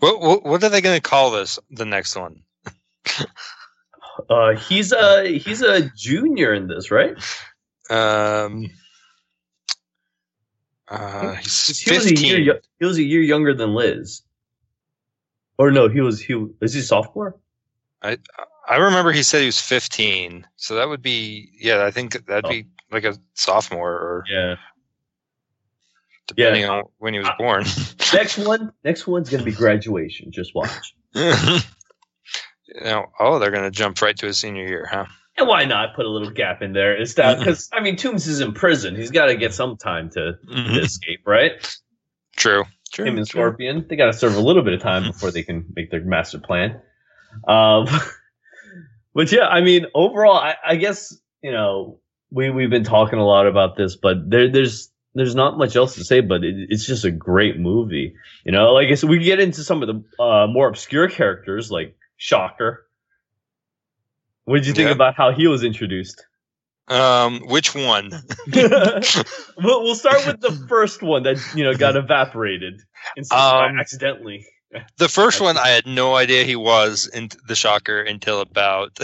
What, 0.00 0.20
what 0.20 0.44
what 0.44 0.64
are 0.64 0.68
they 0.68 0.80
going 0.80 0.96
to 0.96 1.08
call 1.08 1.30
this? 1.30 1.60
The 1.70 1.84
next 1.84 2.16
one? 2.16 2.42
Uh, 4.28 4.54
he's 4.54 4.92
a 4.92 5.38
he's 5.38 5.62
a 5.62 5.90
junior 5.96 6.52
in 6.52 6.68
this, 6.68 6.90
right? 6.90 7.16
Um, 7.92 8.70
uh, 10.88 11.34
he's 11.34 11.78
He 11.78 11.92
was 11.94 12.06
a 12.06 12.16
year 12.16 12.60
he 12.78 12.86
was 12.86 12.96
a 12.96 13.02
year 13.02 13.20
younger 13.20 13.52
than 13.54 13.74
Liz. 13.74 14.22
Or 15.58 15.70
no, 15.70 15.88
he 15.88 16.00
was 16.00 16.20
he 16.20 16.46
is 16.62 16.72
he 16.72 16.80
sophomore? 16.80 17.36
I 18.02 18.16
I 18.66 18.76
remember 18.76 19.12
he 19.12 19.22
said 19.22 19.40
he 19.40 19.46
was 19.46 19.60
15, 19.60 20.46
so 20.56 20.76
that 20.76 20.88
would 20.88 21.02
be 21.02 21.50
yeah. 21.60 21.84
I 21.84 21.90
think 21.90 22.24
that'd 22.26 22.48
be 22.48 22.66
like 22.90 23.04
a 23.04 23.14
sophomore 23.34 23.92
or 23.92 24.24
Yeah. 24.30 24.56
depending 26.26 26.64
on 26.64 26.84
when 26.98 27.12
he 27.12 27.18
was 27.20 27.28
Uh, 27.28 27.36
born. 27.38 27.64
Next 28.14 28.38
one, 28.38 28.72
next 28.84 29.06
one's 29.06 29.28
gonna 29.28 29.42
be 29.42 29.52
graduation. 29.52 30.32
Just 30.32 30.54
watch. 30.54 30.94
know, 31.14 33.06
oh, 33.20 33.38
they're 33.38 33.50
gonna 33.50 33.70
jump 33.70 34.00
right 34.00 34.16
to 34.16 34.26
his 34.26 34.38
senior 34.38 34.66
year, 34.66 34.88
huh? 34.90 35.06
And 35.36 35.48
why 35.48 35.64
not 35.64 35.94
put 35.96 36.04
a 36.04 36.10
little 36.10 36.30
gap 36.30 36.60
in 36.60 36.72
there? 36.72 37.00
Is 37.00 37.14
that 37.14 37.38
because 37.38 37.70
I 37.72 37.80
mean 37.80 37.96
Toombs 37.96 38.26
is 38.26 38.40
in 38.40 38.52
prison. 38.52 38.94
He's 38.96 39.10
got 39.10 39.26
to 39.26 39.36
get 39.36 39.54
some 39.54 39.76
time 39.76 40.10
to, 40.10 40.34
to 40.46 40.80
escape, 40.80 41.20
right? 41.26 41.52
True. 42.36 42.64
True. 42.92 43.06
Him 43.06 43.16
and 43.16 43.26
true. 43.26 43.40
Scorpion, 43.40 43.86
they 43.88 43.96
got 43.96 44.06
to 44.06 44.12
serve 44.12 44.34
a 44.34 44.40
little 44.40 44.62
bit 44.62 44.74
of 44.74 44.82
time 44.82 45.04
before 45.04 45.30
they 45.30 45.42
can 45.42 45.64
make 45.74 45.90
their 45.90 46.02
master 46.02 46.38
plan. 46.38 46.82
Um, 47.48 47.86
but 49.14 49.32
yeah, 49.32 49.46
I 49.46 49.62
mean, 49.62 49.86
overall, 49.94 50.36
I, 50.36 50.56
I 50.62 50.76
guess 50.76 51.16
you 51.42 51.52
know 51.52 52.00
we 52.30 52.50
we've 52.50 52.70
been 52.70 52.84
talking 52.84 53.18
a 53.18 53.24
lot 53.24 53.46
about 53.46 53.76
this, 53.76 53.96
but 53.96 54.28
there 54.28 54.50
there's 54.50 54.90
there's 55.14 55.34
not 55.34 55.58
much 55.58 55.76
else 55.76 55.94
to 55.94 56.04
say, 56.04 56.20
but 56.20 56.44
it, 56.44 56.54
it's 56.68 56.86
just 56.86 57.04
a 57.04 57.10
great 57.10 57.58
movie. 57.58 58.14
You 58.44 58.52
know, 58.52 58.72
like 58.72 58.88
I 58.88 58.94
said, 58.94 59.10
we 59.10 59.18
get 59.20 59.40
into 59.40 59.64
some 59.64 59.82
of 59.82 59.88
the 59.88 60.22
uh, 60.22 60.46
more 60.46 60.68
obscure 60.68 61.08
characters 61.08 61.70
like 61.70 61.96
Shocker. 62.16 62.86
What 64.44 64.58
did 64.58 64.66
you 64.66 64.74
think 64.74 64.88
yeah. 64.88 64.94
about 64.94 65.14
how 65.14 65.32
he 65.32 65.46
was 65.46 65.62
introduced? 65.62 66.24
Um, 66.88 67.40
which 67.46 67.74
one? 67.74 68.10
we'll, 68.52 69.82
we'll 69.82 69.94
start 69.94 70.26
with 70.26 70.40
the 70.40 70.66
first 70.68 71.02
one 71.02 71.22
that 71.24 71.38
you 71.54 71.64
know 71.64 71.74
got 71.74 71.96
evaporated 71.96 72.80
um, 73.30 73.78
accidentally. 73.78 74.46
The 74.96 75.08
first 75.08 75.40
one, 75.40 75.58
I 75.58 75.68
had 75.68 75.86
no 75.86 76.14
idea 76.14 76.44
he 76.44 76.56
was 76.56 77.06
in 77.06 77.28
the 77.46 77.54
Shocker 77.54 78.00
until 78.00 78.40
about 78.40 78.98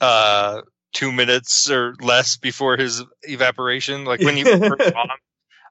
uh, 0.00 0.62
two 0.92 1.12
minutes 1.12 1.70
or 1.70 1.94
less 2.00 2.38
before 2.38 2.76
his 2.78 3.04
evaporation. 3.22 4.04
Like 4.04 4.20
when 4.20 4.36
he 4.36 4.44
first 4.44 4.90
saw 4.90 5.02
him, 5.02 5.10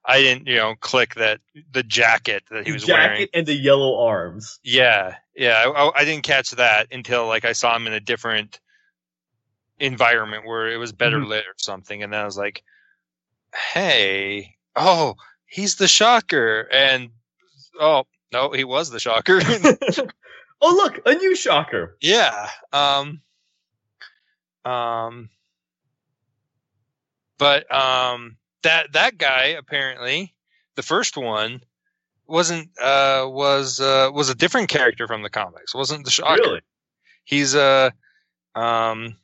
I 0.08 0.22
didn't, 0.22 0.48
you 0.48 0.56
know, 0.56 0.76
click 0.80 1.15
that 1.15 1.41
the 1.72 1.84
jacket 1.84 2.43
that 2.50 2.65
he 2.65 2.72
was 2.72 2.86
jacket 2.86 3.12
wearing 3.12 3.28
and 3.34 3.46
the 3.46 3.54
yellow 3.54 4.00
arms. 4.06 4.60
Yeah, 4.63 5.15
yeah, 5.36 5.65
I, 5.76 5.91
I, 5.93 6.06
didn't 6.06 6.24
catch 6.24 6.52
that 6.52 6.88
until 6.93 7.28
like 7.28 7.43
I 7.43 7.52
saw 7.52 7.76
him 7.76 7.88
in 7.88 7.93
a 7.93 8.00
different 8.00 8.62
environment 9.80 10.46
where 10.46 10.70
it 10.70 10.78
was 10.78 10.93
better 10.93 11.17
mm-hmm. 11.17 11.30
lit 11.30 11.46
or 11.46 11.54
something, 11.58 12.04
and 12.04 12.13
then 12.13 12.22
I 12.22 12.26
was 12.26 12.38
like, 12.38 12.63
"Hey, 13.54 14.56
oh, 14.78 15.15
he's 15.46 15.76
the 15.76 15.89
Shocker," 15.89 16.70
and 16.72 17.10
oh 17.78 18.06
no, 18.32 18.52
he 18.52 18.63
was 18.63 18.89
the 18.89 19.02
Shocker. 19.02 19.41
oh 20.62 20.74
look, 20.76 21.02
a 21.06 21.15
new 21.15 21.36
Shocker. 21.36 21.98
Yeah. 22.00 22.50
Um. 22.72 23.22
Um, 24.63 25.30
but 27.38 27.72
um, 27.74 28.38
that 28.63 28.93
that 28.93 29.17
guy 29.17 29.56
apparently, 29.58 30.34
the 30.76 30.84
first 30.84 31.17
one, 31.17 31.62
wasn't 32.28 32.70
uh 32.82 33.26
was 33.28 33.80
uh 33.80 34.10
was 34.13 34.30
a 34.30 34.36
different 34.36 34.70
character 34.70 35.08
from 35.08 35.24
the 35.24 35.30
comics. 35.30 35.74
Wasn't 35.74 36.06
the 36.06 36.12
Shocker? 36.12 36.41
Really? 36.41 36.62
He's 37.24 37.56
a 37.56 37.93
uh, 38.56 38.60
um 38.60 39.17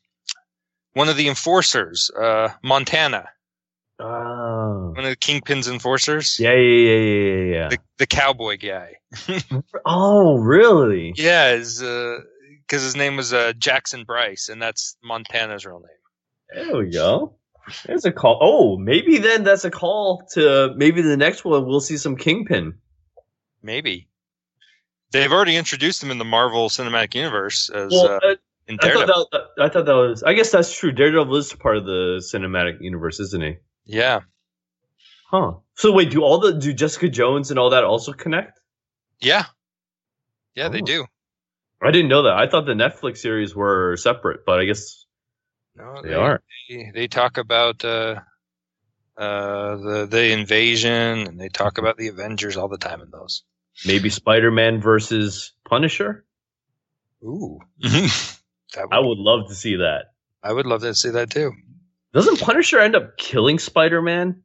one 0.93 1.09
of 1.09 1.17
the 1.17 1.27
enforcers, 1.27 2.09
uh 2.11 2.49
Montana. 2.63 3.29
Oh. 3.99 4.91
One 4.95 5.05
of 5.05 5.09
the 5.09 5.15
Kingpin's 5.15 5.67
enforcers. 5.67 6.39
Yeah, 6.39 6.53
yeah, 6.53 6.89
yeah, 6.89 6.99
yeah, 6.99 7.53
yeah. 7.53 7.69
The, 7.69 7.77
the 7.99 8.07
cowboy 8.07 8.57
guy. 8.57 8.95
oh, 9.85 10.37
really? 10.39 11.13
Yeah, 11.15 11.55
his 11.55 11.81
uh, 11.81 12.17
because 12.67 12.81
his 12.81 12.95
name 12.95 13.15
was 13.17 13.33
uh, 13.33 13.53
Jackson 13.57 14.03
Brice, 14.03 14.49
and 14.49 14.61
that's 14.61 14.97
Montana's 15.03 15.65
real 15.65 15.79
name. 15.79 16.65
There 16.65 16.77
we 16.77 16.89
go. 16.89 17.35
There's 17.85 18.05
a 18.05 18.11
call. 18.11 18.39
Oh, 18.41 18.77
maybe 18.77 19.19
then 19.19 19.43
that's 19.43 19.65
a 19.65 19.71
call 19.71 20.27
to 20.33 20.73
maybe 20.75 21.01
the 21.01 21.17
next 21.17 21.45
one 21.45 21.65
we'll 21.65 21.79
see 21.79 21.97
some 21.97 22.15
Kingpin. 22.15 22.73
Maybe 23.61 24.09
they've 25.11 25.31
already 25.31 25.55
introduced 25.55 26.03
him 26.03 26.11
in 26.11 26.17
the 26.17 26.25
Marvel 26.25 26.69
Cinematic 26.69 27.15
Universe 27.15 27.69
as 27.69 27.91
well, 27.91 28.19
uh, 28.23 28.35
in 28.67 28.77
Daredevil. 28.77 29.03
I 29.03 29.07
thought, 29.07 29.31
that, 29.31 29.41
I 29.59 29.69
thought 29.69 29.85
that 29.85 29.95
was. 29.95 30.23
I 30.23 30.33
guess 30.33 30.51
that's 30.51 30.73
true. 30.73 30.91
Daredevil 30.91 31.35
is 31.37 31.53
part 31.53 31.77
of 31.77 31.85
the 31.85 32.21
cinematic 32.33 32.81
universe, 32.81 33.19
isn't 33.19 33.41
he? 33.41 33.55
Yeah. 33.85 34.21
Huh. 35.29 35.53
So 35.75 35.91
wait, 35.91 36.11
do 36.11 36.21
all 36.21 36.39
the 36.39 36.53
do 36.53 36.73
Jessica 36.73 37.09
Jones 37.09 37.49
and 37.49 37.59
all 37.59 37.69
that 37.69 37.83
also 37.83 38.13
connect? 38.13 38.59
Yeah. 39.19 39.45
Yeah, 40.55 40.67
oh. 40.67 40.69
they 40.69 40.81
do. 40.81 41.05
I 41.81 41.91
didn't 41.91 42.09
know 42.09 42.23
that. 42.23 42.33
I 42.33 42.47
thought 42.47 42.65
the 42.65 42.73
Netflix 42.73 43.17
series 43.17 43.55
were 43.55 43.97
separate, 43.97 44.45
but 44.45 44.59
I 44.59 44.65
guess 44.65 45.02
no, 45.75 46.01
they, 46.01 46.09
they 46.09 46.15
are. 46.15 46.41
They, 46.69 46.91
they, 46.93 47.07
talk 47.07 47.37
about 47.37 47.83
uh, 47.83 48.19
uh, 49.17 49.75
the 49.75 50.07
the 50.09 50.31
invasion, 50.31 51.27
and 51.27 51.39
they 51.39 51.49
talk 51.49 51.77
about 51.77 51.97
the 51.97 52.07
Avengers 52.07 52.57
all 52.57 52.67
the 52.67 52.77
time 52.77 53.01
in 53.01 53.09
those. 53.11 53.43
Maybe 53.85 54.09
Spider 54.09 54.51
Man 54.51 54.81
versus 54.81 55.53
Punisher. 55.67 56.25
Ooh, 57.23 57.59
would, 57.83 58.11
I 58.91 58.99
would 58.99 59.17
love 59.17 59.47
to 59.47 59.55
see 59.55 59.77
that. 59.77 60.05
I 60.43 60.51
would 60.51 60.65
love 60.65 60.81
to 60.81 60.93
see 60.93 61.09
that 61.11 61.29
too. 61.29 61.53
Doesn't 62.13 62.39
Punisher 62.39 62.79
end 62.79 62.95
up 62.95 63.17
killing 63.17 63.59
Spider 63.59 64.01
Man 64.01 64.43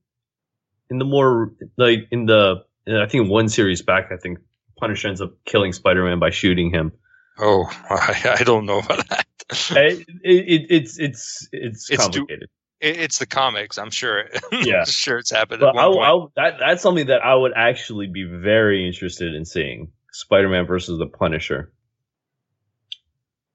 in 0.90 0.98
the 0.98 1.04
more 1.04 1.52
like 1.76 2.08
in 2.10 2.26
the 2.26 2.64
I 2.88 3.06
think 3.06 3.30
one 3.30 3.48
series 3.48 3.82
back? 3.82 4.10
I 4.12 4.16
think 4.16 4.38
Punisher 4.78 5.08
ends 5.08 5.20
up 5.20 5.32
killing 5.44 5.72
Spider 5.72 6.04
Man 6.04 6.18
by 6.18 6.30
shooting 6.30 6.70
him. 6.70 6.92
Oh, 7.38 7.64
I, 7.90 8.36
I 8.40 8.44
don't 8.44 8.66
know 8.66 8.78
about 8.78 9.08
that. 9.08 9.26
it, 9.50 10.06
it, 10.22 10.66
it's 10.70 10.98
it's 10.98 11.48
it's 11.52 11.88
complicated. 11.88 12.48
It's, 12.80 12.98
it's 12.98 13.18
the 13.18 13.26
comics. 13.26 13.78
I'm 13.78 13.90
sure. 13.90 14.24
Yeah, 14.52 14.84
sure 14.84 15.18
it's 15.18 15.30
happened. 15.30 15.60
But 15.60 15.76
I'll, 15.76 15.98
I'll, 16.00 16.32
that 16.36 16.58
that's 16.58 16.82
something 16.82 17.06
that 17.06 17.24
I 17.24 17.34
would 17.34 17.52
actually 17.54 18.06
be 18.06 18.24
very 18.24 18.86
interested 18.86 19.34
in 19.34 19.44
seeing: 19.44 19.92
Spider-Man 20.12 20.66
versus 20.66 20.98
the 20.98 21.06
Punisher. 21.06 21.72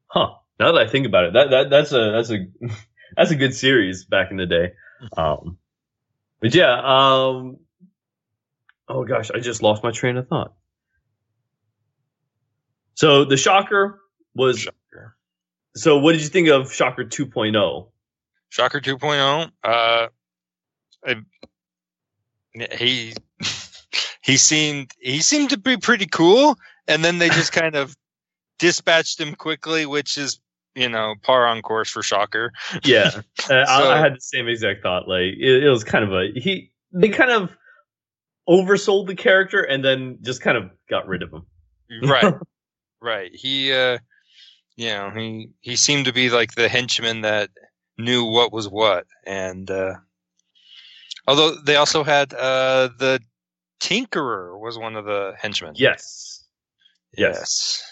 Huh. 0.07 0.35
Now 0.59 0.71
that 0.71 0.81
I 0.81 0.87
think 0.87 1.07
about 1.07 1.25
it, 1.25 1.33
that, 1.33 1.49
that 1.49 1.69
that's 1.69 1.91
a 1.91 2.11
that's 2.11 2.29
a 2.31 2.47
that's 3.17 3.31
a 3.31 3.35
good 3.35 3.53
series 3.53 4.05
back 4.05 4.31
in 4.31 4.37
the 4.37 4.45
day. 4.45 4.73
Um, 5.17 5.57
but 6.39 6.53
yeah. 6.53 6.73
Um, 6.73 7.57
oh 8.87 9.03
gosh, 9.03 9.31
I 9.31 9.39
just 9.39 9.61
lost 9.61 9.83
my 9.83 9.91
train 9.91 10.17
of 10.17 10.27
thought. 10.27 10.53
So 12.95 13.25
the 13.25 13.37
Shocker 13.37 13.99
was. 14.35 14.59
Shocker. 14.59 15.15
So 15.75 15.97
what 15.97 16.11
did 16.11 16.21
you 16.21 16.27
think 16.27 16.49
of 16.49 16.71
Shocker 16.71 17.03
2.0? 17.03 17.87
Shocker 18.49 18.79
2.0. 18.79 19.51
Uh, 19.63 20.07
I, 21.05 21.15
he 22.77 23.13
he 24.21 24.37
seemed 24.37 24.91
he 24.99 25.21
seemed 25.21 25.49
to 25.49 25.57
be 25.57 25.77
pretty 25.77 26.05
cool, 26.05 26.57
and 26.87 27.03
then 27.03 27.17
they 27.17 27.29
just 27.29 27.51
kind 27.51 27.75
of 27.75 27.95
dispatched 28.59 29.19
him 29.19 29.35
quickly, 29.35 29.85
which 29.85 30.17
is 30.17 30.39
you 30.75 30.89
know 30.89 31.15
par 31.23 31.47
on 31.47 31.61
course 31.61 31.89
for 31.89 32.03
Shocker. 32.03 32.53
Yeah, 32.83 33.09
uh, 33.15 33.21
so, 33.41 33.55
I, 33.67 33.95
I, 33.95 33.99
had 33.99 34.15
the 34.15 34.21
same 34.21 34.47
exact 34.47 34.83
thought. 34.83 35.07
Like 35.07 35.33
it, 35.39 35.63
it 35.63 35.69
was 35.69 35.83
kind 35.83 36.03
of 36.03 36.13
a 36.13 36.31
he 36.39 36.71
they 36.91 37.09
kind 37.09 37.31
of 37.31 37.49
oversold 38.47 39.07
the 39.07 39.15
character 39.15 39.61
and 39.63 39.83
then 39.83 40.19
just 40.21 40.41
kind 40.41 40.57
of 40.57 40.69
got 40.89 41.07
rid 41.07 41.23
of 41.23 41.31
him. 41.33 41.45
right. 42.03 42.35
Right. 43.03 43.31
He, 43.35 43.73
uh, 43.73 43.97
you 44.77 44.87
know, 44.87 45.11
he 45.13 45.49
he 45.59 45.75
seemed 45.75 46.05
to 46.05 46.13
be 46.13 46.29
like 46.29 46.55
the 46.55 46.69
henchman 46.69 47.21
that 47.21 47.49
knew 47.97 48.23
what 48.23 48.53
was 48.53 48.69
what, 48.69 49.05
and 49.27 49.69
uh, 49.69 49.95
although 51.27 51.53
they 51.65 51.75
also 51.75 52.05
had 52.05 52.33
uh, 52.33 52.87
the 52.97 53.19
Tinkerer 53.81 54.57
was 54.57 54.77
one 54.77 54.95
of 54.95 55.03
the 55.03 55.33
henchmen. 55.37 55.73
Yes. 55.75 56.45
Yes. 57.17 57.35
yes. 57.37 57.83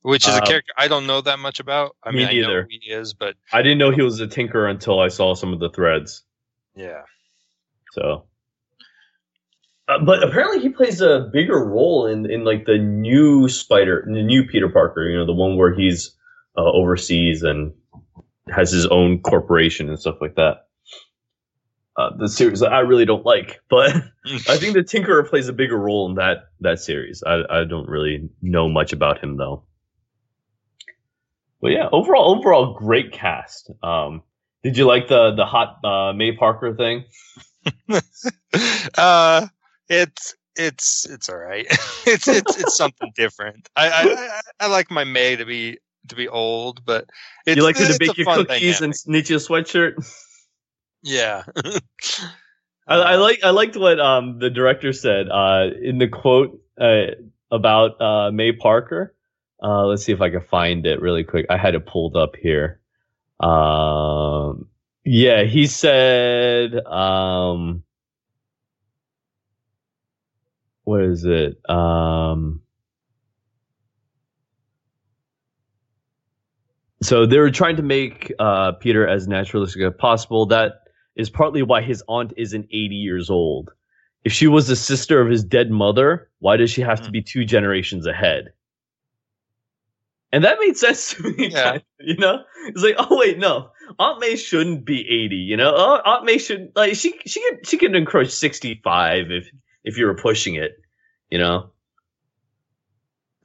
Which 0.00 0.26
is 0.26 0.34
a 0.34 0.42
uh, 0.42 0.46
character 0.46 0.72
I 0.78 0.88
don't 0.88 1.06
know 1.06 1.20
that 1.20 1.38
much 1.38 1.60
about. 1.60 1.94
I 2.02 2.10
mean, 2.10 2.26
neither. 2.28 2.60
I 2.60 2.62
know 2.62 2.66
he 2.70 2.90
is, 2.90 3.12
but 3.12 3.36
I 3.52 3.60
didn't 3.60 3.78
know 3.78 3.90
he 3.90 4.00
was 4.00 4.18
a 4.20 4.26
tinkerer 4.26 4.70
until 4.70 4.98
I 4.98 5.08
saw 5.08 5.34
some 5.34 5.52
of 5.52 5.60
the 5.60 5.68
threads. 5.68 6.22
Yeah. 6.74 7.02
So 7.92 8.24
uh, 9.88 9.98
but 10.04 10.22
apparently 10.22 10.60
he 10.60 10.70
plays 10.70 11.00
a 11.00 11.28
bigger 11.32 11.62
role 11.62 12.06
in, 12.06 12.30
in 12.30 12.44
like 12.44 12.64
the 12.64 12.78
new 12.78 13.48
Spider, 13.48 14.04
the 14.06 14.22
new 14.22 14.46
Peter 14.46 14.68
Parker. 14.68 15.08
You 15.08 15.18
know, 15.18 15.26
the 15.26 15.34
one 15.34 15.56
where 15.56 15.74
he's 15.74 16.14
uh, 16.56 16.62
overseas 16.62 17.42
and 17.42 17.74
has 18.48 18.70
his 18.70 18.86
own 18.86 19.20
corporation 19.20 19.88
and 19.88 19.98
stuff 19.98 20.16
like 20.20 20.36
that. 20.36 20.66
Uh, 21.96 22.10
the 22.18 22.28
series 22.28 22.62
I 22.62 22.80
really 22.80 23.04
don't 23.04 23.24
like, 23.24 23.60
but 23.70 23.94
I 24.48 24.56
think 24.56 24.74
the 24.74 24.82
Tinkerer 24.82 25.28
plays 25.28 25.48
a 25.48 25.52
bigger 25.52 25.78
role 25.78 26.08
in 26.08 26.16
that 26.16 26.48
that 26.60 26.80
series. 26.80 27.22
I 27.24 27.42
I 27.48 27.64
don't 27.64 27.88
really 27.88 28.30
know 28.42 28.68
much 28.68 28.92
about 28.92 29.22
him 29.22 29.36
though. 29.36 29.64
But 31.60 31.68
yeah, 31.68 31.88
overall 31.92 32.36
overall 32.36 32.74
great 32.74 33.12
cast. 33.12 33.70
Um, 33.82 34.22
did 34.64 34.76
you 34.76 34.86
like 34.86 35.08
the 35.08 35.34
the 35.36 35.44
hot 35.44 35.78
uh, 35.84 36.12
May 36.14 36.32
Parker 36.32 36.74
thing? 36.74 37.04
uh 38.98 39.46
it's 39.88 40.34
it's 40.56 41.06
it's 41.06 41.28
all 41.28 41.38
right. 41.38 41.66
it's 42.06 42.28
it's 42.28 42.56
it's 42.58 42.76
something 42.76 43.12
different. 43.14 43.68
I, 43.76 43.90
I 43.90 44.40
I 44.60 44.66
like 44.68 44.90
my 44.90 45.04
May 45.04 45.36
to 45.36 45.44
be 45.44 45.78
to 46.08 46.16
be 46.16 46.28
old, 46.28 46.84
but 46.84 47.06
you 47.46 47.62
like 47.62 47.78
her 47.78 47.86
to 47.86 47.98
bake 47.98 48.16
your 48.16 48.26
cookies 48.26 48.80
dynamic. 48.80 48.82
and 48.82 49.12
knit 49.12 49.30
you 49.30 49.36
a 49.36 49.38
sweatshirt. 49.38 49.94
Yeah. 51.02 51.42
I, 52.86 52.96
I, 52.96 53.14
like 53.16 53.42
I 53.42 53.50
liked 53.50 53.76
what 53.76 53.98
um 53.98 54.38
the 54.38 54.50
director 54.50 54.92
said 54.92 55.28
uh 55.30 55.68
in 55.82 55.98
the 55.98 56.08
quote 56.08 56.60
uh, 56.78 57.14
about 57.50 58.00
uh 58.00 58.30
May 58.30 58.52
Parker. 58.52 59.14
Uh, 59.62 59.86
let's 59.86 60.04
see 60.04 60.12
if 60.12 60.20
I 60.20 60.28
can 60.28 60.42
find 60.42 60.84
it 60.84 61.00
really 61.00 61.24
quick. 61.24 61.46
I 61.48 61.56
had 61.56 61.74
it 61.74 61.86
pulled 61.86 62.16
up 62.16 62.36
here. 62.36 62.80
Um, 63.40 64.66
yeah, 65.04 65.44
he 65.44 65.66
said 65.66 66.74
um 66.84 67.83
what 70.84 71.02
is 71.02 71.24
it? 71.24 71.58
Um, 71.68 72.60
so 77.02 77.26
they 77.26 77.38
were 77.38 77.50
trying 77.50 77.76
to 77.76 77.82
make 77.82 78.32
uh, 78.38 78.72
Peter 78.72 79.06
as 79.06 79.26
naturalistic 79.26 79.82
as 79.82 79.92
possible. 79.98 80.46
That 80.46 80.82
is 81.16 81.30
partly 81.30 81.62
why 81.62 81.82
his 81.82 82.02
aunt 82.08 82.32
isn't 82.36 82.66
80 82.66 82.94
years 82.94 83.30
old. 83.30 83.70
If 84.24 84.32
she 84.32 84.46
was 84.46 84.68
the 84.68 84.76
sister 84.76 85.20
of 85.20 85.30
his 85.30 85.44
dead 85.44 85.70
mother, 85.70 86.30
why 86.38 86.56
does 86.56 86.70
she 86.70 86.80
have 86.80 87.00
to 87.00 87.06
hmm. 87.06 87.12
be 87.12 87.22
two 87.22 87.44
generations 87.44 88.06
ahead? 88.06 88.52
And 90.32 90.42
that 90.44 90.58
made 90.60 90.76
sense 90.76 91.14
to 91.14 91.22
me. 91.22 91.50
Yeah. 91.50 91.78
You 92.00 92.16
know, 92.16 92.42
it's 92.66 92.82
like, 92.82 92.96
oh 92.98 93.18
wait, 93.18 93.38
no, 93.38 93.70
Aunt 93.98 94.20
May 94.20 94.36
shouldn't 94.36 94.84
be 94.84 95.00
80. 95.00 95.36
You 95.36 95.56
know, 95.56 95.72
oh, 95.74 96.00
Aunt 96.04 96.24
May 96.24 96.36
should 96.36 96.72
like 96.74 96.96
she 96.96 97.14
she 97.24 97.40
could 97.40 97.66
she 97.66 97.78
could 97.78 97.94
encroach 97.94 98.30
65 98.30 99.30
if 99.30 99.48
if 99.84 99.98
you 99.98 100.06
were 100.06 100.14
pushing 100.14 100.56
it. 100.56 100.72
You 101.30 101.38
know. 101.38 101.70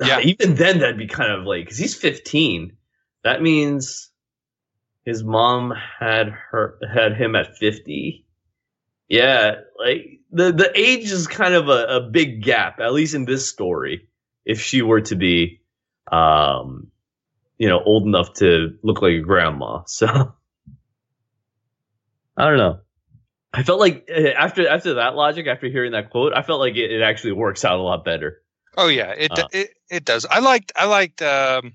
Yeah. 0.01 0.19
Even 0.23 0.55
then, 0.55 0.79
that'd 0.79 0.97
be 0.97 1.07
kind 1.07 1.31
of 1.31 1.45
like 1.45 1.65
because 1.65 1.77
he's 1.77 1.95
15. 1.95 2.73
That 3.23 3.41
means 3.41 4.09
his 5.05 5.23
mom 5.23 5.73
had 5.99 6.29
her 6.29 6.79
had 6.91 7.15
him 7.15 7.35
at 7.35 7.57
50. 7.57 8.25
Yeah, 9.07 9.55
like 9.77 10.19
the 10.31 10.51
the 10.51 10.71
age 10.75 11.11
is 11.11 11.27
kind 11.27 11.55
of 11.55 11.67
a, 11.67 11.97
a 11.97 12.01
big 12.01 12.43
gap, 12.43 12.79
at 12.79 12.93
least 12.93 13.15
in 13.15 13.25
this 13.25 13.49
story. 13.49 14.07
If 14.45 14.61
she 14.61 14.81
were 14.81 15.01
to 15.01 15.15
be, 15.15 15.61
um, 16.11 16.91
you 17.57 17.67
know, 17.67 17.81
old 17.83 18.05
enough 18.05 18.33
to 18.35 18.77
look 18.83 19.01
like 19.01 19.13
a 19.13 19.21
grandma, 19.21 19.83
so 19.87 20.33
I 22.37 22.45
don't 22.45 22.57
know. 22.57 22.79
I 23.53 23.63
felt 23.63 23.79
like 23.79 24.05
eh, 24.07 24.31
after 24.37 24.67
after 24.67 24.95
that 24.95 25.15
logic, 25.15 25.47
after 25.47 25.67
hearing 25.67 25.93
that 25.93 26.09
quote, 26.11 26.33
I 26.35 26.41
felt 26.41 26.59
like 26.59 26.75
it, 26.75 26.91
it 26.91 27.01
actually 27.01 27.33
works 27.33 27.65
out 27.65 27.79
a 27.79 27.83
lot 27.83 28.05
better. 28.05 28.41
Oh 28.77 28.87
yeah, 28.87 29.13
it 29.17 29.31
uh, 29.37 29.47
it 29.51 29.71
it 29.89 30.05
does. 30.05 30.25
I 30.29 30.39
liked 30.39 30.71
I 30.75 30.85
liked 30.85 31.21
um 31.21 31.73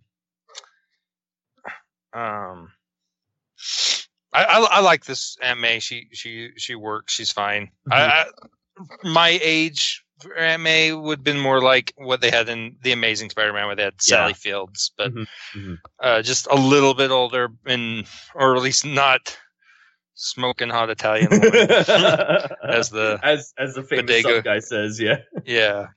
um 2.13 2.71
I, 4.33 4.45
I, 4.45 4.67
I 4.71 4.81
like 4.81 5.05
this 5.05 5.37
Aunt 5.43 5.61
May. 5.61 5.81
She 5.81 6.09
she 6.13 6.51
she 6.57 6.75
works. 6.75 7.13
She's 7.13 7.33
fine. 7.33 7.71
Mm-hmm. 7.89 7.93
I, 7.93 8.05
I, 8.05 8.27
my 9.03 9.39
age 9.43 10.05
Aunt 10.37 10.63
May 10.63 10.93
would 10.93 11.19
have 11.19 11.25
been 11.25 11.41
more 11.41 11.61
like 11.61 11.93
what 11.97 12.21
they 12.21 12.31
had 12.31 12.49
in 12.49 12.77
the 12.83 12.93
Amazing 12.93 13.31
Spider-Man, 13.31 13.67
where 13.67 13.77
they 13.77 13.85
had 13.85 14.01
Sally 14.01 14.31
yeah. 14.31 14.35
Fields, 14.35 14.93
but 14.97 15.11
mm-hmm. 15.13 15.59
Mm-hmm. 15.59 15.75
Uh, 16.01 16.23
just 16.23 16.47
a 16.49 16.57
little 16.57 16.95
bit 16.95 17.11
older, 17.11 17.49
and 17.67 18.07
or 18.35 18.57
at 18.57 18.63
least 18.63 18.85
not 18.85 19.37
smoking 20.15 20.71
hot 20.71 20.91
Italian 20.91 21.33
as 21.33 22.91
the 22.91 23.19
as 23.23 23.53
as 23.59 23.75
the 23.75 23.83
famous 23.83 24.43
guy 24.43 24.59
says. 24.61 25.01
Yeah, 25.01 25.19
yeah. 25.45 25.89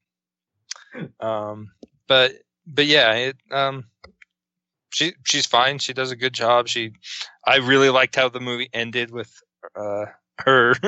Um, 1.19 1.71
but 2.07 2.33
but 2.65 2.85
yeah, 2.85 3.13
it 3.13 3.37
um 3.51 3.85
she 4.89 5.13
she's 5.25 5.45
fine. 5.45 5.79
She 5.79 5.93
does 5.93 6.11
a 6.11 6.15
good 6.15 6.33
job. 6.33 6.67
She, 6.67 6.93
I 7.45 7.57
really 7.57 7.89
liked 7.89 8.15
how 8.15 8.29
the 8.29 8.39
movie 8.39 8.69
ended 8.73 9.11
with 9.11 9.31
uh, 9.75 10.05
her. 10.39 10.73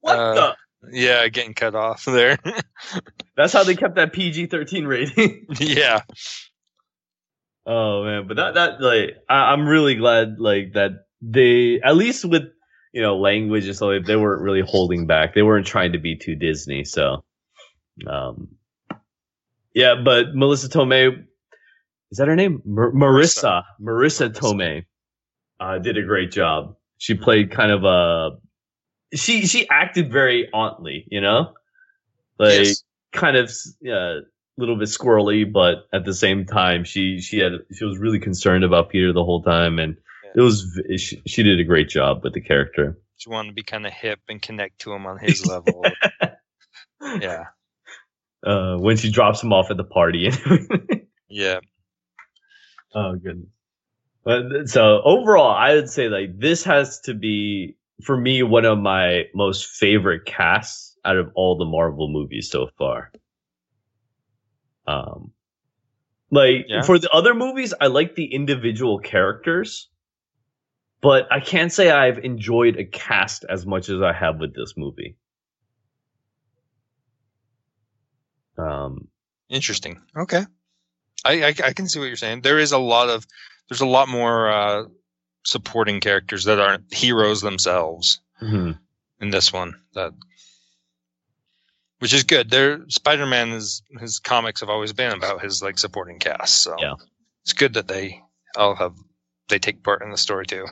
what 0.00 0.18
uh, 0.18 0.34
the? 0.34 0.56
Yeah, 0.92 1.26
getting 1.28 1.54
cut 1.54 1.74
off 1.74 2.04
there. 2.04 2.38
That's 3.36 3.52
how 3.52 3.64
they 3.64 3.74
kept 3.74 3.96
that 3.96 4.12
PG 4.12 4.46
thirteen 4.46 4.86
rating. 4.86 5.46
yeah. 5.60 6.02
Oh 7.64 8.04
man, 8.04 8.28
but 8.28 8.36
that 8.36 8.54
that 8.54 8.80
like 8.80 9.16
I, 9.28 9.52
am 9.52 9.66
really 9.66 9.96
glad 9.96 10.38
like 10.38 10.74
that 10.74 11.05
they 11.28 11.80
at 11.82 11.96
least 11.96 12.24
with 12.24 12.44
you 12.92 13.02
know 13.02 13.16
language 13.16 13.66
and 13.66 13.74
stuff 13.74 14.04
they 14.06 14.16
weren't 14.16 14.42
really 14.42 14.62
holding 14.62 15.06
back. 15.06 15.34
They 15.34 15.42
weren't 15.42 15.66
trying 15.66 15.92
to 15.92 15.98
be 15.98 16.16
too 16.16 16.34
Disney. 16.36 16.84
So, 16.84 17.24
um, 18.06 18.48
yeah, 19.74 19.94
but 20.02 20.34
Melissa 20.34 20.68
Tomei 20.68 21.24
is 22.10 22.18
that 22.18 22.28
her 22.28 22.36
name? 22.36 22.62
Mar- 22.64 22.92
Marissa 22.92 23.64
Marisa, 23.80 24.30
Tomei 24.30 24.84
uh, 25.58 25.78
did 25.78 25.96
a 25.96 26.02
great 26.02 26.30
job. 26.30 26.76
She 26.98 27.14
played 27.14 27.50
kind 27.50 27.72
of 27.72 27.84
a 27.84 28.36
she 29.16 29.46
she 29.46 29.68
acted 29.68 30.12
very 30.12 30.48
auntly, 30.54 31.06
you 31.10 31.20
know, 31.20 31.54
like 32.38 32.66
yes. 32.66 32.84
kind 33.12 33.36
of 33.36 33.50
a 33.84 33.92
uh, 33.92 34.20
little 34.56 34.76
bit 34.76 34.88
squirrely, 34.88 35.50
but 35.50 35.86
at 35.92 36.04
the 36.04 36.14
same 36.14 36.46
time, 36.46 36.84
she 36.84 37.20
she 37.20 37.38
had 37.38 37.52
she 37.76 37.84
was 37.84 37.98
really 37.98 38.20
concerned 38.20 38.64
about 38.64 38.90
Peter 38.90 39.12
the 39.12 39.24
whole 39.24 39.42
time, 39.42 39.78
and. 39.78 39.96
It 40.36 40.40
was 40.40 40.78
she, 40.98 41.22
she 41.26 41.42
did 41.42 41.58
a 41.58 41.64
great 41.64 41.88
job 41.88 42.20
with 42.22 42.34
the 42.34 42.42
character. 42.42 42.98
She 43.16 43.30
wanted 43.30 43.48
to 43.48 43.54
be 43.54 43.62
kind 43.62 43.86
of 43.86 43.92
hip 43.92 44.20
and 44.28 44.40
connect 44.40 44.80
to 44.80 44.92
him 44.92 45.06
on 45.06 45.18
his 45.18 45.46
level. 45.46 45.82
yeah. 47.20 47.44
Uh, 48.46 48.76
when 48.76 48.98
she 48.98 49.10
drops 49.10 49.42
him 49.42 49.54
off 49.54 49.70
at 49.70 49.78
the 49.78 49.84
party. 49.84 50.30
yeah. 51.28 51.60
Oh 52.94 53.16
goodness. 53.16 53.48
But 54.24 54.68
so 54.68 55.00
overall, 55.02 55.52
I 55.52 55.74
would 55.74 55.88
say 55.88 56.08
like 56.08 56.38
this 56.38 56.64
has 56.64 57.00
to 57.02 57.14
be 57.14 57.78
for 58.02 58.16
me 58.16 58.42
one 58.42 58.66
of 58.66 58.76
my 58.76 59.24
most 59.34 59.66
favorite 59.66 60.26
casts 60.26 60.98
out 61.02 61.16
of 61.16 61.30
all 61.34 61.56
the 61.56 61.64
Marvel 61.64 62.08
movies 62.08 62.50
so 62.50 62.68
far. 62.76 63.10
Um, 64.86 65.32
like 66.30 66.66
yeah. 66.68 66.82
for 66.82 66.98
the 66.98 67.10
other 67.10 67.34
movies, 67.34 67.72
I 67.80 67.86
like 67.86 68.16
the 68.16 68.26
individual 68.26 68.98
characters, 68.98 69.88
but 71.00 71.30
I 71.30 71.40
can't 71.40 71.72
say 71.72 71.90
I've 71.90 72.18
enjoyed 72.18 72.76
a 72.76 72.84
cast 72.84 73.44
as 73.48 73.66
much 73.66 73.88
as 73.88 74.00
I 74.00 74.12
have 74.12 74.38
with 74.38 74.54
this 74.54 74.74
movie. 74.76 75.16
Um, 78.58 79.08
interesting. 79.48 80.00
Okay. 80.16 80.42
I, 81.24 81.44
I, 81.44 81.54
I 81.64 81.72
can 81.72 81.88
see 81.88 81.98
what 81.98 82.06
you're 82.06 82.16
saying. 82.16 82.42
There 82.42 82.58
is 82.58 82.72
a 82.72 82.78
lot 82.78 83.08
of 83.08 83.26
there's 83.68 83.80
a 83.80 83.86
lot 83.86 84.08
more 84.08 84.50
uh, 84.50 84.84
supporting 85.44 86.00
characters 86.00 86.44
that 86.44 86.60
aren't 86.60 86.92
heroes 86.92 87.40
themselves 87.40 88.20
mm-hmm. 88.40 88.72
in 89.20 89.30
this 89.30 89.52
one. 89.52 89.74
That 89.94 90.12
which 91.98 92.14
is 92.14 92.24
good. 92.24 92.50
There, 92.50 92.88
Spider-Man 92.88 93.50
is 93.50 93.82
his 93.98 94.18
comics 94.18 94.60
have 94.60 94.70
always 94.70 94.92
been 94.92 95.12
about 95.12 95.42
his 95.42 95.62
like 95.62 95.78
supporting 95.78 96.18
cast. 96.18 96.62
So 96.62 96.76
yeah, 96.78 96.94
it's 97.42 97.52
good 97.52 97.74
that 97.74 97.88
they 97.88 98.22
all 98.56 98.74
have 98.74 98.94
they 99.48 99.58
take 99.58 99.82
part 99.82 100.02
in 100.02 100.10
the 100.10 100.16
story 100.16 100.46
too. 100.46 100.66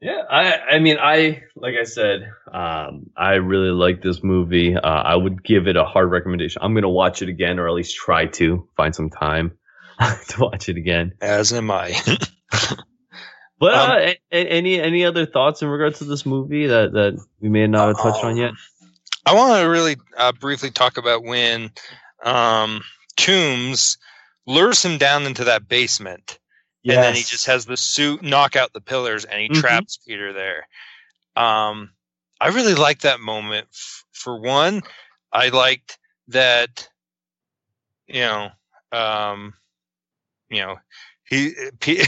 Yeah, 0.00 0.22
I 0.30 0.56
I 0.56 0.78
mean 0.78 0.96
I 0.98 1.42
like 1.56 1.74
I 1.78 1.84
said, 1.84 2.30
um, 2.50 3.10
I 3.16 3.34
really 3.34 3.70
like 3.70 4.00
this 4.00 4.22
movie. 4.22 4.74
Uh, 4.74 4.80
I 4.80 5.14
would 5.14 5.44
give 5.44 5.68
it 5.68 5.76
a 5.76 5.84
hard 5.84 6.10
recommendation. 6.10 6.62
I'm 6.62 6.74
gonna 6.74 6.88
watch 6.88 7.20
it 7.20 7.28
again, 7.28 7.58
or 7.58 7.68
at 7.68 7.74
least 7.74 7.96
try 7.96 8.26
to 8.26 8.66
find 8.76 8.94
some 8.94 9.10
time 9.10 9.58
to 10.28 10.40
watch 10.40 10.70
it 10.70 10.78
again. 10.78 11.12
As 11.20 11.52
am 11.52 11.70
I. 11.70 11.94
but 13.58 13.74
uh, 13.74 14.08
um, 14.08 14.14
any 14.32 14.80
any 14.80 15.04
other 15.04 15.26
thoughts 15.26 15.60
in 15.60 15.68
regards 15.68 15.98
to 15.98 16.04
this 16.04 16.24
movie 16.24 16.68
that 16.68 16.92
that 16.92 17.22
we 17.40 17.50
may 17.50 17.66
not 17.66 17.88
have 17.88 17.98
touched 17.98 18.24
on 18.24 18.38
yet? 18.38 18.52
I 19.26 19.34
want 19.34 19.60
to 19.60 19.68
really 19.68 19.96
uh, 20.16 20.32
briefly 20.32 20.70
talk 20.70 20.96
about 20.96 21.24
when 21.24 21.70
um, 22.24 22.80
Toomes 23.18 23.98
lures 24.46 24.82
him 24.82 24.96
down 24.96 25.24
into 25.24 25.44
that 25.44 25.68
basement 25.68 26.39
Yes. 26.82 26.96
And 26.96 27.04
then 27.04 27.14
he 27.14 27.22
just 27.22 27.46
has 27.46 27.66
the 27.66 27.76
suit 27.76 28.22
knock 28.22 28.56
out 28.56 28.72
the 28.72 28.80
pillars 28.80 29.24
and 29.24 29.40
he 29.40 29.48
mm-hmm. 29.48 29.60
traps 29.60 29.98
Peter 30.06 30.32
there. 30.32 30.66
Um, 31.36 31.90
I 32.40 32.48
really 32.48 32.74
like 32.74 33.00
that 33.00 33.20
moment. 33.20 33.68
F- 33.72 34.04
for 34.12 34.40
one, 34.40 34.82
I 35.32 35.48
liked 35.48 35.98
that, 36.28 36.88
you 38.06 38.20
know, 38.20 38.48
um, 38.92 39.54
you 40.48 40.60
know, 40.60 40.76
he 41.28 41.52
P- 41.80 42.04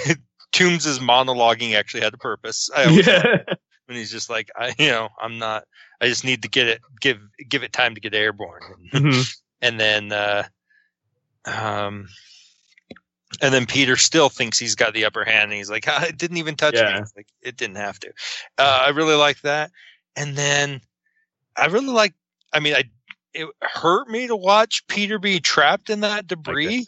Toomes' 0.52 0.98
monologuing 0.98 1.74
actually 1.74 2.02
had 2.02 2.14
a 2.14 2.18
purpose. 2.18 2.70
I 2.74 2.88
yeah. 2.88 3.36
when 3.86 3.96
he's 3.96 4.10
just 4.10 4.30
like, 4.30 4.50
I, 4.56 4.74
you 4.78 4.90
know, 4.90 5.08
I'm 5.20 5.38
not. 5.38 5.64
I 6.00 6.08
just 6.08 6.24
need 6.24 6.42
to 6.42 6.48
get 6.48 6.66
it, 6.66 6.80
give 7.00 7.20
give 7.48 7.62
it 7.62 7.72
time 7.72 7.94
to 7.94 8.00
get 8.00 8.14
airborne, 8.14 8.62
mm-hmm. 8.92 9.20
and 9.60 9.78
then, 9.78 10.10
uh, 10.10 10.44
um, 11.44 12.08
and 13.42 13.52
then 13.52 13.66
Peter 13.66 13.96
still 13.96 14.28
thinks 14.28 14.58
he's 14.58 14.76
got 14.76 14.94
the 14.94 15.04
upper 15.04 15.24
hand, 15.24 15.50
and 15.50 15.52
he's 15.54 15.68
like, 15.68 15.84
ah, 15.88 16.04
"It 16.06 16.16
didn't 16.16 16.36
even 16.36 16.54
touch 16.54 16.76
yeah. 16.76 17.00
me." 17.00 17.06
like 17.16 17.26
it 17.42 17.56
didn't 17.56 17.76
have 17.76 17.98
to. 18.00 18.08
Uh, 18.56 18.84
I 18.86 18.90
really 18.90 19.16
like 19.16 19.40
that. 19.42 19.70
And 20.16 20.36
then 20.36 20.80
I 21.56 21.66
really 21.66 21.88
like. 21.88 22.14
I 22.52 22.60
mean, 22.60 22.74
I 22.74 22.84
it 23.34 23.48
hurt 23.60 24.08
me 24.08 24.28
to 24.28 24.36
watch 24.36 24.86
Peter 24.86 25.18
be 25.18 25.40
trapped 25.40 25.90
in 25.90 26.00
that 26.00 26.26
debris. 26.26 26.86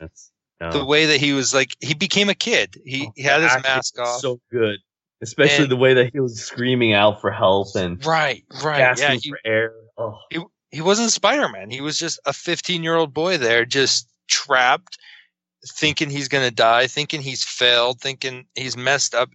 No. 0.60 0.70
The 0.70 0.84
way 0.84 1.06
that 1.06 1.18
he 1.18 1.32
was 1.32 1.52
like, 1.52 1.74
he 1.80 1.94
became 1.94 2.28
a 2.28 2.34
kid. 2.34 2.80
He, 2.84 3.06
oh, 3.06 3.12
he 3.16 3.22
had 3.22 3.42
his 3.42 3.62
mask 3.62 3.98
off. 3.98 4.20
So 4.20 4.40
good, 4.52 4.78
especially 5.20 5.64
and, 5.64 5.72
the 5.72 5.76
way 5.76 5.94
that 5.94 6.12
he 6.12 6.20
was 6.20 6.40
screaming 6.40 6.92
out 6.92 7.20
for 7.20 7.30
help 7.30 7.74
and 7.74 8.04
right, 8.06 8.44
right, 8.62 8.78
gasping 8.78 9.10
yeah, 9.10 9.18
he, 9.20 9.30
for 9.30 9.38
air. 9.44 9.72
Oh. 9.98 10.16
He, 10.30 10.38
he 10.70 10.80
wasn't 10.80 11.10
Spider 11.10 11.48
Man. 11.48 11.70
He 11.70 11.80
was 11.80 11.98
just 11.98 12.20
a 12.24 12.32
15 12.32 12.84
year 12.84 12.94
old 12.94 13.12
boy 13.12 13.36
there, 13.36 13.64
just 13.64 14.08
trapped 14.28 14.96
thinking 15.66 16.10
he's 16.10 16.28
going 16.28 16.46
to 16.48 16.54
die, 16.54 16.86
thinking 16.86 17.20
he's 17.20 17.44
failed, 17.44 18.00
thinking 18.00 18.46
he's 18.54 18.76
messed 18.76 19.14
up, 19.14 19.30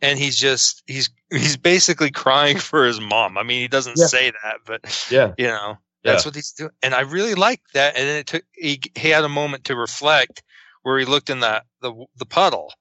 and 0.00 0.18
he's 0.18 0.36
just 0.36 0.82
he's 0.86 1.10
he's 1.30 1.56
basically 1.56 2.10
crying 2.10 2.58
for 2.58 2.86
his 2.86 3.00
mom. 3.00 3.38
I 3.38 3.42
mean, 3.42 3.60
he 3.60 3.68
doesn't 3.68 3.98
yeah. 3.98 4.06
say 4.06 4.30
that, 4.30 4.56
but 4.66 5.06
yeah, 5.10 5.32
you 5.38 5.46
know, 5.46 5.78
that's 6.02 6.24
yeah. 6.24 6.28
what 6.28 6.34
he's 6.34 6.52
doing, 6.52 6.70
and 6.82 6.94
I 6.94 7.00
really 7.00 7.34
like 7.34 7.60
that. 7.74 7.96
And 7.96 8.08
then 8.08 8.16
it 8.16 8.26
took 8.26 8.44
he 8.52 8.80
he 8.94 9.08
had 9.08 9.24
a 9.24 9.28
moment 9.28 9.64
to 9.64 9.76
reflect 9.76 10.42
where 10.82 10.98
he 10.98 11.04
looked 11.04 11.30
in 11.30 11.40
that 11.40 11.64
the 11.80 11.92
the 12.16 12.26
puddle, 12.26 12.72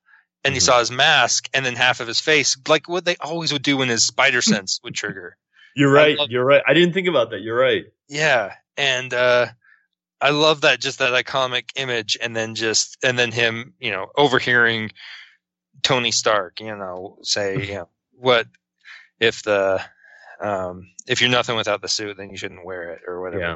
and 0.43 0.51
mm-hmm. 0.51 0.55
you 0.55 0.61
saw 0.61 0.79
his 0.79 0.91
mask 0.91 1.49
and 1.53 1.65
then 1.65 1.75
half 1.75 1.99
of 1.99 2.07
his 2.07 2.19
face, 2.19 2.57
like 2.67 2.87
what 2.87 3.05
they 3.05 3.15
always 3.21 3.51
would 3.51 3.63
do 3.63 3.77
when 3.77 3.89
his 3.89 4.03
spider 4.03 4.41
sense 4.41 4.79
would 4.83 4.93
trigger. 4.93 5.37
You're 5.75 5.91
right. 5.91 6.17
You're 6.29 6.45
right. 6.45 6.61
I 6.67 6.73
didn't 6.73 6.93
think 6.93 7.07
about 7.07 7.31
that. 7.31 7.41
You're 7.41 7.57
right. 7.57 7.85
Yeah, 8.07 8.53
and 8.77 9.13
uh, 9.13 9.47
I 10.23 10.29
love 10.29 10.61
that 10.61 10.79
just 10.79 10.99
that 10.99 11.11
iconic 11.11 11.71
image, 11.75 12.17
and 12.21 12.33
then 12.33 12.55
just 12.55 12.97
and 13.03 13.19
then 13.19 13.33
him, 13.33 13.73
you 13.77 13.91
know, 13.91 14.07
overhearing 14.15 14.91
Tony 15.81 16.11
Stark, 16.11 16.61
you 16.61 16.75
know, 16.75 17.17
say, 17.23 17.61
you 17.67 17.73
know, 17.73 17.89
what 18.13 18.47
if 19.19 19.43
the 19.43 19.83
um, 20.39 20.87
if 21.07 21.19
you're 21.19 21.29
nothing 21.29 21.57
without 21.57 21.81
the 21.81 21.89
suit, 21.89 22.15
then 22.15 22.29
you 22.29 22.37
shouldn't 22.37 22.65
wear 22.65 22.91
it 22.91 23.01
or 23.05 23.21
whatever. 23.21 23.41
Yeah. 23.41 23.55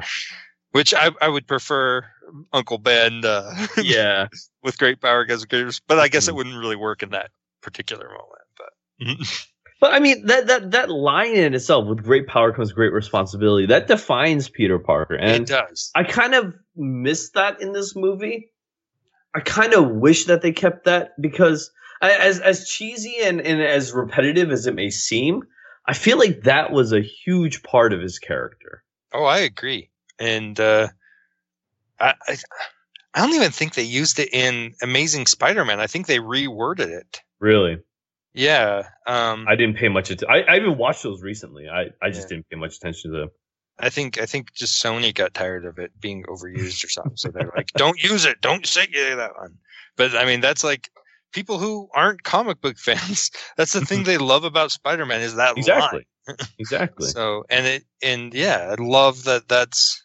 Which 0.72 0.92
I, 0.92 1.10
I 1.22 1.28
would 1.28 1.46
prefer 1.46 2.04
Uncle 2.52 2.76
Ben. 2.76 3.24
Uh, 3.24 3.66
yeah. 3.82 4.28
with 4.62 4.78
great 4.78 5.00
power 5.00 5.24
comes 5.24 5.46
great, 5.46 5.80
but 5.86 5.98
I 5.98 6.08
guess 6.08 6.24
mm-hmm. 6.24 6.30
it 6.30 6.36
wouldn't 6.36 6.58
really 6.58 6.76
work 6.76 7.02
in 7.02 7.10
that 7.10 7.30
particular 7.62 8.08
moment. 8.08 8.42
But. 8.58 9.26
But 9.80 9.94
I 9.94 10.00
mean 10.00 10.26
that 10.26 10.48
that 10.48 10.70
that 10.72 10.90
line 10.90 11.34
in 11.34 11.54
itself, 11.54 11.86
with 11.86 12.02
great 12.02 12.26
power 12.26 12.52
comes 12.52 12.72
great 12.72 12.92
responsibility, 12.92 13.66
that 13.66 13.86
defines 13.86 14.48
Peter 14.48 14.78
Parker, 14.78 15.14
and 15.14 15.42
it 15.42 15.48
does. 15.48 15.90
I 15.94 16.04
kind 16.04 16.34
of 16.34 16.54
missed 16.76 17.34
that 17.34 17.60
in 17.60 17.72
this 17.72 17.94
movie. 17.94 18.50
I 19.34 19.40
kind 19.40 19.74
of 19.74 19.90
wish 19.90 20.24
that 20.24 20.42
they 20.42 20.52
kept 20.52 20.86
that 20.86 21.10
because 21.20 21.70
as 22.02 22.40
as 22.40 22.68
cheesy 22.68 23.18
and, 23.22 23.40
and 23.40 23.62
as 23.62 23.92
repetitive 23.92 24.50
as 24.50 24.66
it 24.66 24.74
may 24.74 24.90
seem, 24.90 25.42
I 25.86 25.94
feel 25.94 26.18
like 26.18 26.42
that 26.42 26.72
was 26.72 26.92
a 26.92 27.00
huge 27.00 27.62
part 27.62 27.92
of 27.92 28.00
his 28.00 28.18
character. 28.18 28.82
Oh, 29.12 29.24
I 29.24 29.38
agree, 29.38 29.90
and 30.18 30.58
uh, 30.58 30.88
I, 32.00 32.14
I 32.26 32.36
I 33.14 33.20
don't 33.20 33.34
even 33.34 33.50
think 33.50 33.74
they 33.74 33.82
used 33.82 34.18
it 34.18 34.28
in 34.32 34.74
Amazing 34.82 35.26
Spider-Man. 35.26 35.80
I 35.80 35.86
think 35.86 36.06
they 36.06 36.18
reworded 36.18 36.88
it. 36.88 37.20
Really? 37.40 37.78
Yeah. 38.38 38.84
Um, 39.04 39.46
I 39.48 39.56
didn't 39.56 39.76
pay 39.76 39.88
much 39.88 40.12
attention. 40.12 40.28
I, 40.30 40.54
I 40.54 40.56
even 40.58 40.78
watched 40.78 41.02
those 41.02 41.22
recently. 41.22 41.68
I, 41.68 41.90
I 42.00 42.10
just 42.10 42.30
yeah. 42.30 42.36
didn't 42.36 42.48
pay 42.48 42.56
much 42.56 42.76
attention 42.76 43.10
to 43.10 43.18
them. 43.18 43.30
I 43.80 43.90
think 43.90 44.20
I 44.20 44.26
think 44.26 44.52
just 44.54 44.82
Sony 44.82 45.12
got 45.12 45.34
tired 45.34 45.64
of 45.64 45.78
it 45.78 45.90
being 46.00 46.22
overused 46.24 46.84
or 46.84 46.88
something. 46.88 47.16
So 47.16 47.30
they're 47.30 47.52
like, 47.56 47.68
"Don't 47.76 48.00
use 48.00 48.24
it. 48.24 48.40
Don't 48.40 48.64
say 48.64 48.86
that 48.86 49.32
one." 49.36 49.58
But 49.96 50.16
I 50.16 50.24
mean, 50.24 50.40
that's 50.40 50.62
like 50.62 50.88
people 51.32 51.58
who 51.58 51.88
aren't 51.94 52.22
comic 52.22 52.60
book 52.60 52.78
fans. 52.78 53.30
That's 53.56 53.72
the 53.72 53.84
thing 53.84 54.02
they 54.04 54.18
love 54.18 54.44
about 54.44 54.70
Spider-Man 54.70 55.20
is 55.20 55.34
that 55.34 55.58
exactly, 55.58 56.06
line. 56.28 56.36
exactly. 56.58 57.08
So 57.08 57.44
and 57.50 57.66
it 57.66 57.84
and 58.02 58.32
yeah, 58.34 58.74
I 58.78 58.82
love 58.82 59.24
that. 59.24 59.48
That's 59.48 60.04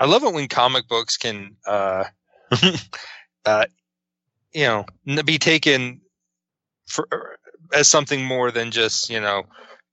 I 0.00 0.06
love 0.06 0.24
it 0.24 0.32
when 0.32 0.48
comic 0.48 0.88
books 0.88 1.16
can, 1.16 1.56
uh, 1.66 2.04
uh, 3.44 3.66
you 4.52 4.64
know, 4.64 4.86
be 5.24 5.38
taken 5.38 6.02
for 6.88 7.06
as 7.72 7.88
something 7.88 8.24
more 8.24 8.50
than 8.50 8.70
just 8.70 9.10
you 9.10 9.20
know 9.20 9.44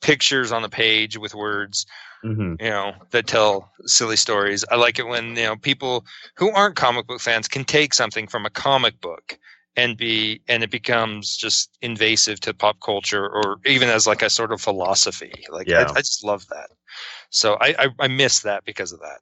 pictures 0.01 0.51
on 0.51 0.63
a 0.63 0.69
page 0.69 1.17
with 1.17 1.35
words 1.35 1.85
mm-hmm. 2.23 2.55
you 2.59 2.69
know 2.69 2.93
that 3.11 3.27
tell 3.27 3.71
silly 3.85 4.15
stories 4.15 4.65
i 4.71 4.75
like 4.75 4.99
it 4.99 5.07
when 5.07 5.35
you 5.35 5.43
know 5.43 5.55
people 5.55 6.05
who 6.37 6.49
aren't 6.51 6.75
comic 6.75 7.07
book 7.07 7.21
fans 7.21 7.47
can 7.47 7.63
take 7.63 7.93
something 7.93 8.27
from 8.27 8.45
a 8.45 8.49
comic 8.49 8.99
book 9.01 9.37
and 9.77 9.97
be 9.97 10.41
and 10.47 10.63
it 10.63 10.71
becomes 10.71 11.35
just 11.35 11.77
invasive 11.81 12.39
to 12.39 12.53
pop 12.53 12.79
culture 12.79 13.27
or 13.27 13.57
even 13.65 13.89
as 13.89 14.07
like 14.07 14.21
a 14.21 14.29
sort 14.29 14.51
of 14.51 14.61
philosophy 14.61 15.33
like 15.49 15.67
yeah. 15.67 15.85
I, 15.89 15.91
I 15.91 15.99
just 15.99 16.23
love 16.23 16.47
that 16.47 16.69
so 17.29 17.57
I, 17.59 17.75
I 17.79 17.87
i 17.99 18.07
miss 18.07 18.41
that 18.41 18.63
because 18.65 18.91
of 18.91 18.99
that 18.99 19.19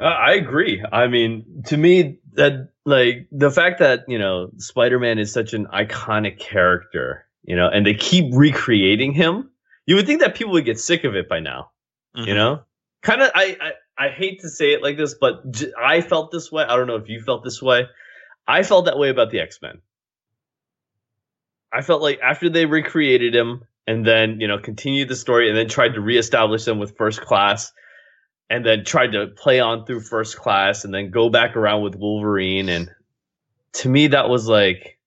uh, 0.00 0.04
I 0.04 0.32
agree. 0.34 0.82
I 0.90 1.08
mean, 1.08 1.62
to 1.66 1.76
me, 1.76 2.18
that 2.34 2.70
like 2.84 3.26
the 3.32 3.50
fact 3.50 3.80
that 3.80 4.04
you 4.08 4.18
know 4.18 4.50
Spider-Man 4.58 5.18
is 5.18 5.32
such 5.32 5.52
an 5.52 5.66
iconic 5.66 6.38
character, 6.38 7.26
you 7.42 7.56
know, 7.56 7.68
and 7.68 7.86
they 7.86 7.94
keep 7.94 8.32
recreating 8.32 9.12
him, 9.12 9.50
you 9.86 9.96
would 9.96 10.06
think 10.06 10.20
that 10.20 10.34
people 10.34 10.52
would 10.52 10.64
get 10.64 10.78
sick 10.78 11.04
of 11.04 11.16
it 11.16 11.28
by 11.28 11.40
now. 11.40 11.70
Mm-hmm. 12.16 12.28
You 12.28 12.34
know, 12.34 12.62
kind 13.02 13.22
of. 13.22 13.30
I, 13.34 13.56
I 13.60 14.06
I 14.06 14.08
hate 14.10 14.40
to 14.42 14.48
say 14.48 14.72
it 14.72 14.82
like 14.82 14.96
this, 14.96 15.14
but 15.14 15.50
j- 15.50 15.72
I 15.78 16.00
felt 16.00 16.30
this 16.30 16.52
way. 16.52 16.64
I 16.64 16.76
don't 16.76 16.86
know 16.86 16.96
if 16.96 17.08
you 17.08 17.20
felt 17.20 17.42
this 17.42 17.60
way. 17.60 17.88
I 18.46 18.62
felt 18.62 18.84
that 18.84 18.98
way 18.98 19.10
about 19.10 19.30
the 19.30 19.40
X 19.40 19.58
Men. 19.60 19.80
I 21.72 21.82
felt 21.82 22.00
like 22.00 22.20
after 22.20 22.48
they 22.48 22.66
recreated 22.66 23.34
him 23.34 23.64
and 23.86 24.06
then 24.06 24.40
you 24.40 24.46
know 24.46 24.58
continued 24.58 25.08
the 25.08 25.16
story 25.16 25.48
and 25.48 25.58
then 25.58 25.68
tried 25.68 25.94
to 25.94 26.00
reestablish 26.00 26.64
them 26.64 26.78
with 26.78 26.96
First 26.96 27.20
Class 27.20 27.72
and 28.50 28.64
then 28.64 28.84
tried 28.84 29.12
to 29.12 29.26
play 29.26 29.60
on 29.60 29.84
through 29.84 30.00
first 30.00 30.36
class 30.36 30.84
and 30.84 30.92
then 30.92 31.10
go 31.10 31.28
back 31.28 31.56
around 31.56 31.82
with 31.82 31.94
Wolverine. 31.94 32.68
And 32.68 32.90
to 33.74 33.88
me, 33.88 34.08
that 34.08 34.28
was 34.28 34.48
like, 34.48 34.98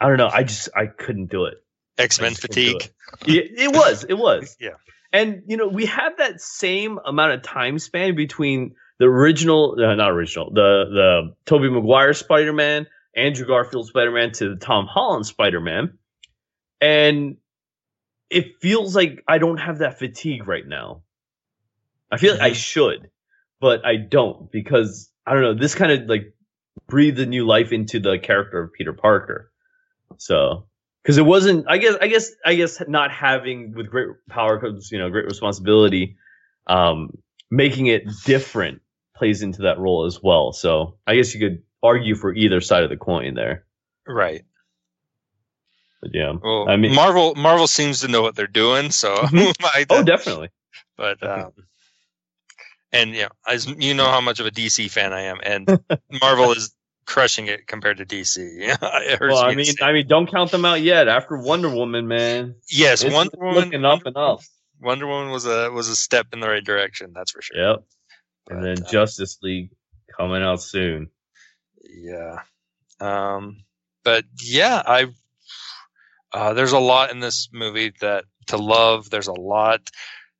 I 0.00 0.08
don't 0.08 0.18
know. 0.18 0.30
I 0.32 0.42
just, 0.42 0.68
I 0.74 0.86
couldn't 0.86 1.30
do 1.30 1.44
it. 1.44 1.62
X 1.96 2.20
Men 2.20 2.34
fatigue. 2.34 2.90
It. 3.26 3.52
it. 3.56 3.72
was, 3.72 4.04
it 4.04 4.14
was. 4.14 4.56
yeah. 4.60 4.70
And, 5.12 5.42
you 5.46 5.56
know, 5.56 5.68
we 5.68 5.86
have 5.86 6.16
that 6.18 6.40
same 6.40 6.98
amount 7.06 7.32
of 7.32 7.42
time 7.42 7.78
span 7.78 8.16
between 8.16 8.74
the 8.98 9.04
original, 9.04 9.76
uh, 9.78 9.94
not 9.94 10.10
original, 10.10 10.50
the, 10.50 10.84
the 10.90 11.34
Tobey 11.46 11.70
Maguire 11.70 12.14
Spider 12.14 12.52
Man, 12.52 12.88
Andrew 13.14 13.46
Garfield 13.46 13.86
Spider 13.86 14.10
Man 14.10 14.32
to 14.32 14.48
the 14.48 14.56
Tom 14.56 14.86
Holland 14.86 15.24
Spider 15.24 15.60
Man. 15.60 15.98
And 16.80 17.36
it 18.28 18.60
feels 18.60 18.96
like 18.96 19.22
I 19.28 19.38
don't 19.38 19.58
have 19.58 19.78
that 19.78 20.00
fatigue 20.00 20.48
right 20.48 20.66
now. 20.66 21.02
I 22.14 22.18
feel 22.18 22.34
like 22.34 22.42
I 22.42 22.50
mm-hmm. 22.50 22.54
should, 22.54 23.10
but 23.60 23.84
I 23.84 23.96
don't 23.96 24.50
because 24.50 25.10
I 25.26 25.34
don't 25.34 25.42
know. 25.42 25.54
This 25.54 25.74
kind 25.74 25.92
of 25.92 26.08
like 26.08 26.34
breathed 26.86 27.18
a 27.18 27.26
new 27.26 27.46
life 27.46 27.72
into 27.72 28.00
the 28.00 28.18
character 28.18 28.62
of 28.62 28.72
Peter 28.72 28.92
Parker. 28.92 29.50
So, 30.18 30.66
because 31.02 31.18
it 31.18 31.26
wasn't, 31.26 31.66
I 31.68 31.78
guess, 31.78 31.96
I 32.00 32.06
guess, 32.06 32.30
I 32.44 32.54
guess, 32.54 32.82
not 32.86 33.10
having 33.10 33.74
with 33.74 33.90
great 33.90 34.08
power 34.28 34.60
comes, 34.60 34.90
you 34.92 34.98
know, 34.98 35.10
great 35.10 35.24
responsibility. 35.24 36.16
Um, 36.66 37.10
making 37.50 37.86
it 37.86 38.04
different 38.24 38.80
plays 39.16 39.42
into 39.42 39.62
that 39.62 39.78
role 39.78 40.06
as 40.06 40.22
well. 40.22 40.52
So, 40.52 40.96
I 41.06 41.16
guess 41.16 41.34
you 41.34 41.40
could 41.40 41.62
argue 41.82 42.14
for 42.14 42.32
either 42.32 42.60
side 42.60 42.84
of 42.84 42.90
the 42.90 42.96
coin 42.96 43.34
there. 43.34 43.64
Right. 44.06 44.42
But 46.00 46.10
yeah, 46.14 46.32
well, 46.42 46.68
I 46.68 46.76
mean, 46.76 46.94
Marvel, 46.94 47.34
Marvel 47.34 47.66
seems 47.66 48.00
to 48.00 48.08
know 48.08 48.22
what 48.22 48.36
they're 48.36 48.46
doing. 48.46 48.90
So, 48.90 49.14
mm-hmm. 49.14 49.84
oh, 49.90 50.02
definitely. 50.02 50.50
But 50.96 51.22
um, 51.22 51.52
and 52.94 53.14
you 53.14 53.22
know, 53.22 53.28
as 53.46 53.66
you 53.66 53.92
know 53.92 54.06
how 54.06 54.20
much 54.20 54.40
of 54.40 54.46
a 54.46 54.50
DC 54.50 54.90
fan 54.90 55.12
I 55.12 55.22
am, 55.22 55.38
and 55.42 55.66
Marvel 56.20 56.52
is 56.52 56.74
crushing 57.04 57.48
it 57.48 57.66
compared 57.66 57.98
to 57.98 58.06
DC. 58.06 58.78
well, 59.20 59.44
I 59.44 59.54
mean, 59.54 59.74
I 59.82 59.92
mean, 59.92 60.06
don't 60.06 60.30
count 60.30 60.52
them 60.52 60.64
out 60.64 60.80
yet. 60.80 61.08
After 61.08 61.36
Wonder 61.36 61.68
Woman, 61.68 62.06
man. 62.06 62.54
Yes, 62.70 63.02
it's 63.02 63.12
Wonder 63.12 63.36
Woman 63.38 63.64
looking 63.64 63.84
up 63.84 64.06
and 64.06 64.16
up. 64.16 64.40
Wonder 64.80 65.06
Woman 65.06 65.30
was 65.30 65.44
a 65.44 65.70
was 65.70 65.88
a 65.88 65.96
step 65.96 66.28
in 66.32 66.40
the 66.40 66.48
right 66.48 66.64
direction. 66.64 67.12
That's 67.14 67.32
for 67.32 67.42
sure. 67.42 67.58
Yep. 67.58 67.84
And 68.50 68.64
then 68.64 68.84
uh, 68.84 68.90
Justice 68.90 69.38
League 69.42 69.70
coming 70.16 70.42
out 70.42 70.62
soon. 70.62 71.10
Yeah. 71.82 72.38
Um. 73.00 73.64
But 74.04 74.24
yeah, 74.40 74.82
I. 74.86 75.06
Uh, 76.32 76.52
there's 76.52 76.72
a 76.72 76.78
lot 76.80 77.10
in 77.10 77.20
this 77.20 77.48
movie 77.52 77.92
that 78.00 78.24
to 78.46 78.56
love. 78.56 79.10
There's 79.10 79.28
a 79.28 79.32
lot 79.32 79.88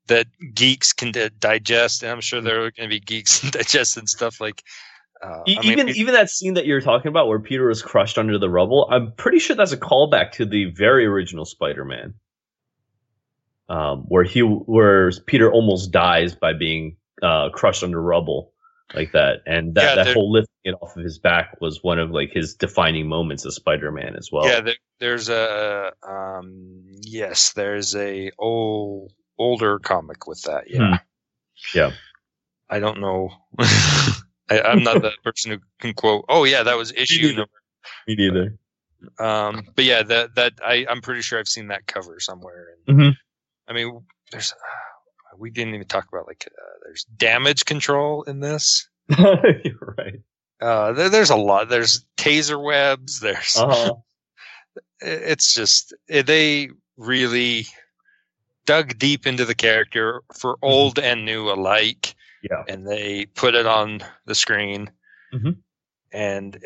that 0.07 0.27
geeks 0.55 0.93
can 0.93 1.13
d- 1.13 1.31
digest, 1.39 2.03
and 2.03 2.13
I'm 2.13 2.21
sure 2.21 2.41
mm. 2.41 2.45
there 2.45 2.65
are 2.65 2.71
going 2.71 2.89
to 2.89 2.95
be 2.95 3.01
geeks 3.01 3.41
digesting 3.51 4.07
stuff 4.07 4.41
like. 4.41 4.63
Uh, 5.23 5.43
even 5.47 5.87
mean, 5.87 5.97
even 5.97 6.13
that 6.13 6.29
scene 6.29 6.55
that 6.55 6.67
you're 6.67 6.83
talking 6.83 7.09
about 7.09 7.29
where 7.29 7.39
Peter 7.39 7.67
was 7.67 7.81
crushed 7.81 8.19
under 8.19 8.39
the 8.39 8.51
rubble, 8.51 8.87
I'm 8.91 9.13
pretty 9.13 9.39
sure 9.39 9.57
that's 9.57 9.73
a 9.73 9.77
callback 9.79 10.33
to 10.33 10.45
the 10.45 10.67
very 10.67 11.07
original 11.07 11.47
Spider-Man, 11.47 12.13
um, 13.71 14.05
where 14.09 14.25
he 14.25 14.41
where 14.41 15.11
Peter 15.25 15.51
almost 15.51 15.93
dies 15.93 16.35
by 16.35 16.53
being 16.53 16.97
uh, 17.23 17.49
crushed 17.51 17.83
under 17.83 18.03
rubble 18.03 18.53
like 18.95 19.13
that, 19.13 19.39
and 19.47 19.75
that, 19.77 19.97
yeah, 19.97 20.05
that 20.05 20.15
whole 20.15 20.31
lifting 20.31 20.51
it 20.65 20.75
off 20.83 20.95
of 20.95 21.03
his 21.03 21.19
back 21.19 21.57
was 21.61 21.83
one 21.83 21.99
of 21.99 22.11
like 22.11 22.31
his 22.31 22.55
defining 22.55 23.09
moments 23.09 23.47
as 23.47 23.55
Spider-Man 23.55 24.17
as 24.17 24.31
well. 24.31 24.47
Yeah, 24.47 24.61
there, 24.61 24.75
there's 24.99 25.31
a 25.31 25.93
um, 26.07 26.83
yes, 27.01 27.55
there's 27.55 27.97
a 27.97 28.31
oh 28.39 29.09
older 29.39 29.79
comic 29.79 30.27
with 30.27 30.43
that. 30.43 30.71
Yeah. 30.71 30.89
Hmm. 30.89 30.95
Yeah. 31.75 31.93
I 32.69 32.81
don't 32.81 33.01
know. 33.01 33.31
I, 34.51 34.73
am 34.73 34.83
not 34.83 35.03
the 35.03 35.13
person 35.25 35.53
who 35.53 35.59
can 35.81 35.95
quote. 35.95 36.25
Oh 36.29 36.45
yeah, 36.45 36.63
that 36.63 36.77
was 36.77 36.93
issue 36.93 37.29
Me 37.29 37.37
number. 37.37 37.51
Me 38.07 38.17
neither. 38.17 38.59
Um, 39.19 39.69
but 39.75 39.85
yeah, 39.85 40.03
that 40.03 40.35
that 40.37 40.55
I 40.65 40.87
I'm 40.89 41.01
pretty 41.01 41.23
sure 41.23 41.39
I've 41.39 41.49
seen 41.49 41.69
that 41.69 41.87
cover 41.87 42.21
somewhere. 42.21 42.69
And, 42.87 42.99
mm-hmm. 42.99 43.11
I 43.69 43.73
mean, 43.73 44.03
there's 44.33 44.53
uh, 44.53 45.37
we 45.39 45.51
didn't 45.51 45.75
even 45.75 45.87
talk 45.87 46.07
about 46.13 46.27
like 46.27 46.47
uh, 46.47 46.79
there's 46.85 47.05
damage 47.05 47.65
control 47.65 48.23
in 48.23 48.41
this. 48.41 48.89
You're 49.19 49.95
right. 49.99 50.21
Uh, 50.61 50.93
there, 50.93 51.09
there's 51.11 51.31
a 51.31 51.37
lot. 51.37 51.69
There's 51.69 52.05
taser 52.17 52.63
webs. 52.63 53.21
There's. 53.21 53.57
Uh-huh. 53.57 53.95
It's 55.01 55.55
just 55.55 55.95
they 56.09 56.71
really 56.97 57.67
dug 58.67 58.99
deep 58.99 59.27
into 59.27 59.45
the 59.45 59.55
character 59.55 60.23
for 60.35 60.55
mm-hmm. 60.55 60.67
old 60.67 60.99
and 60.99 61.25
new 61.25 61.51
alike. 61.51 62.15
Yeah. 62.43 62.63
And 62.69 62.87
they 62.87 63.27
put 63.27 63.55
it 63.55 63.67
on 63.67 64.01
the 64.27 64.35
screen. 64.35 64.91
Mm-hmm. 65.33 65.51
And 66.13 66.59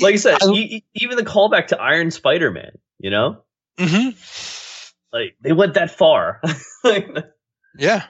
like 0.00 0.14
I 0.14 0.16
said, 0.16 0.38
I, 0.40 0.82
even 0.94 1.16
the 1.16 1.24
callback 1.24 1.68
to 1.68 1.80
Iron 1.80 2.10
Spider 2.10 2.50
Man, 2.50 2.72
you 2.98 3.10
know, 3.10 3.42
mm-hmm. 3.78 4.10
like 5.12 5.36
they 5.40 5.52
went 5.52 5.74
that 5.74 5.90
far. 5.90 6.40
yeah, 6.84 8.04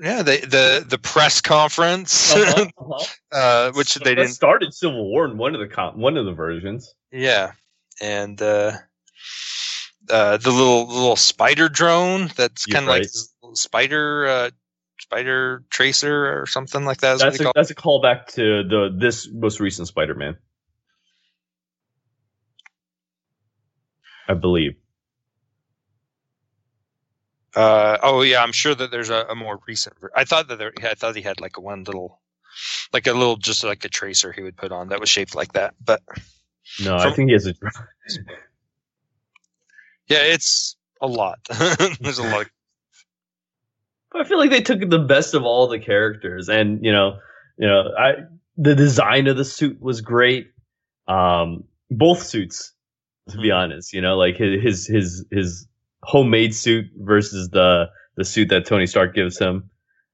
yeah. 0.00 0.22
The 0.22 0.40
the 0.40 0.84
the 0.88 0.98
press 0.98 1.40
conference, 1.40 2.34
uh-huh, 2.34 2.66
uh-huh. 2.78 3.04
uh, 3.32 3.72
which 3.72 3.92
so 3.92 4.00
they 4.02 4.14
didn't 4.14 4.32
started 4.32 4.74
Civil 4.74 5.08
War 5.08 5.26
in 5.26 5.38
one 5.38 5.54
of 5.54 5.60
the 5.60 5.68
com- 5.68 6.00
one 6.00 6.16
of 6.16 6.24
the 6.24 6.32
versions. 6.32 6.94
Yeah, 7.12 7.52
and 8.00 8.40
uh, 8.42 8.72
uh, 10.10 10.36
the 10.36 10.50
little 10.50 10.86
little 10.86 11.16
spider 11.16 11.68
drone 11.68 12.30
that's 12.36 12.66
kind 12.66 12.84
of 12.84 12.88
right. 12.90 13.02
like 13.02 13.56
spider 13.56 14.26
uh, 14.26 14.50
spider 15.00 15.64
tracer 15.70 16.40
or 16.40 16.46
something 16.46 16.84
like 16.84 16.98
that. 16.98 17.18
That's 17.18 17.40
a, 17.40 17.52
that's 17.54 17.70
a 17.70 17.74
callback 17.74 18.26
to 18.34 18.62
the 18.64 18.96
this 18.98 19.28
most 19.32 19.60
recent 19.60 19.88
Spider 19.88 20.14
Man. 20.14 20.36
I 24.28 24.34
believe. 24.34 24.76
Uh, 27.54 27.98
oh 28.02 28.22
yeah, 28.22 28.42
I'm 28.42 28.52
sure 28.52 28.74
that 28.74 28.90
there's 28.90 29.10
a, 29.10 29.26
a 29.30 29.34
more 29.34 29.60
recent. 29.68 29.96
I 30.14 30.24
thought 30.24 30.48
that 30.48 30.58
there, 30.58 30.72
I 30.82 30.94
thought 30.94 31.14
he 31.14 31.22
had 31.22 31.40
like 31.40 31.56
a 31.56 31.60
one 31.60 31.84
little, 31.84 32.20
like 32.92 33.06
a 33.06 33.12
little, 33.12 33.36
just 33.36 33.62
like 33.62 33.84
a 33.84 33.88
tracer 33.88 34.32
he 34.32 34.42
would 34.42 34.56
put 34.56 34.72
on 34.72 34.88
that 34.88 34.98
was 34.98 35.08
shaped 35.08 35.36
like 35.36 35.52
that. 35.52 35.74
But 35.84 36.02
no, 36.82 36.98
from, 36.98 37.12
I 37.12 37.14
think 37.14 37.28
he 37.28 37.34
has 37.34 37.46
a. 37.46 37.54
yeah, 40.08 40.22
it's 40.22 40.76
a 41.00 41.06
lot. 41.06 41.38
there's 42.00 42.18
a 42.18 42.28
lot. 42.28 42.46
I 44.14 44.24
feel 44.24 44.38
like 44.38 44.50
they 44.50 44.60
took 44.60 44.88
the 44.88 44.98
best 44.98 45.34
of 45.34 45.42
all 45.42 45.66
the 45.66 45.78
characters, 45.78 46.48
and 46.48 46.84
you 46.84 46.92
know, 46.92 47.18
you 47.58 47.66
know, 47.66 47.90
I 47.98 48.12
the 48.56 48.74
design 48.74 49.26
of 49.26 49.36
the 49.36 49.44
suit 49.44 49.80
was 49.80 50.00
great. 50.00 50.50
Um, 51.08 51.64
both 51.90 52.22
suits, 52.22 52.72
to 53.30 53.36
be 53.36 53.48
mm-hmm. 53.48 53.56
honest, 53.56 53.92
you 53.92 54.00
know, 54.00 54.16
like 54.16 54.36
his 54.36 54.86
his 54.86 55.24
his 55.30 55.66
homemade 56.02 56.54
suit 56.54 56.86
versus 56.96 57.48
the 57.50 57.90
the 58.16 58.24
suit 58.24 58.50
that 58.50 58.66
Tony 58.66 58.86
Stark 58.86 59.14
gives 59.14 59.38
him. 59.38 59.70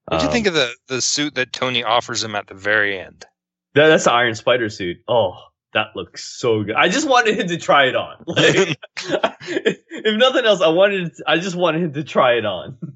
What 0.07 0.18
do 0.18 0.24
you 0.24 0.28
um, 0.28 0.32
think 0.32 0.47
of 0.47 0.55
the 0.55 0.72
the 0.88 1.01
suit 1.01 1.34
that 1.34 1.53
Tony 1.53 1.84
offers 1.84 2.24
him 2.24 2.34
at 2.34 2.47
the 2.47 2.55
very 2.55 2.99
end? 2.99 3.26
That, 3.74 3.88
that's 3.88 4.05
the 4.05 4.12
Iron 4.12 4.34
Spider 4.34 4.68
suit. 4.68 4.99
Oh, 5.07 5.34
that 5.73 5.89
looks 5.95 6.25
so 6.25 6.62
good. 6.64 6.75
I 6.75 6.89
just 6.89 7.09
wanted 7.09 7.39
him 7.39 7.49
to 7.49 7.57
try 7.57 7.87
it 7.87 7.97
on. 7.97 8.16
Like, 8.27 8.79
if 9.43 10.18
nothing 10.18 10.45
else, 10.45 10.61
I 10.61 10.68
wanted. 10.68 11.12
I 11.27 11.39
just 11.39 11.57
wanted 11.57 11.83
him 11.83 11.93
to 11.95 12.05
try 12.05 12.35
it 12.35 12.45
on. 12.45 12.79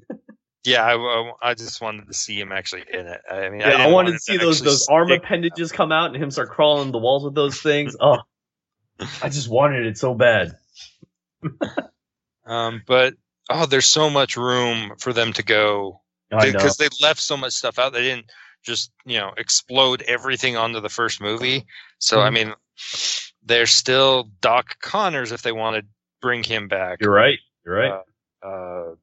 Yeah, 0.67 0.83
I, 0.83 1.49
I, 1.51 1.53
just 1.53 1.79
wanted 1.79 2.07
to 2.07 2.13
see 2.15 2.39
him 2.39 2.51
actually 2.51 2.85
in 2.91 3.05
it. 3.05 3.21
I 3.31 3.49
mean, 3.49 3.59
yeah, 3.59 3.83
I, 3.83 3.83
I 3.83 3.87
wanted 3.91 4.13
to 4.13 4.19
see 4.19 4.37
those 4.37 4.61
those 4.61 4.87
arm 4.87 5.11
appendages 5.11 5.71
come 5.71 5.91
out 5.91 6.11
and 6.11 6.15
him 6.15 6.31
start 6.31 6.49
crawling 6.49 6.91
the 6.91 6.97
walls 6.97 7.23
with 7.23 7.35
those 7.35 7.61
things. 7.61 7.95
Oh, 7.99 8.17
I 9.21 9.29
just 9.29 9.47
wanted 9.47 9.85
it 9.85 9.95
so 9.99 10.15
bad. 10.15 10.53
um, 12.47 12.81
but 12.87 13.13
oh, 13.51 13.67
there's 13.67 13.85
so 13.85 14.09
much 14.09 14.37
room 14.37 14.93
for 14.97 15.13
them 15.13 15.33
to 15.33 15.43
go 15.43 16.01
because 16.31 16.77
they 16.77 16.87
left 16.99 17.19
so 17.21 17.37
much 17.37 17.53
stuff 17.53 17.77
out. 17.77 17.93
They 17.93 18.01
didn't 18.01 18.31
just 18.63 18.91
you 19.05 19.19
know 19.19 19.33
explode 19.37 20.01
everything 20.01 20.57
onto 20.57 20.81
the 20.81 20.89
first 20.89 21.21
movie. 21.21 21.65
So 21.99 22.17
mm-hmm. 22.17 22.25
I 22.25 22.29
mean, 22.31 22.53
there's 23.43 23.71
still 23.71 24.29
Doc 24.41 24.79
Connors 24.81 25.31
if 25.31 25.41
they 25.41 25.51
want 25.51 25.77
to 25.77 25.85
bring 26.21 26.43
him 26.43 26.67
back. 26.67 26.99
You're 27.01 27.13
right. 27.13 27.39
You're 27.65 27.75
right. 27.75 28.01
Uh, 28.43 28.47
uh, 28.47 28.95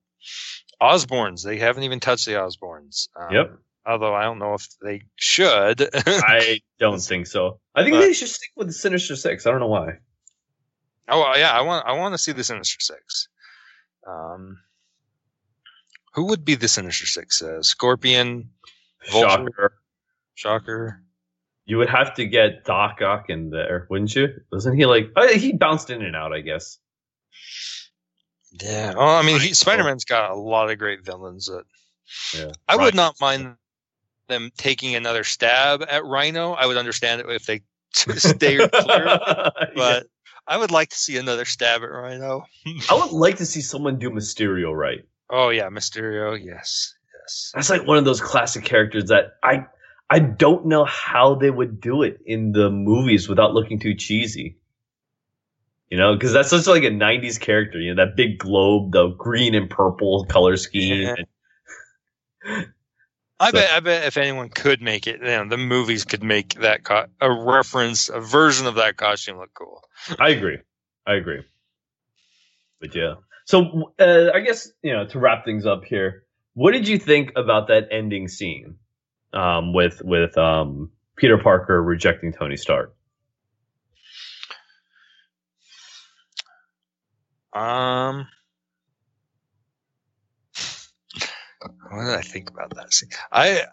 Osborns. 0.83 1.45
They 1.45 1.59
haven't 1.59 1.85
even 1.85 2.01
touched 2.01 2.27
the 2.27 2.33
Osborns. 2.33 3.09
Um, 3.17 3.35
yep. 3.35 3.59
Although 3.85 4.15
I 4.15 4.23
don't 4.23 4.39
know 4.39 4.55
if 4.55 4.69
they 4.81 5.03
should. 5.17 5.89
I 5.95 6.61
don't 6.79 7.01
think 7.01 7.27
so. 7.27 7.59
I 7.75 7.83
think 7.83 7.95
but, 7.95 8.01
they 8.01 8.13
should 8.13 8.29
stick 8.29 8.51
with 8.57 8.69
the 8.69 8.73
Sinister 8.73 9.17
Six. 9.17 9.47
I 9.47 9.51
don't 9.51 9.61
know 9.61 9.67
why. 9.67 9.99
Oh 11.09 11.35
yeah, 11.37 11.51
I 11.51 11.63
want 11.63 11.87
I 11.87 11.93
want 11.93 12.15
to 12.15 12.19
see 12.19 12.31
the 12.31 12.45
Sinister 12.45 12.79
Six. 12.81 13.29
Um, 14.07 14.59
who 16.15 16.27
would 16.27 16.45
be 16.45 16.55
the 16.55 16.69
Sinister 16.69 17.07
Six? 17.07 17.43
Uh, 17.43 17.63
Scorpion, 17.63 18.51
Vulture, 19.11 19.29
Shocker. 19.29 19.73
Shocker. 20.35 21.03
You 21.65 21.79
would 21.79 21.89
have 21.89 22.15
to 22.15 22.27
get 22.27 22.65
Doc 22.65 23.01
Ock 23.03 23.27
in 23.29 23.51
there, 23.51 23.87
wouldn't 23.89 24.15
you? 24.15 24.29
Wasn't 24.51 24.77
he 24.77 24.87
like? 24.87 25.11
Oh, 25.17 25.29
he 25.29 25.53
bounced 25.53 25.91
in 25.91 26.03
and 26.03 26.17
out, 26.17 26.33
I 26.33 26.41
guess. 26.41 26.79
Yeah. 28.61 28.95
Well, 28.95 29.09
I 29.09 29.23
mean, 29.23 29.41
he, 29.41 29.55
Spider 29.55 29.85
Man's 29.85 30.05
got 30.05 30.31
a 30.31 30.35
lot 30.35 30.71
of 30.71 30.79
great 30.79 31.05
villains. 31.05 31.47
That 31.47 31.65
yeah. 32.35 32.53
I 32.69 32.77
would 32.77 32.95
not 32.95 33.21
mind 33.21 33.57
them 34.29 34.51
taking 34.57 34.95
another 34.95 35.25
stab 35.25 35.85
at 35.89 36.05
Rhino. 36.05 36.53
I 36.53 36.67
would 36.67 36.77
understand 36.77 37.21
it 37.21 37.31
if 37.31 37.47
they 37.47 37.63
stay 37.93 38.57
clear. 38.69 38.69
But 38.75 39.75
yeah. 39.77 40.01
I 40.47 40.57
would 40.57 40.71
like 40.71 40.91
to 40.91 40.97
see 40.97 41.17
another 41.17 41.45
stab 41.45 41.83
at 41.83 41.91
Rhino. 41.91 42.45
I 42.91 42.95
would 43.03 43.13
like 43.13 43.37
to 43.37 43.47
see 43.47 43.61
someone 43.61 43.99
do 43.99 44.11
Mysterio 44.11 44.77
right. 44.77 45.01
Oh 45.31 45.51
yeah, 45.51 45.69
Mysterio. 45.69 46.39
Yes, 46.43 46.95
yes. 47.15 47.53
That's 47.55 47.71
like 47.71 47.87
one 47.87 47.99
of 47.99 48.05
those 48.05 48.21
classic 48.21 48.65
characters 48.65 49.07
that 49.07 49.35
I 49.43 49.67
I 50.13 50.19
don't 50.19 50.67
know 50.67 50.85
how 50.85 51.37
they 51.37 51.49
would 51.49 51.81
do 51.81 52.03
it 52.03 52.19
in 52.27 52.53
the 52.53 52.69
movies 52.69 53.31
without 53.31 53.55
looking 53.55 53.81
too 53.81 53.95
cheesy. 53.95 54.59
You 55.89 55.97
know, 55.97 56.13
because 56.13 56.35
that's 56.35 56.51
such 56.51 56.67
like 56.67 56.83
a 56.83 56.91
'90s 56.91 57.41
character. 57.41 57.81
You 57.81 57.95
know, 57.95 58.05
that 58.05 58.15
big 58.15 58.37
globe, 58.37 58.93
the 58.93 59.09
green 59.09 59.55
and 59.55 59.71
purple 59.71 60.27
color 60.27 60.59
scheme. 60.59 61.17
Yeah. 62.45 62.65
I 63.41 63.53
so. 63.53 63.53
bet. 63.53 63.71
I 63.71 63.81
bet 63.81 64.05
if 64.05 64.19
anyone 64.19 64.51
could 64.51 64.83
make 64.83 65.07
it, 65.07 65.21
you 65.21 65.27
know, 65.27 65.49
the 65.49 65.57
movies 65.57 66.05
could 66.05 66.23
make 66.23 66.61
that 66.61 66.85
co- 66.85 67.07
a 67.23 67.33
reference, 67.33 68.11
a 68.11 68.21
version 68.21 68.67
of 68.67 68.75
that 68.75 68.99
costume 68.99 69.39
look 69.39 69.55
cool. 69.55 69.83
I 70.19 70.29
agree. 70.29 70.59
I 71.07 71.15
agree. 71.15 71.41
But 72.83 72.95
yeah. 72.95 73.15
So 73.47 73.95
uh, 73.99 74.29
I 74.35 74.41
guess 74.41 74.71
you 74.83 74.93
know 74.93 75.07
to 75.07 75.19
wrap 75.19 75.47
things 75.47 75.65
up 75.65 75.85
here, 75.85 76.25
what 76.53 76.73
did 76.73 76.87
you 76.87 76.99
think 76.99 77.33
about 77.35 77.69
that 77.69 77.89
ending 77.91 78.29
scene 78.29 78.77
um, 79.33 79.73
with 79.73 80.03
with 80.05 80.37
um, 80.39 80.91
Peter 81.17 81.39
Parker 81.39 81.83
rejecting 81.83 82.33
Tony 82.33 82.57
Stark? 82.57 82.95
Um, 87.53 88.27
what 91.91 92.05
did 92.05 92.15
I 92.15 92.23
think 92.23 92.51
about 92.51 92.75
that 92.75 92.93
scene? 92.93 93.11
I, 93.31 93.65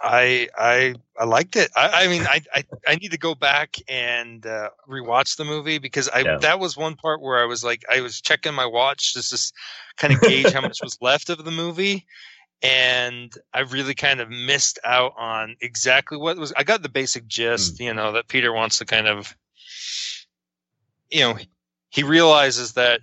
I, 0.00 0.48
I, 0.56 0.94
I 1.18 1.24
liked 1.24 1.56
it. 1.56 1.70
I, 1.76 2.04
I 2.04 2.08
mean, 2.08 2.22
I, 2.22 2.40
I, 2.54 2.64
I 2.86 2.94
need 2.96 3.10
to 3.10 3.18
go 3.18 3.34
back 3.34 3.76
and 3.88 4.46
uh, 4.46 4.70
rewatch 4.88 5.36
the 5.36 5.44
movie 5.44 5.78
because 5.78 6.08
I 6.08 6.20
yeah. 6.20 6.38
that 6.38 6.60
was 6.60 6.76
one 6.76 6.94
part 6.94 7.20
where 7.20 7.42
I 7.42 7.46
was 7.46 7.64
like, 7.64 7.84
I 7.90 8.00
was 8.00 8.20
checking 8.20 8.54
my 8.54 8.66
watch 8.66 9.14
just 9.14 9.30
to 9.30 9.52
kind 9.96 10.14
of 10.14 10.20
gauge 10.20 10.52
how 10.52 10.60
much 10.62 10.78
was 10.82 10.98
left 11.00 11.30
of 11.30 11.44
the 11.44 11.50
movie, 11.50 12.06
and 12.62 13.34
I 13.52 13.60
really 13.60 13.94
kind 13.94 14.20
of 14.20 14.30
missed 14.30 14.78
out 14.84 15.14
on 15.18 15.56
exactly 15.60 16.16
what 16.16 16.36
was. 16.36 16.52
I 16.56 16.62
got 16.62 16.82
the 16.82 16.88
basic 16.88 17.26
gist, 17.26 17.78
mm. 17.78 17.86
you 17.86 17.94
know, 17.94 18.12
that 18.12 18.28
Peter 18.28 18.52
wants 18.52 18.78
to 18.78 18.84
kind 18.84 19.08
of, 19.08 19.36
you 21.10 21.20
know, 21.20 21.36
he 21.90 22.02
realizes 22.02 22.72
that 22.74 23.00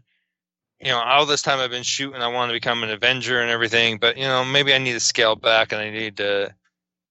you 0.80 0.88
know 0.88 1.00
all 1.00 1.26
this 1.26 1.42
time 1.42 1.60
I've 1.60 1.72
been 1.72 1.84
shooting, 1.84 2.22
I 2.22 2.28
want 2.28 2.50
to 2.50 2.54
become 2.54 2.84
an 2.84 2.90
Avenger 2.90 3.42
and 3.42 3.52
everything, 3.52 3.98
but 3.98 4.18
you 4.18 4.24
know 4.24 4.46
maybe 4.46 4.74
I 4.74 4.78
need 4.78 4.94
to 4.94 5.00
scale 5.00 5.36
back 5.36 5.72
and 5.72 5.82
I 5.82 5.90
need 5.90 6.18
to 6.18 6.54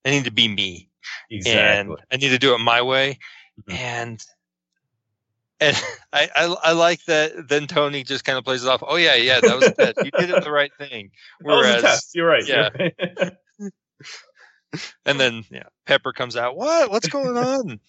I 0.05 0.11
need 0.11 0.25
to 0.25 0.33
be 0.33 0.49
me. 0.49 0.89
Exactly. 1.31 1.61
And 1.61 2.03
I 2.11 2.17
need 2.17 2.31
to 2.31 2.39
do 2.39 2.55
it 2.55 2.59
my 2.59 2.83
way. 2.83 3.19
Mm-hmm. 3.61 3.73
And 3.73 4.27
and 5.61 5.77
I, 6.13 6.29
I, 6.35 6.57
I 6.63 6.73
like 6.73 7.05
that. 7.07 7.49
Then 7.49 7.67
Tony 7.67 8.05
just 8.05 8.25
kind 8.25 8.39
of 8.39 8.45
plays 8.45 8.65
it 8.65 8.69
off. 8.69 8.83
Oh 8.87 8.97
yeah, 8.97 9.15
yeah, 9.15 9.41
that 9.41 9.57
was 9.57 9.67
a 9.67 9.73
test. 9.73 9.99
You 10.05 10.11
did 10.11 10.31
it 10.31 10.45
the 10.45 10.51
right 10.51 10.73
thing. 10.79 11.11
Whereas, 11.41 12.11
You're 12.15 12.29
right. 12.29 12.47
Yeah. 12.47 12.71
You're 12.79 12.93
right. 13.19 13.33
and 15.07 15.19
then 15.19 15.45
yeah, 15.51 15.65
Pepper 15.87 16.13
comes 16.13 16.37
out. 16.37 16.57
What? 16.57 16.91
What's 16.91 17.09
going 17.09 17.37
on? 17.37 17.81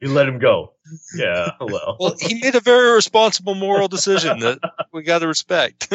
You 0.00 0.12
let 0.12 0.28
him 0.28 0.38
go. 0.38 0.74
Yeah. 1.16 1.52
Oh, 1.58 1.66
well. 1.66 1.96
well, 1.98 2.14
he 2.20 2.34
made 2.40 2.54
a 2.54 2.60
very 2.60 2.94
responsible 2.94 3.54
moral 3.54 3.88
decision 3.88 4.40
that 4.40 4.58
we 4.92 5.02
got 5.02 5.20
to 5.20 5.26
respect. 5.26 5.88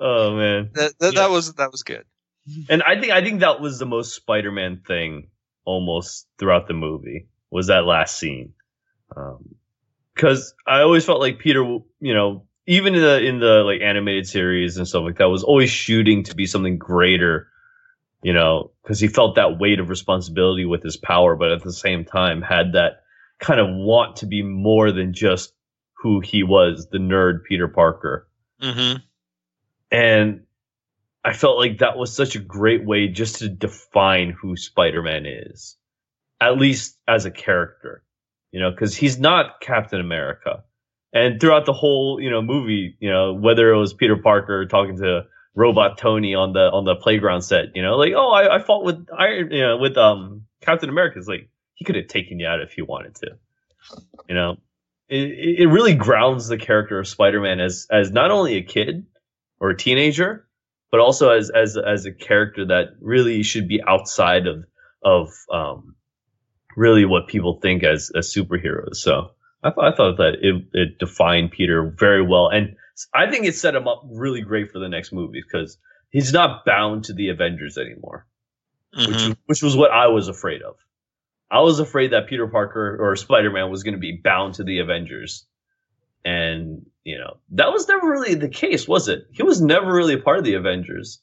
oh 0.00 0.36
man. 0.36 0.70
That 0.74 0.98
that, 0.98 1.14
yeah. 1.14 1.20
that 1.20 1.30
was 1.30 1.54
that 1.54 1.70
was 1.70 1.84
good. 1.84 2.04
And 2.68 2.82
I 2.82 2.98
think 3.00 3.12
I 3.12 3.22
think 3.22 3.40
that 3.40 3.60
was 3.60 3.78
the 3.78 3.86
most 3.86 4.14
Spider-Man 4.16 4.82
thing 4.86 5.28
almost 5.64 6.26
throughout 6.38 6.66
the 6.66 6.74
movie 6.74 7.28
was 7.50 7.68
that 7.68 7.84
last 7.84 8.18
scene. 8.18 8.54
Because 9.08 10.54
um, 10.66 10.74
I 10.74 10.82
always 10.82 11.04
felt 11.04 11.20
like 11.20 11.38
Peter, 11.38 11.62
you 11.62 12.14
know, 12.14 12.44
even 12.66 12.94
in 12.94 13.00
the 13.00 13.24
in 13.24 13.38
the 13.40 13.62
like 13.64 13.80
animated 13.80 14.26
series 14.26 14.76
and 14.76 14.86
stuff 14.86 15.04
like 15.04 15.18
that, 15.18 15.28
was 15.28 15.44
always 15.44 15.70
shooting 15.70 16.24
to 16.24 16.34
be 16.34 16.46
something 16.46 16.78
greater 16.78 17.48
you 18.22 18.32
know, 18.32 18.72
because 18.82 18.98
he 18.98 19.08
felt 19.08 19.36
that 19.36 19.58
weight 19.58 19.80
of 19.80 19.88
responsibility 19.88 20.64
with 20.64 20.82
his 20.82 20.96
power, 20.96 21.36
but 21.36 21.52
at 21.52 21.62
the 21.62 21.72
same 21.72 22.04
time 22.04 22.42
had 22.42 22.72
that 22.72 23.02
kind 23.38 23.60
of 23.60 23.68
want 23.70 24.16
to 24.16 24.26
be 24.26 24.42
more 24.42 24.90
than 24.90 25.12
just 25.12 25.52
who 25.94 26.20
he 26.20 26.42
was, 26.42 26.88
the 26.90 26.98
nerd 26.98 27.44
Peter 27.44 27.68
Parker. 27.68 28.28
Mm-hmm. 28.60 28.98
And 29.90 30.42
I 31.24 31.32
felt 31.32 31.58
like 31.58 31.78
that 31.78 31.96
was 31.96 32.14
such 32.14 32.34
a 32.34 32.40
great 32.40 32.84
way 32.84 33.08
just 33.08 33.36
to 33.36 33.48
define 33.48 34.30
who 34.30 34.56
Spider 34.56 35.02
Man 35.02 35.26
is. 35.26 35.76
at 36.40 36.58
least 36.58 36.96
as 37.06 37.24
a 37.24 37.30
character, 37.30 38.02
you 38.52 38.60
know, 38.60 38.70
because 38.70 38.96
he's 38.96 39.18
not 39.18 39.60
Captain 39.60 40.00
America. 40.00 40.64
And 41.12 41.40
throughout 41.40 41.66
the 41.66 41.72
whole, 41.72 42.20
you 42.20 42.30
know, 42.30 42.42
movie, 42.42 42.96
you 43.00 43.10
know, 43.10 43.32
whether 43.32 43.72
it 43.72 43.78
was 43.78 43.94
Peter 43.94 44.16
Parker 44.16 44.66
talking 44.66 44.98
to 44.98 45.22
Robot 45.54 45.98
Tony 45.98 46.34
on 46.34 46.52
the 46.52 46.70
on 46.70 46.84
the 46.84 46.94
playground 46.94 47.42
set, 47.42 47.74
you 47.74 47.82
know, 47.82 47.96
like, 47.96 48.12
oh, 48.14 48.30
I, 48.30 48.56
I 48.56 48.58
fought 48.62 48.84
with 48.84 49.06
Iron, 49.16 49.50
you 49.50 49.62
know, 49.62 49.78
with 49.78 49.96
um 49.96 50.42
Captain 50.60 50.88
America. 50.88 51.18
It's 51.18 51.28
like 51.28 51.48
he 51.74 51.84
could 51.84 51.96
have 51.96 52.08
taken 52.08 52.38
you 52.38 52.46
out 52.46 52.60
if 52.60 52.72
he 52.72 52.82
wanted 52.82 53.14
to, 53.16 53.30
you 54.28 54.34
know. 54.34 54.56
It, 55.08 55.60
it 55.60 55.66
really 55.68 55.94
grounds 55.94 56.48
the 56.48 56.58
character 56.58 56.98
of 56.98 57.08
Spider-Man 57.08 57.60
as 57.60 57.86
as 57.90 58.10
not 58.10 58.30
only 58.30 58.56
a 58.56 58.62
kid 58.62 59.06
or 59.58 59.70
a 59.70 59.76
teenager, 59.76 60.46
but 60.90 61.00
also 61.00 61.30
as 61.30 61.50
as 61.50 61.78
as 61.78 62.04
a 62.04 62.12
character 62.12 62.66
that 62.66 62.88
really 63.00 63.42
should 63.42 63.68
be 63.68 63.80
outside 63.82 64.46
of 64.46 64.64
of 65.02 65.30
um, 65.50 65.94
really 66.76 67.04
what 67.04 67.28
people 67.28 67.58
think 67.60 67.82
as 67.82 68.10
as 68.14 68.32
superheroes. 68.32 68.96
So 68.96 69.30
I, 69.62 69.70
th- 69.70 69.78
I 69.78 69.96
thought 69.96 70.18
that 70.18 70.34
it, 70.40 70.64
it 70.72 70.98
defined 70.98 71.50
Peter 71.50 71.94
very 71.98 72.22
well, 72.22 72.48
and 72.48 72.76
I 73.14 73.30
think 73.30 73.46
it 73.46 73.54
set 73.54 73.74
him 73.74 73.88
up 73.88 74.02
really 74.10 74.42
great 74.42 74.70
for 74.70 74.78
the 74.78 74.88
next 74.88 75.12
movie 75.12 75.42
because 75.42 75.78
he's 76.10 76.32
not 76.32 76.64
bound 76.64 77.04
to 77.04 77.12
the 77.12 77.28
Avengers 77.28 77.76
anymore, 77.76 78.26
mm-hmm. 78.96 79.10
which 79.10 79.36
which 79.46 79.62
was 79.62 79.76
what 79.76 79.90
I 79.90 80.08
was 80.08 80.28
afraid 80.28 80.62
of. 80.62 80.76
I 81.50 81.60
was 81.60 81.80
afraid 81.80 82.12
that 82.12 82.28
Peter 82.28 82.46
Parker 82.46 82.98
or 83.00 83.16
Spider 83.16 83.50
Man 83.50 83.70
was 83.70 83.82
going 83.82 83.94
to 83.94 84.00
be 84.00 84.20
bound 84.22 84.54
to 84.54 84.64
the 84.64 84.80
Avengers, 84.80 85.46
and 86.24 86.86
you 87.04 87.18
know 87.18 87.38
that 87.50 87.72
was 87.72 87.88
never 87.88 88.08
really 88.08 88.34
the 88.34 88.48
case, 88.48 88.86
was 88.86 89.08
it? 89.08 89.26
He 89.32 89.42
was 89.42 89.60
never 89.60 89.92
really 89.92 90.14
a 90.14 90.18
part 90.18 90.38
of 90.38 90.44
the 90.44 90.54
Avengers. 90.54 91.20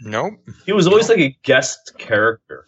Nope. 0.00 0.34
He 0.64 0.72
was 0.72 0.86
always 0.86 1.08
like 1.08 1.18
a 1.18 1.36
guest 1.42 1.94
character. 1.98 2.66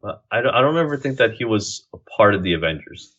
But 0.00 0.22
I 0.30 0.40
don't, 0.40 0.54
I 0.54 0.60
don't 0.60 0.76
ever 0.76 0.96
think 0.96 1.18
that 1.18 1.34
he 1.34 1.44
was 1.44 1.86
a 1.92 1.98
part 2.16 2.34
of 2.34 2.42
the 2.42 2.52
Avengers. 2.52 3.14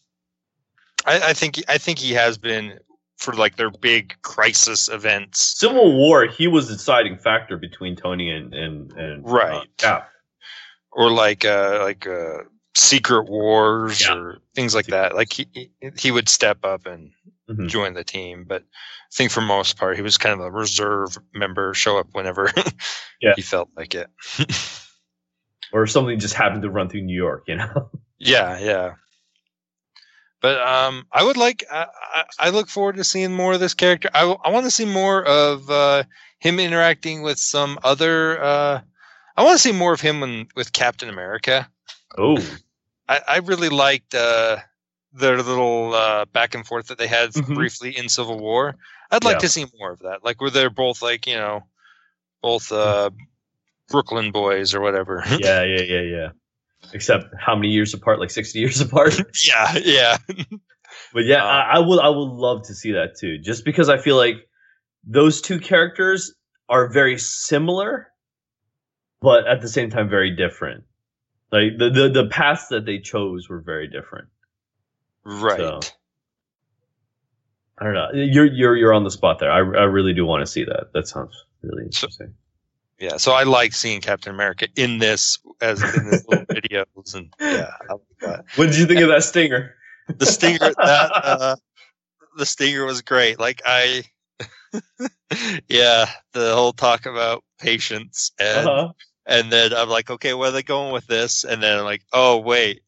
I, 1.05 1.29
I 1.29 1.33
think 1.33 1.61
I 1.67 1.77
think 1.77 1.99
he 1.99 2.13
has 2.13 2.37
been 2.37 2.79
for 3.17 3.33
like 3.33 3.57
their 3.57 3.69
big 3.69 4.15
crisis 4.21 4.87
events. 4.87 5.55
Civil 5.57 5.95
War, 5.97 6.25
he 6.25 6.47
was 6.47 6.67
the 6.67 6.75
deciding 6.75 7.17
factor 7.17 7.57
between 7.57 7.95
Tony 7.95 8.31
and 8.31 8.53
and, 8.53 8.91
and 8.93 9.25
uh, 9.25 9.29
right, 9.29 9.55
uh, 9.55 9.65
Cap. 9.77 10.09
or 10.91 11.11
like 11.11 11.45
uh 11.45 11.79
like 11.83 12.07
uh 12.07 12.43
Secret 12.75 13.29
Wars 13.29 14.01
yeah. 14.01 14.15
or 14.15 14.37
things 14.55 14.73
like 14.73 14.87
that. 14.87 15.15
Like 15.15 15.33
he 15.33 15.71
he 15.97 16.11
would 16.11 16.29
step 16.29 16.59
up 16.63 16.85
and 16.85 17.11
mm-hmm. 17.49 17.67
join 17.67 17.93
the 17.93 18.03
team, 18.05 18.45
but 18.47 18.61
I 18.61 19.13
think 19.13 19.31
for 19.31 19.41
most 19.41 19.77
part 19.77 19.97
he 19.97 20.01
was 20.01 20.17
kind 20.17 20.39
of 20.39 20.45
a 20.45 20.51
reserve 20.51 21.17
member, 21.33 21.73
show 21.73 21.97
up 21.97 22.07
whenever 22.13 22.51
yeah. 23.21 23.33
he 23.35 23.41
felt 23.41 23.69
like 23.75 23.95
it. 23.95 24.09
or 25.71 25.87
something 25.87 26.19
just 26.19 26.33
happened 26.33 26.63
to 26.63 26.69
run 26.69 26.89
through 26.89 27.01
New 27.01 27.15
York, 27.15 27.43
you 27.47 27.55
know. 27.55 27.89
yeah, 28.17 28.59
yeah. 28.59 28.93
But 30.41 30.61
um, 30.61 31.05
I 31.11 31.23
would 31.23 31.37
like. 31.37 31.65
I, 31.69 31.87
I, 32.39 32.49
look 32.51 32.69
forward 32.69 32.95
to 32.95 33.03
seeing 33.03 33.33
more 33.33 33.53
of 33.53 33.59
this 33.59 33.73
character. 33.73 34.09
I, 34.13 34.23
I 34.23 34.51
want 34.51 34.65
to 34.65 34.71
see 34.71 34.85
more 34.85 35.23
of 35.25 35.69
uh, 35.69 36.03
him 36.39 36.59
interacting 36.59 37.23
with 37.23 37.37
some 37.37 37.77
other. 37.83 38.41
Uh, 38.41 38.81
I 39.35 39.43
want 39.43 39.55
to 39.55 39.61
see 39.61 39.73
more 39.73 39.93
of 39.93 39.99
him 39.99 40.21
when, 40.21 40.47
with 40.55 40.71
Captain 40.71 41.09
America. 41.09 41.69
Oh, 42.17 42.37
I, 43.07 43.19
I 43.27 43.37
really 43.39 43.67
liked 43.67 44.15
uh, 44.15 44.57
their 45.11 45.37
little 45.37 45.93
uh, 45.93 46.25
back 46.25 46.55
and 46.55 46.65
forth 46.65 46.87
that 46.87 46.97
they 46.97 47.07
had 47.07 47.31
mm-hmm. 47.31 47.55
briefly 47.55 47.97
in 47.97 48.07
Civil 48.07 48.39
War. 48.39 48.75
I'd 49.11 49.25
like 49.25 49.35
yeah. 49.35 49.39
to 49.39 49.49
see 49.49 49.65
more 49.77 49.91
of 49.91 49.99
that. 49.99 50.23
Like 50.23 50.39
where 50.39 50.51
they're 50.51 50.69
both 50.69 51.01
like 51.01 51.27
you 51.27 51.35
know, 51.35 51.63
both 52.41 52.71
uh, 52.71 53.09
Brooklyn 53.89 54.31
boys 54.31 54.73
or 54.73 54.81
whatever. 54.81 55.23
yeah, 55.39 55.63
yeah, 55.63 55.81
yeah, 55.81 56.01
yeah. 56.01 56.29
Except 56.93 57.33
how 57.37 57.55
many 57.55 57.69
years 57.69 57.93
apart? 57.93 58.19
Like 58.19 58.31
sixty 58.31 58.59
years 58.59 58.81
apart. 58.87 59.19
yeah, 59.45 59.77
yeah. 59.77 60.17
but 61.13 61.25
yeah, 61.25 61.43
uh, 61.43 61.47
I, 61.47 61.75
I 61.75 61.79
would 61.79 61.99
I 61.99 62.09
would 62.09 62.31
love 62.31 62.67
to 62.67 62.73
see 62.73 62.93
that 62.93 63.17
too. 63.19 63.37
Just 63.37 63.65
because 63.65 63.89
I 63.89 63.97
feel 63.97 64.15
like 64.15 64.47
those 65.03 65.41
two 65.41 65.59
characters 65.59 66.33
are 66.67 66.87
very 66.87 67.17
similar, 67.17 68.07
but 69.21 69.47
at 69.47 69.61
the 69.61 69.67
same 69.67 69.89
time 69.89 70.09
very 70.09 70.35
different. 70.35 70.83
Like 71.51 71.77
the 71.77 71.89
the, 71.89 72.09
the 72.09 72.27
paths 72.29 72.67
that 72.67 72.85
they 72.85 72.99
chose 72.99 73.49
were 73.49 73.59
very 73.59 73.87
different. 73.87 74.27
Right. 75.23 75.57
So, 75.57 75.79
I 77.77 77.85
don't 77.85 77.93
know. 77.93 78.09
You're 78.13 78.45
you're 78.45 78.75
you're 78.75 78.93
on 78.93 79.03
the 79.03 79.11
spot 79.11 79.39
there. 79.39 79.51
I 79.51 79.59
I 79.59 79.85
really 79.85 80.13
do 80.13 80.25
want 80.25 80.45
to 80.45 80.51
see 80.51 80.63
that. 80.65 80.91
That 80.93 81.07
sounds 81.07 81.33
really 81.61 81.83
interesting. 81.83 82.27
So, 82.27 82.33
yeah, 82.99 83.17
so 83.17 83.31
I 83.31 83.43
like 83.43 83.73
seeing 83.73 84.01
Captain 84.01 84.33
America 84.33 84.67
in 84.75 84.99
this 84.99 85.39
as 85.61 85.81
in 85.81 86.09
this 86.09 86.27
little 86.27 86.45
videos, 86.49 87.15
and 87.15 87.33
yeah, 87.39 87.71
I 87.89 87.93
like 87.93 88.01
that. 88.21 88.45
What 88.55 88.65
did 88.65 88.77
you 88.77 88.85
think 88.85 88.99
and 88.99 89.09
of 89.09 89.15
that 89.15 89.23
stinger? 89.23 89.75
The 90.07 90.25
stinger, 90.25 90.59
that 90.59 91.11
uh, 91.15 91.55
the 92.37 92.45
stinger 92.45 92.85
was 92.85 93.01
great. 93.01 93.39
Like 93.39 93.61
I, 93.65 94.03
yeah, 95.69 96.09
the 96.33 96.53
whole 96.53 96.73
talk 96.73 97.05
about 97.05 97.43
patience, 97.59 98.31
and 98.39 98.67
uh-huh. 98.67 98.91
and 99.25 99.51
then 99.51 99.73
I'm 99.73 99.89
like, 99.89 100.09
okay, 100.09 100.33
where 100.33 100.49
are 100.49 100.53
they 100.53 100.63
going 100.63 100.91
with 100.91 101.07
this? 101.07 101.45
And 101.45 101.63
then 101.63 101.79
I'm 101.79 101.85
like, 101.85 102.03
oh 102.11 102.39
wait, 102.39 102.81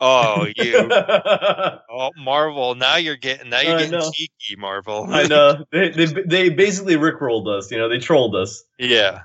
Oh, 0.00 0.46
you. 0.56 0.90
oh, 1.90 2.10
Marvel. 2.16 2.74
Now 2.74 2.96
you're 2.96 3.16
getting. 3.16 3.50
Now 3.50 3.60
you're 3.60 3.78
getting 3.78 4.12
cheeky, 4.12 4.56
Marvel. 4.56 5.06
I 5.08 5.24
know. 5.24 5.64
They, 5.72 5.90
they 5.90 6.06
they 6.06 6.48
basically 6.50 6.96
rickrolled 6.96 7.48
us. 7.48 7.70
You 7.70 7.78
know, 7.78 7.88
they 7.88 7.98
trolled 7.98 8.34
us. 8.34 8.62
Yeah. 8.78 9.22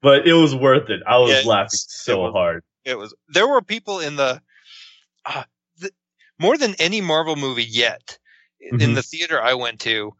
But 0.00 0.26
it 0.26 0.32
was 0.32 0.54
worth 0.54 0.90
it. 0.90 1.00
I 1.06 1.18
was 1.18 1.30
yeah, 1.30 1.48
laughing 1.48 1.78
so 1.78 2.12
it 2.12 2.22
was, 2.22 2.32
hard. 2.32 2.64
It 2.84 2.98
was. 2.98 3.14
There 3.28 3.46
were 3.46 3.62
people 3.62 4.00
in 4.00 4.16
the, 4.16 4.40
uh, 5.24 5.44
the 5.78 5.90
more 6.38 6.56
than 6.56 6.74
any 6.78 7.00
Marvel 7.00 7.36
movie 7.36 7.64
yet. 7.64 8.18
Mm-hmm. 8.64 8.80
In 8.80 8.94
the 8.94 9.02
theater 9.02 9.40
I 9.40 9.54
went 9.54 9.80
to, 9.80 10.14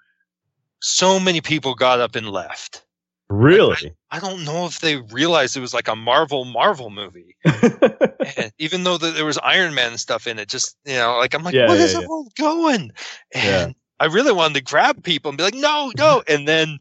so 0.81 1.19
many 1.21 1.41
people 1.41 1.75
got 1.75 2.01
up 2.01 2.17
and 2.17 2.29
left. 2.29 2.85
Really? 3.29 3.77
Like, 3.83 3.97
I, 4.13 4.21
don't 4.21 4.45
know 4.45 4.67
if 4.67 4.81
they 4.81 4.97
realized 4.97 5.57
it 5.57 5.61
was 5.61 5.75
like 5.75 5.89
a 5.89 5.97
Marvel 5.97 6.45
Marvel 6.45 6.91
movie. 6.91 7.37
even 8.59 8.85
though 8.85 8.99
the, 8.99 9.11
there 9.11 9.25
was 9.25 9.39
Iron 9.39 9.75
Man 9.75 9.97
stuff 9.99 10.27
in 10.27 10.39
it, 10.39 10.49
just 10.49 10.77
you 10.85 10.95
know, 10.95 11.17
like 11.19 11.35
I'm 11.35 11.43
like, 11.43 11.55
yeah, 11.55 11.67
where 11.67 11.79
yeah, 11.79 11.85
is 11.85 11.95
yeah. 11.95 12.07
world 12.07 12.33
going? 12.37 12.93
And 13.35 13.75
I 13.99 14.07
really 14.07 14.33
wanted 14.33 14.55
to 14.55 14.63
grab 14.63 15.03
people 15.03 15.31
and 15.31 15.39
be 15.39 15.45
like, 15.45 15.55
no, 15.55 15.93
no. 15.97 16.23
And 16.29 16.47
then 16.47 16.79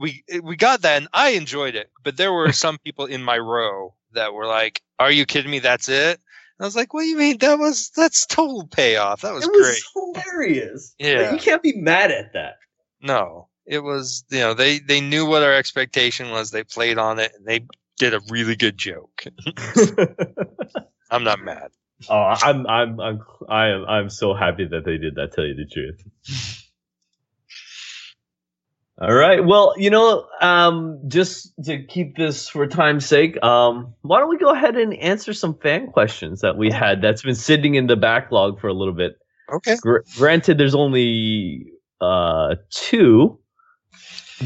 we 0.00 0.24
we 0.42 0.56
got 0.56 0.82
that, 0.82 0.96
and 0.96 1.08
I 1.12 1.30
enjoyed 1.30 1.74
it. 1.76 1.90
But 2.02 2.16
there 2.16 2.32
were 2.32 2.52
some 2.52 2.78
people 2.84 3.04
in 3.04 3.22
my 3.22 3.38
row 3.38 3.94
that 4.12 4.32
were 4.32 4.46
like, 4.46 4.82
"Are 4.98 5.12
you 5.12 5.26
kidding 5.26 5.50
me? 5.50 5.60
That's 5.60 5.88
it." 5.88 6.18
I 6.58 6.64
was 6.64 6.74
like, 6.74 6.92
"What 6.92 7.02
do 7.02 7.06
you 7.06 7.18
mean? 7.18 7.38
That 7.38 7.58
was 7.58 7.90
that's 7.94 8.26
total 8.26 8.66
payoff. 8.66 9.20
That 9.20 9.34
was, 9.34 9.46
great. 9.46 9.56
it 9.56 9.60
was 9.60 9.90
great. 9.94 10.24
Hilarious. 10.24 10.94
Yeah, 10.98 11.20
like, 11.20 11.32
you 11.32 11.38
can't 11.38 11.62
be 11.62 11.74
mad 11.76 12.10
at 12.10 12.32
that. 12.32 12.56
No, 13.02 13.48
it 13.70 13.84
was 13.84 14.24
you 14.30 14.40
know 14.40 14.52
they 14.52 14.80
they 14.80 15.00
knew 15.00 15.24
what 15.24 15.42
our 15.42 15.54
expectation 15.54 16.30
was. 16.30 16.50
They 16.50 16.64
played 16.64 16.98
on 16.98 17.20
it, 17.20 17.32
and 17.36 17.46
they 17.46 17.64
did 17.98 18.12
a 18.12 18.20
really 18.28 18.56
good 18.56 18.76
joke. 18.76 19.24
I'm 21.10 21.22
not 21.22 21.40
mad. 21.40 21.70
Oh, 22.08 22.34
I'm 22.42 22.66
I'm 22.66 23.00
I'm 23.00 23.20
I 23.48 23.68
am 23.68 23.84
I'm 23.84 24.10
so 24.10 24.34
happy 24.34 24.66
that 24.66 24.84
they 24.84 24.98
did 24.98 25.14
that. 25.14 25.32
Tell 25.32 25.44
you 25.44 25.54
the 25.54 25.66
truth. 25.66 26.02
All 29.00 29.14
right. 29.14 29.42
Well, 29.42 29.74
you 29.78 29.88
know, 29.88 30.26
um, 30.42 31.00
just 31.08 31.52
to 31.64 31.82
keep 31.84 32.16
this 32.16 32.50
for 32.50 32.66
time's 32.66 33.06
sake, 33.06 33.42
um, 33.42 33.94
why 34.02 34.18
don't 34.18 34.28
we 34.28 34.36
go 34.36 34.50
ahead 34.52 34.76
and 34.76 34.92
answer 34.94 35.32
some 35.32 35.54
fan 35.54 35.86
questions 35.86 36.42
that 36.42 36.58
we 36.58 36.70
had 36.70 37.00
that's 37.00 37.22
been 37.22 37.34
sitting 37.34 37.76
in 37.76 37.86
the 37.86 37.96
backlog 37.96 38.60
for 38.60 38.68
a 38.68 38.74
little 38.74 38.92
bit. 38.92 39.12
Okay. 39.50 39.76
Gr- 39.80 40.00
granted, 40.18 40.58
there's 40.58 40.74
only 40.74 41.72
uh, 42.00 42.56
two, 42.68 43.38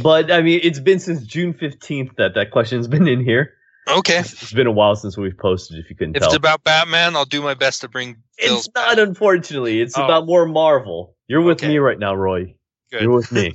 but 0.02 0.30
I 0.30 0.42
mean, 0.42 0.60
it's 0.62 0.80
been 0.80 1.00
since 1.00 1.22
June 1.24 1.54
15th 1.54 2.16
that 2.16 2.34
that 2.34 2.50
question's 2.50 2.88
been 2.94 3.08
in 3.08 3.24
here. 3.24 3.54
Okay. 3.88 4.18
It's, 4.18 4.42
it's 4.42 4.52
been 4.52 4.66
a 4.66 4.72
while 4.72 4.96
since 4.96 5.16
we've 5.16 5.36
posted, 5.36 5.78
if 5.78 5.90
you 5.90 5.96
couldn't 5.96 6.16
if 6.16 6.20
tell. 6.20 6.30
it's 6.30 6.36
about 6.36 6.64
Batman, 6.64 7.16
I'll 7.16 7.26
do 7.26 7.42
my 7.42 7.54
best 7.54 7.82
to 7.82 7.88
bring. 7.88 8.16
Bill's 8.38 8.66
it's 8.66 8.74
not, 8.74 8.98
unfortunately. 8.98 9.80
It's 9.80 9.98
oh. 9.98 10.04
about 10.04 10.26
more 10.26 10.46
Marvel. 10.46 11.14
You're 11.28 11.42
with 11.42 11.58
okay. 11.58 11.68
me 11.68 11.78
right 11.78 11.98
now, 11.98 12.14
Roy. 12.14 12.54
Good. 12.90 13.02
You're 13.02 13.12
with 13.12 13.30
me. 13.32 13.54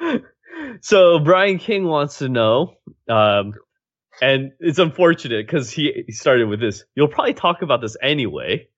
so 0.80 1.18
Brian 1.20 1.58
King 1.58 1.84
wants 1.84 2.18
to 2.18 2.28
know, 2.28 2.74
um, 3.08 3.54
and 4.20 4.52
it's 4.60 4.78
unfortunate 4.78 5.46
because 5.46 5.70
he, 5.70 6.04
he 6.06 6.12
started 6.12 6.48
with 6.48 6.60
this. 6.60 6.84
You'll 6.94 7.08
probably 7.08 7.34
talk 7.34 7.62
about 7.62 7.80
this 7.80 7.96
anyway, 8.02 8.68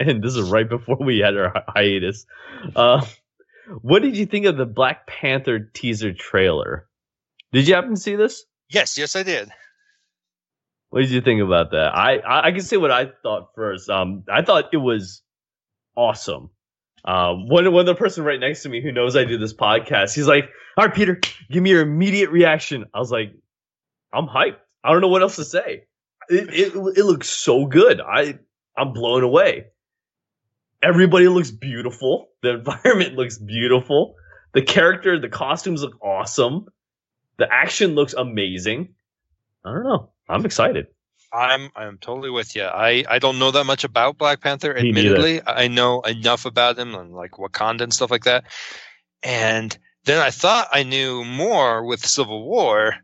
and 0.00 0.22
this 0.22 0.36
is 0.36 0.50
right 0.50 0.68
before 0.68 0.98
we 1.00 1.18
had 1.18 1.36
our 1.36 1.50
hi- 1.50 1.64
hiatus. 1.68 2.26
Uh, 2.74 3.04
what 3.82 4.02
did 4.02 4.16
you 4.16 4.26
think 4.26 4.46
of 4.46 4.56
the 4.56 4.66
Black 4.66 5.06
Panther 5.06 5.58
teaser 5.58 6.12
trailer? 6.12 6.88
Did 7.52 7.66
you 7.66 7.74
happen 7.74 7.94
to 7.94 8.00
see 8.00 8.16
this? 8.16 8.44
Yes, 8.68 8.96
yes, 8.96 9.16
I 9.16 9.22
did. 9.22 9.50
What 10.90 11.00
did 11.02 11.10
you 11.10 11.20
think 11.20 11.40
about 11.40 11.70
that? 11.70 11.94
I, 11.94 12.18
I, 12.18 12.48
I 12.48 12.50
can 12.52 12.62
say 12.62 12.76
what 12.76 12.90
I 12.90 13.10
thought 13.22 13.50
first. 13.54 13.88
Um, 13.88 14.24
I 14.30 14.42
thought 14.42 14.70
it 14.72 14.78
was 14.78 15.22
awesome. 15.96 16.50
Um, 17.04 17.48
one 17.48 17.72
one 17.72 17.86
the 17.86 17.94
person 17.94 18.24
right 18.24 18.38
next 18.38 18.62
to 18.64 18.68
me 18.68 18.82
who 18.82 18.92
knows 18.92 19.16
I 19.16 19.24
do 19.24 19.38
this 19.38 19.54
podcast, 19.54 20.14
he's 20.14 20.26
like, 20.26 20.50
"All 20.76 20.84
right, 20.84 20.94
Peter, 20.94 21.18
give 21.50 21.62
me 21.62 21.70
your 21.70 21.80
immediate 21.80 22.30
reaction." 22.30 22.84
I 22.92 22.98
was 22.98 23.10
like, 23.10 23.32
"I'm 24.12 24.26
hyped. 24.26 24.58
I 24.84 24.92
don't 24.92 25.00
know 25.00 25.08
what 25.08 25.22
else 25.22 25.36
to 25.36 25.44
say. 25.44 25.84
It, 26.28 26.52
it, 26.52 26.74
it 26.74 27.04
looks 27.04 27.28
so 27.28 27.66
good. 27.66 28.00
I 28.00 28.38
I'm 28.76 28.92
blown 28.92 29.22
away. 29.22 29.66
Everybody 30.82 31.28
looks 31.28 31.50
beautiful. 31.50 32.28
The 32.42 32.54
environment 32.54 33.14
looks 33.16 33.38
beautiful. 33.38 34.16
The 34.52 34.62
character, 34.62 35.18
the 35.18 35.28
costumes 35.28 35.82
look 35.82 36.02
awesome. 36.02 36.66
The 37.38 37.52
action 37.52 37.94
looks 37.94 38.14
amazing. 38.14 38.94
I 39.64 39.72
don't 39.72 39.84
know. 39.84 40.10
I'm 40.28 40.44
excited. 40.44 40.86
I'm 41.32 41.70
I'm 41.76 41.98
totally 41.98 42.30
with 42.30 42.56
you. 42.56 42.64
I 42.64 43.04
I 43.08 43.18
don't 43.18 43.38
know 43.38 43.50
that 43.52 43.64
much 43.64 43.84
about 43.84 44.18
Black 44.18 44.40
Panther. 44.40 44.76
Admittedly, 44.76 45.40
I 45.46 45.68
know 45.68 46.00
enough 46.00 46.44
about 46.44 46.78
him 46.78 46.94
and 46.94 47.12
like 47.12 47.32
Wakanda 47.32 47.82
and 47.82 47.94
stuff 47.94 48.10
like 48.10 48.24
that. 48.24 48.44
And 49.22 49.76
then 50.04 50.20
I 50.20 50.30
thought 50.30 50.68
I 50.72 50.82
knew 50.82 51.24
more 51.24 51.84
with 51.84 52.04
Civil 52.04 52.44
War, 52.48 52.96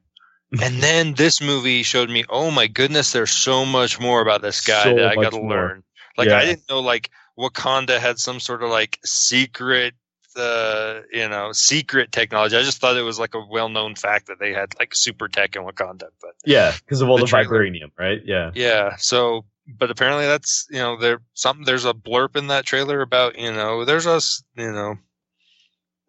and 0.61 0.83
then 0.83 1.15
this 1.15 1.41
movie 1.41 1.83
showed 1.83 2.11
me, 2.11 2.25
oh 2.29 2.51
my 2.51 2.67
goodness, 2.67 3.13
there's 3.13 3.31
so 3.31 3.65
much 3.65 4.01
more 4.01 4.21
about 4.21 4.43
this 4.43 4.65
guy 4.65 4.85
so 4.85 4.95
that 4.97 5.07
I 5.07 5.15
got 5.15 5.33
to 5.33 5.41
learn. 5.41 5.85
Like 6.17 6.29
yeah. 6.29 6.39
I 6.39 6.47
didn't 6.47 6.69
know 6.69 6.81
like 6.81 7.11
Wakanda 7.39 7.99
had 7.99 8.19
some 8.19 8.41
sort 8.41 8.63
of 8.63 8.71
like 8.71 8.99
secret 9.05 9.95
the 10.35 11.05
you 11.13 11.29
know 11.29 11.53
secret 11.53 12.13
technology. 12.13 12.57
I 12.57 12.63
just 12.63 12.79
thought 12.79 12.97
it 12.97 13.03
was 13.03 13.19
like 13.19 13.35
a 13.35 13.45
well 13.45 13.69
known 13.69 13.95
fact 13.95 14.29
that 14.29 14.39
they 14.39 14.53
had 14.53 14.75
like 14.79 14.95
super 14.95 15.29
tech 15.29 15.57
in 15.57 15.63
Wakanda. 15.63 16.09
But 16.21 16.35
yeah, 16.45 16.75
because 16.79 17.01
of 17.01 17.09
all 17.09 17.19
the, 17.19 17.25
the 17.25 17.31
vibranium, 17.33 17.91
right? 17.99 18.21
Yeah, 18.25 18.53
yeah. 18.55 18.97
So, 18.97 19.47
but 19.67 19.91
apparently 19.91 20.27
that's 20.27 20.67
you 20.71 20.79
know 20.79 20.99
there 20.99 21.21
something 21.35 21.65
there's 21.65 21.87
a 21.87 21.95
blurb 21.95 22.37
in 22.37 22.49
that 22.49 22.67
trailer 22.67 23.01
about 23.01 23.39
you 23.39 23.53
know 23.53 23.85
there's 23.85 24.07
us 24.07 24.43
you 24.57 24.71
know 24.71 24.97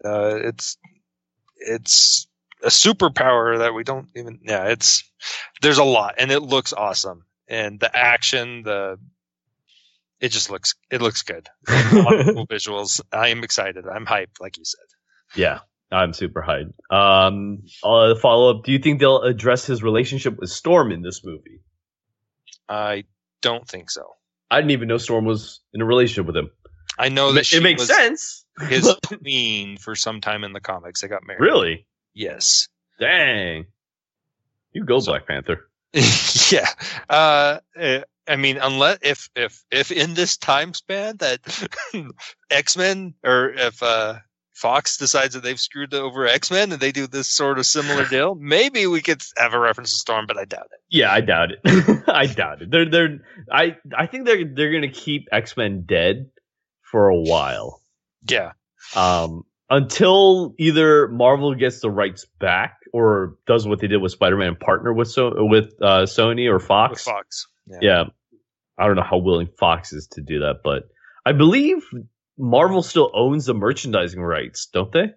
uh, 0.06 0.36
it's 0.44 0.78
it's 1.56 2.28
a 2.64 2.70
superpower 2.70 3.60
that 3.60 3.74
we 3.74 3.84
don't 3.84 4.10
even 4.16 4.40
yeah 4.44 4.66
it's 4.66 5.04
there's 5.62 5.78
a 5.78 5.84
lot 5.84 6.16
and 6.18 6.32
it 6.32 6.42
looks 6.42 6.74
awesome 6.74 7.24
and 7.48 7.80
the 7.80 7.96
action 7.96 8.64
the 8.64 8.98
it 10.20 10.30
just 10.30 10.50
looks 10.50 10.76
it 10.92 11.02
looks 11.02 11.24
good. 11.24 11.48
cool 11.68 12.48
visuals. 12.48 13.02
I 13.12 13.30
am 13.30 13.44
excited. 13.44 13.86
I'm 13.88 14.06
hyped, 14.06 14.40
like 14.40 14.58
you 14.58 14.66
said. 14.66 14.86
Yeah, 15.36 15.60
I'm 15.92 16.14
super 16.14 16.42
hyped. 16.42 16.74
Um, 16.94 17.64
uh, 17.84 18.16
follow 18.16 18.58
up. 18.58 18.64
Do 18.66 18.72
you 18.72 18.80
think 18.80 19.00
they'll 19.00 19.22
address 19.22 19.66
his 19.66 19.84
relationship 19.84 20.40
with 20.40 20.50
Storm 20.50 20.92
in 20.92 21.02
this 21.02 21.24
movie? 21.24 21.62
I 22.68 23.06
don't 23.42 23.68
think 23.68 23.90
so. 23.90 24.16
I 24.50 24.58
didn't 24.58 24.72
even 24.72 24.88
know 24.88 24.98
Storm 24.98 25.26
was 25.26 25.62
in 25.74 25.82
a 25.82 25.86
relationship 25.86 26.26
with 26.26 26.38
him. 26.38 26.52
I 26.98 27.10
know 27.10 27.34
that 27.34 27.52
it 27.54 27.62
makes 27.62 27.86
sense. 27.86 28.46
his 28.70 28.94
queen 29.06 29.78
for 29.78 29.96
some 29.96 30.22
time 30.22 30.44
in 30.44 30.54
the 30.54 30.60
comics. 30.60 31.02
They 31.02 31.08
got 31.08 31.26
married. 31.26 31.42
Really? 31.42 31.88
Yes. 32.14 32.70
Dang. 33.00 33.66
You 34.72 34.84
go, 34.84 35.00
so, 35.00 35.12
Black 35.12 35.28
Panther. 35.28 35.70
yeah. 36.52 36.70
Uh, 37.10 37.60
eh, 37.76 38.02
I 38.28 38.36
mean, 38.36 38.58
unless 38.58 39.00
if 39.02 39.30
if 39.36 39.64
if 39.72 39.92
in 39.92 40.14
this 40.14 40.38
time 40.38 40.74
span 40.74 41.18
that 41.18 41.40
X 42.50 42.78
Men 42.78 43.14
or 43.24 43.50
if 43.50 43.82
uh, 43.82 44.16
Fox 44.54 44.98
decides 44.98 45.34
that 45.34 45.44
they've 45.44 45.60
screwed 45.60 45.94
over 45.94 46.26
X 46.28 46.52
Men 46.52 46.72
and 46.72 46.82
they 46.82 46.92
do 46.92 47.08
this 47.08 47.28
sort 47.28 47.60
of 47.60 47.66
similar 47.66 48.06
deal, 48.10 48.36
maybe 48.36 48.88
we 48.88 49.02
could 49.02 49.22
have 49.38 49.54
a 49.54 49.60
reference 49.60 49.92
to 49.92 49.98
Storm, 49.98 50.26
but 50.28 50.38
I 50.38 50.46
doubt 50.46 50.68
it. 50.72 50.80
Yeah, 50.90 51.12
I 51.12 51.22
doubt 51.22 51.50
it. 51.52 52.04
I 52.08 52.26
doubt 52.26 52.62
it. 52.62 52.72
They're 52.72 52.90
they're 52.90 53.20
I 53.52 53.78
I 53.96 54.08
think 54.08 54.26
they're 54.26 54.46
they're 54.46 54.72
gonna 54.72 54.92
keep 54.92 55.28
X 55.32 55.56
Men 55.56 55.84
dead 55.88 56.30
for 56.82 57.08
a 57.08 57.16
while. 57.16 57.82
Yeah. 58.30 58.54
Um, 58.96 59.44
until 59.70 60.54
either 60.58 61.08
Marvel 61.08 61.54
gets 61.56 61.82
the 61.82 61.90
rights 61.90 62.26
back 62.40 62.78
or 62.94 63.36
does 63.46 63.68
what 63.68 63.80
they 63.80 63.88
did 63.88 64.02
with 64.02 64.12
Spider 64.12 64.38
Man, 64.38 64.50
and 64.50 64.60
partner 64.60 64.94
with 64.94 65.10
so 65.10 65.34
with 65.46 65.74
uh, 65.82 66.04
Sony 66.04 66.52
or 66.52 66.60
Fox. 66.60 66.92
With 66.92 67.02
Fox. 67.02 67.48
Yeah. 67.68 67.78
yeah. 67.82 68.04
I 68.78 68.86
don't 68.86 68.96
know 68.96 69.04
how 69.04 69.18
willing 69.18 69.50
Fox 69.60 69.94
is 69.94 70.08
to 70.14 70.22
do 70.22 70.40
that, 70.40 70.58
but 70.64 70.84
I 71.26 71.32
believe 71.32 71.84
Marvel 72.38 72.84
still 72.84 73.12
owns 73.14 73.46
the 73.46 73.54
merchandising 73.54 74.22
rights, 74.22 74.68
don't 74.72 74.92
they? 74.92 75.14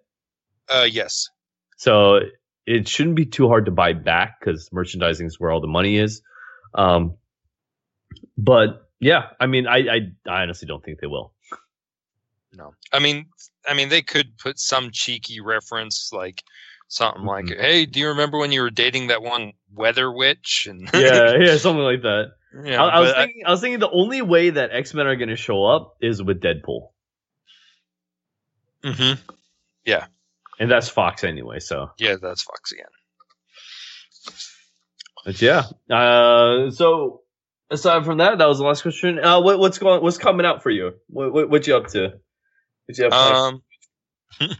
Uh, 0.69 0.87
yes. 0.91 1.29
So 1.77 2.21
it 2.67 2.89
shouldn't 2.89 3.17
be 3.17 3.27
too 3.27 3.49
hard 3.49 3.67
to 3.67 3.71
buy 3.71 3.93
back 3.93 4.41
because 4.41 4.71
merchandising 4.73 5.27
is 5.27 5.39
where 5.39 5.51
all 5.51 5.61
the 5.61 5.67
money 5.67 5.97
is. 5.97 6.23
Um, 6.75 7.17
but 8.37 8.89
yeah, 9.01 9.29
I 9.39 9.47
mean, 9.47 9.67
I, 9.67 9.79
I, 9.79 9.99
I 10.29 10.43
honestly 10.43 10.67
don't 10.67 10.85
think 10.85 11.01
they 11.01 11.07
will. 11.07 11.33
No, 12.53 12.75
I 12.93 12.99
mean, 12.99 13.27
I 13.67 13.75
mean, 13.75 13.89
they 13.89 14.03
could 14.03 14.37
put 14.39 14.59
some 14.59 14.91
cheeky 14.93 15.41
reference 15.41 16.11
like 16.13 16.43
something 16.89 17.23
mm-hmm. 17.23 17.29
like, 17.29 17.49
"Hey, 17.49 17.87
do 17.87 18.01
you 18.01 18.09
remember 18.09 18.39
when 18.39 18.53
you 18.53 18.63
were 18.63 18.71
dating 18.71 19.09
that 19.09 19.23
one 19.23 19.53
weather 19.73 20.11
witch?" 20.11 20.67
And 20.69 20.89
yeah, 20.93 21.35
yeah, 21.41 21.57
something 21.57 21.83
like 21.83 22.03
that. 22.03 22.33
Yeah, 22.53 22.83
I, 22.83 22.89
I 22.89 23.01
was 23.01 23.13
thinking. 23.13 23.43
I, 23.45 23.49
I 23.49 23.51
was 23.53 23.61
thinking 23.61 23.81
the 23.81 23.91
only 23.91 24.23
way 24.23 24.51
that 24.51 24.71
X 24.73 24.93
Men 24.95 25.07
are 25.07 25.17
going 25.17 25.29
to 25.29 25.37
show 25.37 25.65
up 25.65 25.97
is 26.01 26.23
with 26.23 26.41
Deadpool. 26.41 26.89
Hmm. 28.85 29.13
Yeah. 29.85 30.07
And 30.59 30.71
that's 30.71 30.89
Fox 30.89 31.25
anyway. 31.25 31.59
So. 31.61 31.91
Yeah, 31.99 32.17
that's 32.21 32.43
Fox 32.43 32.73
again. 32.73 32.87
But 35.25 35.41
yeah. 35.41 35.65
Uh, 35.91 36.71
so 36.71 37.23
aside 37.71 38.05
from 38.05 38.19
that, 38.19 38.39
that 38.39 38.47
was 38.47 38.59
the 38.59 38.65
last 38.65 38.83
question. 38.83 39.19
Uh, 39.19 39.41
what, 39.41 39.59
what's 39.59 39.79
going? 39.79 40.03
What's 40.03 40.19
coming 40.19 40.47
out 40.47 40.63
for 40.63 40.71
you? 40.71 40.93
What, 41.09 41.33
what, 41.33 41.51
what 41.51 41.67
you 41.67 41.77
up 41.77 41.89
to? 41.89 42.15
What 42.87 42.99
you 42.99 43.07
up 43.07 43.13
to? 43.13 43.17
Um. 43.17 43.63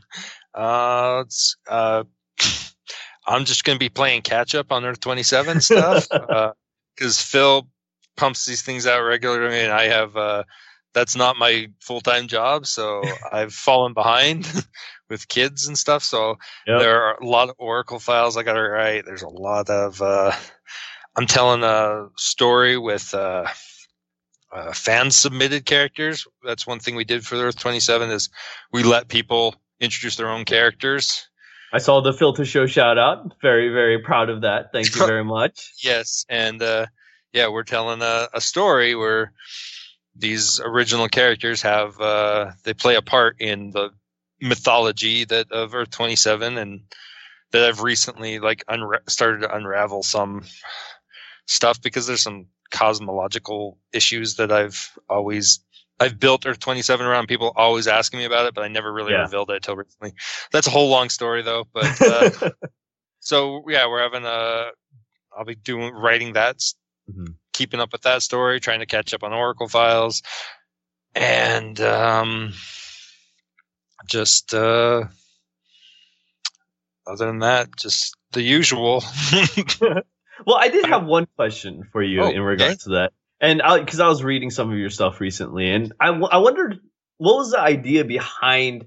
uh, 0.55 1.23
it's, 1.27 1.57
uh, 1.69 2.05
I'm 3.27 3.45
just 3.45 3.65
going 3.65 3.77
to 3.77 3.81
be 3.81 3.89
playing 3.89 4.23
catch 4.23 4.55
up 4.55 4.73
on 4.73 4.85
Earth 4.85 5.01
27 5.01 5.61
stuff. 5.61 6.09
because 6.09 6.55
uh, 7.01 7.23
Phil 7.23 7.69
pumps 8.21 8.45
these 8.45 8.61
things 8.61 8.87
out 8.87 9.01
regularly, 9.01 9.61
and 9.61 9.73
I 9.73 9.87
have 9.87 10.15
uh, 10.15 10.45
that's 10.93 11.17
not 11.17 11.39
my 11.39 11.69
full 11.81 12.03
time 12.03 12.29
job, 12.29 12.67
so 12.67 13.03
I've 13.33 13.55
fallen 13.55 13.95
behind 13.95 14.47
with 15.09 15.27
kids 15.27 15.67
and 15.67 15.77
stuff. 15.77 16.05
So 16.05 16.37
yep. 16.67 16.81
there 16.81 17.03
are 17.03 17.17
a 17.19 17.27
lot 17.27 17.49
of 17.49 17.57
Oracle 17.59 17.99
files 17.99 18.37
I 18.37 18.43
got 18.43 18.53
to 18.53 18.63
write. 18.63 19.07
There's 19.07 19.23
a 19.23 19.29
lot 19.29 19.71
of 19.71 20.01
uh, 20.03 20.33
I'm 21.17 21.27
telling 21.27 21.65
a 21.65 22.09
story 22.17 22.79
with. 22.79 23.13
Uh, 23.13 23.49
uh, 24.53 24.73
fan 24.73 25.13
submitted 25.13 25.65
characters. 25.65 26.27
That's 26.45 26.67
one 26.67 26.81
thing 26.81 26.97
we 26.97 27.05
did 27.05 27.25
for 27.25 27.37
Earth 27.37 27.57
27 27.57 28.11
is 28.11 28.31
we 28.73 28.83
let 28.83 29.07
people 29.07 29.55
introduce 29.79 30.17
their 30.17 30.29
own 30.29 30.45
characters. 30.45 31.29
I 31.73 31.79
saw 31.79 32.01
the 32.01 32.13
filter 32.13 32.45
show 32.45 32.67
shout 32.67 32.99
out. 32.99 33.37
Very, 33.41 33.69
very 33.69 34.01
proud 34.01 34.29
of 34.29 34.41
that. 34.41 34.73
Thank 34.73 34.93
you 34.93 35.07
very 35.07 35.23
much. 35.23 35.73
yes. 35.85 36.27
And, 36.29 36.61
uh, 36.61 36.87
yeah, 37.33 37.49
we're 37.49 37.63
telling 37.63 38.03
a, 38.03 38.29
a 38.35 38.41
story 38.41 38.95
where 38.95 39.33
these 40.17 40.61
original 40.61 41.09
characters 41.09 41.63
have 41.63 41.99
uh, 42.01 42.53
they 42.65 42.75
play 42.75 42.97
a 42.97 43.03
part 43.03 43.41
in 43.41 43.71
the 43.71 43.91
mythology 44.41 45.25
that 45.25 45.51
of 45.53 45.75
Earth 45.75 45.91
27 45.91 46.59
and 46.59 46.81
that 47.53 47.65
I've 47.65 47.83
recently 47.83 48.39
like 48.39 48.65
unra- 48.67 49.09
started 49.09 49.41
to 49.43 49.55
unravel 49.55 50.03
some 50.03 50.45
stuff 51.47 51.81
because 51.81 52.07
there's 52.07 52.23
some 52.23 52.47
cosmological 52.71 53.79
issues 53.93 54.37
that 54.37 54.53
I've 54.53 54.91
always 55.09 55.61
I've 55.99 56.19
built 56.19 56.47
Earth 56.47 56.61
27 56.61 57.05
around 57.05 57.27
people 57.27 57.53
always 57.57 57.87
asking 57.87 58.21
me 58.21 58.25
about 58.25 58.47
it, 58.47 58.55
but 58.55 58.65
I 58.65 58.69
never 58.69 58.93
really 58.93 59.13
yeah. 59.13 59.23
revealed 59.23 59.51
it 59.51 59.57
until 59.57 59.77
recently. 59.77 60.15
That's 60.51 60.67
a 60.67 60.71
whole 60.71 60.89
long 60.89 61.11
story 61.11 61.43
though. 61.43 61.67
But 61.73 62.01
uh, 62.01 62.51
so 63.21 63.63
yeah, 63.69 63.87
we're 63.87 64.03
having 64.03 64.25
a. 64.25 64.71
I'll 65.37 65.45
be 65.45 65.55
doing 65.55 65.95
writing 65.95 66.33
that 66.33 66.57
mm-hmm. 67.11 67.33
keeping 67.53 67.81
up 67.81 67.93
with 67.93 68.03
that 68.03 68.23
story, 68.23 68.61
trying 68.61 68.81
to 68.81 68.87
catch 68.87 69.15
up 69.15 69.23
on 69.23 69.33
Oracle 69.33 69.69
files, 69.69 70.23
and 71.15 71.81
um, 71.81 72.53
just 74.09 74.55
uh, 74.55 75.05
other 77.07 77.27
than 77.27 77.41
that, 77.41 77.69
just 77.77 78.17
the 78.33 78.43
usual. 78.43 79.03
well, 79.81 80.59
I 80.59 80.69
did 80.69 80.87
have 80.87 81.05
one 81.05 81.27
question 81.37 81.85
for 81.93 82.03
you 82.03 82.23
oh, 82.23 82.31
in 82.31 82.41
regards 82.41 82.73
okay. 82.73 82.83
to 82.85 82.91
that, 82.91 83.13
and 83.41 83.63
because 83.85 84.01
I, 84.01 84.07
I, 84.07 84.09
was 84.09 84.23
reading 84.23 84.51
some 84.51 84.71
of 84.71 84.79
your 84.79 84.91
stuff 84.91 85.21
recently, 85.21 85.71
and 85.71 85.93
I, 86.01 86.09
I 86.09 86.39
wondered 86.39 86.81
what 87.19 87.37
was 87.37 87.51
the 87.51 87.61
idea 87.61 88.05
behind 88.05 88.87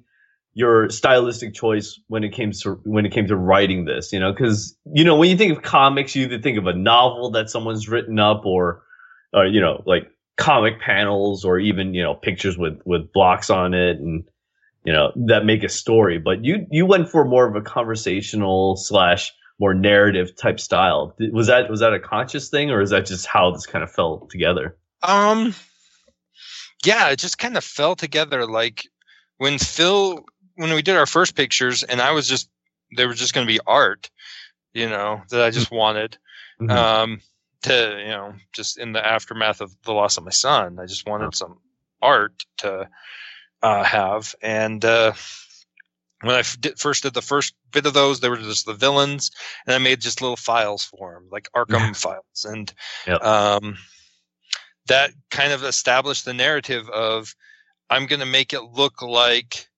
your 0.54 0.90
stylistic 0.90 1.54
choice 1.54 2.00
when 2.08 2.24
it 2.24 2.30
came 2.30 2.52
to 2.52 2.80
when 2.84 3.06
it 3.06 3.12
came 3.12 3.28
to 3.28 3.36
writing 3.36 3.86
this 3.86 4.14
you 4.14 4.20
know? 4.20 4.32
Because 4.32 4.78
you 4.94 5.04
know 5.04 5.16
when 5.16 5.30
you 5.30 5.38
think 5.38 5.56
of 5.56 5.64
comics 5.64 6.16
you 6.16 6.26
either 6.26 6.42
think 6.42 6.58
of 6.58 6.68
a 6.68 6.74
novel 6.74 7.32
that 7.32 7.50
someone's 7.50 7.90
written 7.90 8.20
up 8.20 8.46
or 8.46 8.84
or 9.34 9.46
you 9.46 9.62
know 9.62 9.84
like 9.86 10.10
comic 10.38 10.80
panels 10.80 11.46
or 11.46 11.60
even 11.60 11.94
you 11.94 12.04
know 12.04 12.16
pictures 12.16 12.58
with 12.58 12.80
with 12.86 13.12
blocks 13.14 13.50
on 13.50 13.74
it 13.74 13.98
and 14.00 14.24
you 14.84 14.94
know 14.94 15.12
that 15.16 15.46
make 15.46 15.64
a 15.64 15.70
story. 15.70 16.18
But 16.18 16.44
you 16.44 16.68
you 16.72 16.86
went 16.86 17.10
for 17.10 17.26
more 17.26 17.48
of 17.48 17.56
a 17.56 17.62
conversational 17.62 18.76
slash 18.76 19.32
more 19.60 19.74
narrative 19.74 20.36
type 20.36 20.60
style. 20.60 21.16
Was 21.32 21.48
that 21.48 21.70
was 21.70 21.80
that 21.80 21.94
a 21.94 22.00
conscious 22.00 22.50
thing 22.50 22.72
or 22.72 22.82
is 22.82 22.90
that 22.90 23.06
just 23.06 23.26
how 23.26 23.52
this 23.52 23.66
kind 23.66 23.84
of 23.84 23.92
fell 23.92 24.28
together? 24.30 24.78
Um 25.02 25.54
yeah 26.86 27.10
it 27.10 27.20
just 27.20 27.38
kind 27.38 27.58
of 27.58 27.64
fell 27.64 27.96
together. 27.96 28.46
Like 28.46 28.88
when 29.38 29.58
phil 29.58 30.26
when 30.56 30.74
we 30.74 30.82
did 30.82 30.98
our 30.98 31.06
first 31.06 31.36
pictures, 31.36 31.84
and 31.84 32.02
I 32.02 32.12
was 32.12 32.28
just 32.28 32.50
they 32.96 33.06
were 33.06 33.14
just 33.14 33.34
going 33.34 33.48
to 33.48 33.52
be 33.54 33.60
art, 33.66 34.10
you 34.74 34.88
know, 34.88 35.22
that 35.30 35.42
I 35.42 35.50
just 35.50 35.72
wanted. 35.72 36.18
Mm-hmm. 36.62 36.72
Um, 36.72 37.22
to 37.64 37.98
you 38.00 38.12
know, 38.12 38.34
just 38.54 38.78
in 38.78 38.92
the 38.92 39.06
aftermath 39.06 39.62
of 39.62 39.76
the 39.84 39.94
loss 39.94 40.18
of 40.18 40.24
my 40.24 40.32
son, 40.32 40.80
I 40.80 40.86
just 40.86 41.08
wanted 41.08 41.34
some 41.34 41.58
art 42.02 42.34
to 42.58 42.90
uh, 43.62 43.84
have, 43.84 44.36
and 44.42 44.84
uh, 44.84 45.14
when 46.22 46.36
I 46.36 46.44
did, 46.60 46.80
first 46.80 47.04
did 47.04 47.14
the 47.14 47.22
first 47.22 47.54
bit 47.72 47.86
of 47.86 47.94
those, 47.94 48.20
they 48.20 48.30
were 48.30 48.38
just 48.38 48.66
the 48.66 48.74
villains, 48.74 49.32
and 49.66 49.74
I 49.74 49.78
made 49.78 50.02
just 50.02 50.22
little 50.22 50.38
files 50.38 50.84
for 50.84 51.14
them, 51.14 51.30
like 51.32 51.50
Arkham 51.56 51.96
files, 51.96 52.46
and 52.46 52.72
yep. 53.08 53.22
um, 53.24 53.78
that 54.88 55.12
kind 55.32 55.54
of 55.54 55.64
established 55.64 56.26
the 56.26 56.34
narrative 56.34 56.90
of 56.90 57.34
I'm 57.90 58.06
going 58.08 58.20
to 58.20 58.26
make 58.26 58.54
it 58.54 58.64
look 58.64 59.02
like 59.02 59.70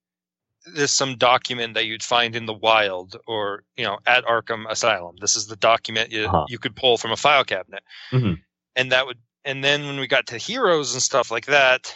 there's 0.73 0.91
some 0.91 1.17
document 1.17 1.73
that 1.75 1.85
you'd 1.85 2.03
find 2.03 2.35
in 2.35 2.45
the 2.45 2.53
wild 2.53 3.17
or 3.27 3.63
you 3.77 3.83
know 3.83 3.99
at 4.05 4.25
Arkham 4.25 4.69
Asylum. 4.69 5.15
This 5.19 5.35
is 5.35 5.47
the 5.47 5.55
document 5.55 6.11
you, 6.11 6.25
uh-huh. 6.25 6.45
you 6.49 6.57
could 6.57 6.75
pull 6.75 6.97
from 6.97 7.11
a 7.11 7.17
file 7.17 7.43
cabinet, 7.43 7.83
mm-hmm. 8.11 8.33
and 8.75 8.91
that 8.91 9.05
would. 9.05 9.17
And 9.43 9.63
then 9.63 9.85
when 9.85 9.99
we 9.99 10.07
got 10.07 10.25
to 10.27 10.39
heroes 10.39 10.93
and 10.93 11.03
stuff 11.03 11.29
like 11.29 11.45
that, 11.45 11.95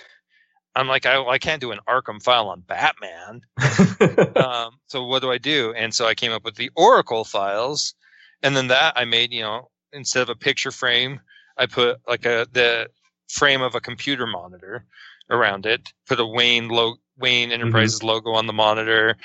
I'm 0.76 0.88
like, 0.88 1.07
I, 1.07 1.20
I 1.24 1.39
can't 1.39 1.59
do 1.59 1.72
an 1.72 1.80
Arkham 1.88 2.22
file 2.22 2.47
on 2.49 2.61
Batman. 2.61 3.41
um, 4.36 4.78
so 4.86 5.05
what 5.05 5.24
do 5.24 5.32
I 5.32 5.39
do? 5.39 5.74
And 5.76 5.91
so 5.93 6.05
I 6.05 6.13
came 6.13 6.32
up 6.32 6.45
with 6.45 6.55
the 6.55 6.70
Oracle 6.76 7.24
files, 7.24 7.95
and 8.43 8.55
then 8.55 8.67
that 8.67 8.93
I 8.95 9.05
made, 9.05 9.34
you 9.34 9.41
know, 9.41 9.72
instead 9.93 10.22
of 10.22 10.30
a 10.30 10.36
picture 10.36 10.72
frame, 10.72 11.20
I 11.57 11.65
put 11.65 11.97
like 12.07 12.26
a 12.26 12.47
the 12.51 12.89
frame 13.30 13.61
of 13.61 13.76
a 13.76 13.82
computer 13.82 14.28
monitor 14.28 14.86
around 15.30 15.65
it. 15.65 15.93
Put 16.07 16.19
a 16.19 16.25
Wayne 16.25 16.69
lo- 16.69 16.97
Wayne 17.17 17.49
mm-hmm. 17.49 17.61
Enterprises 17.61 17.99
mm-hmm. 17.99 18.07
logo 18.07 18.32
on 18.32 18.47
the 18.47 18.53
monitor, 18.53 19.15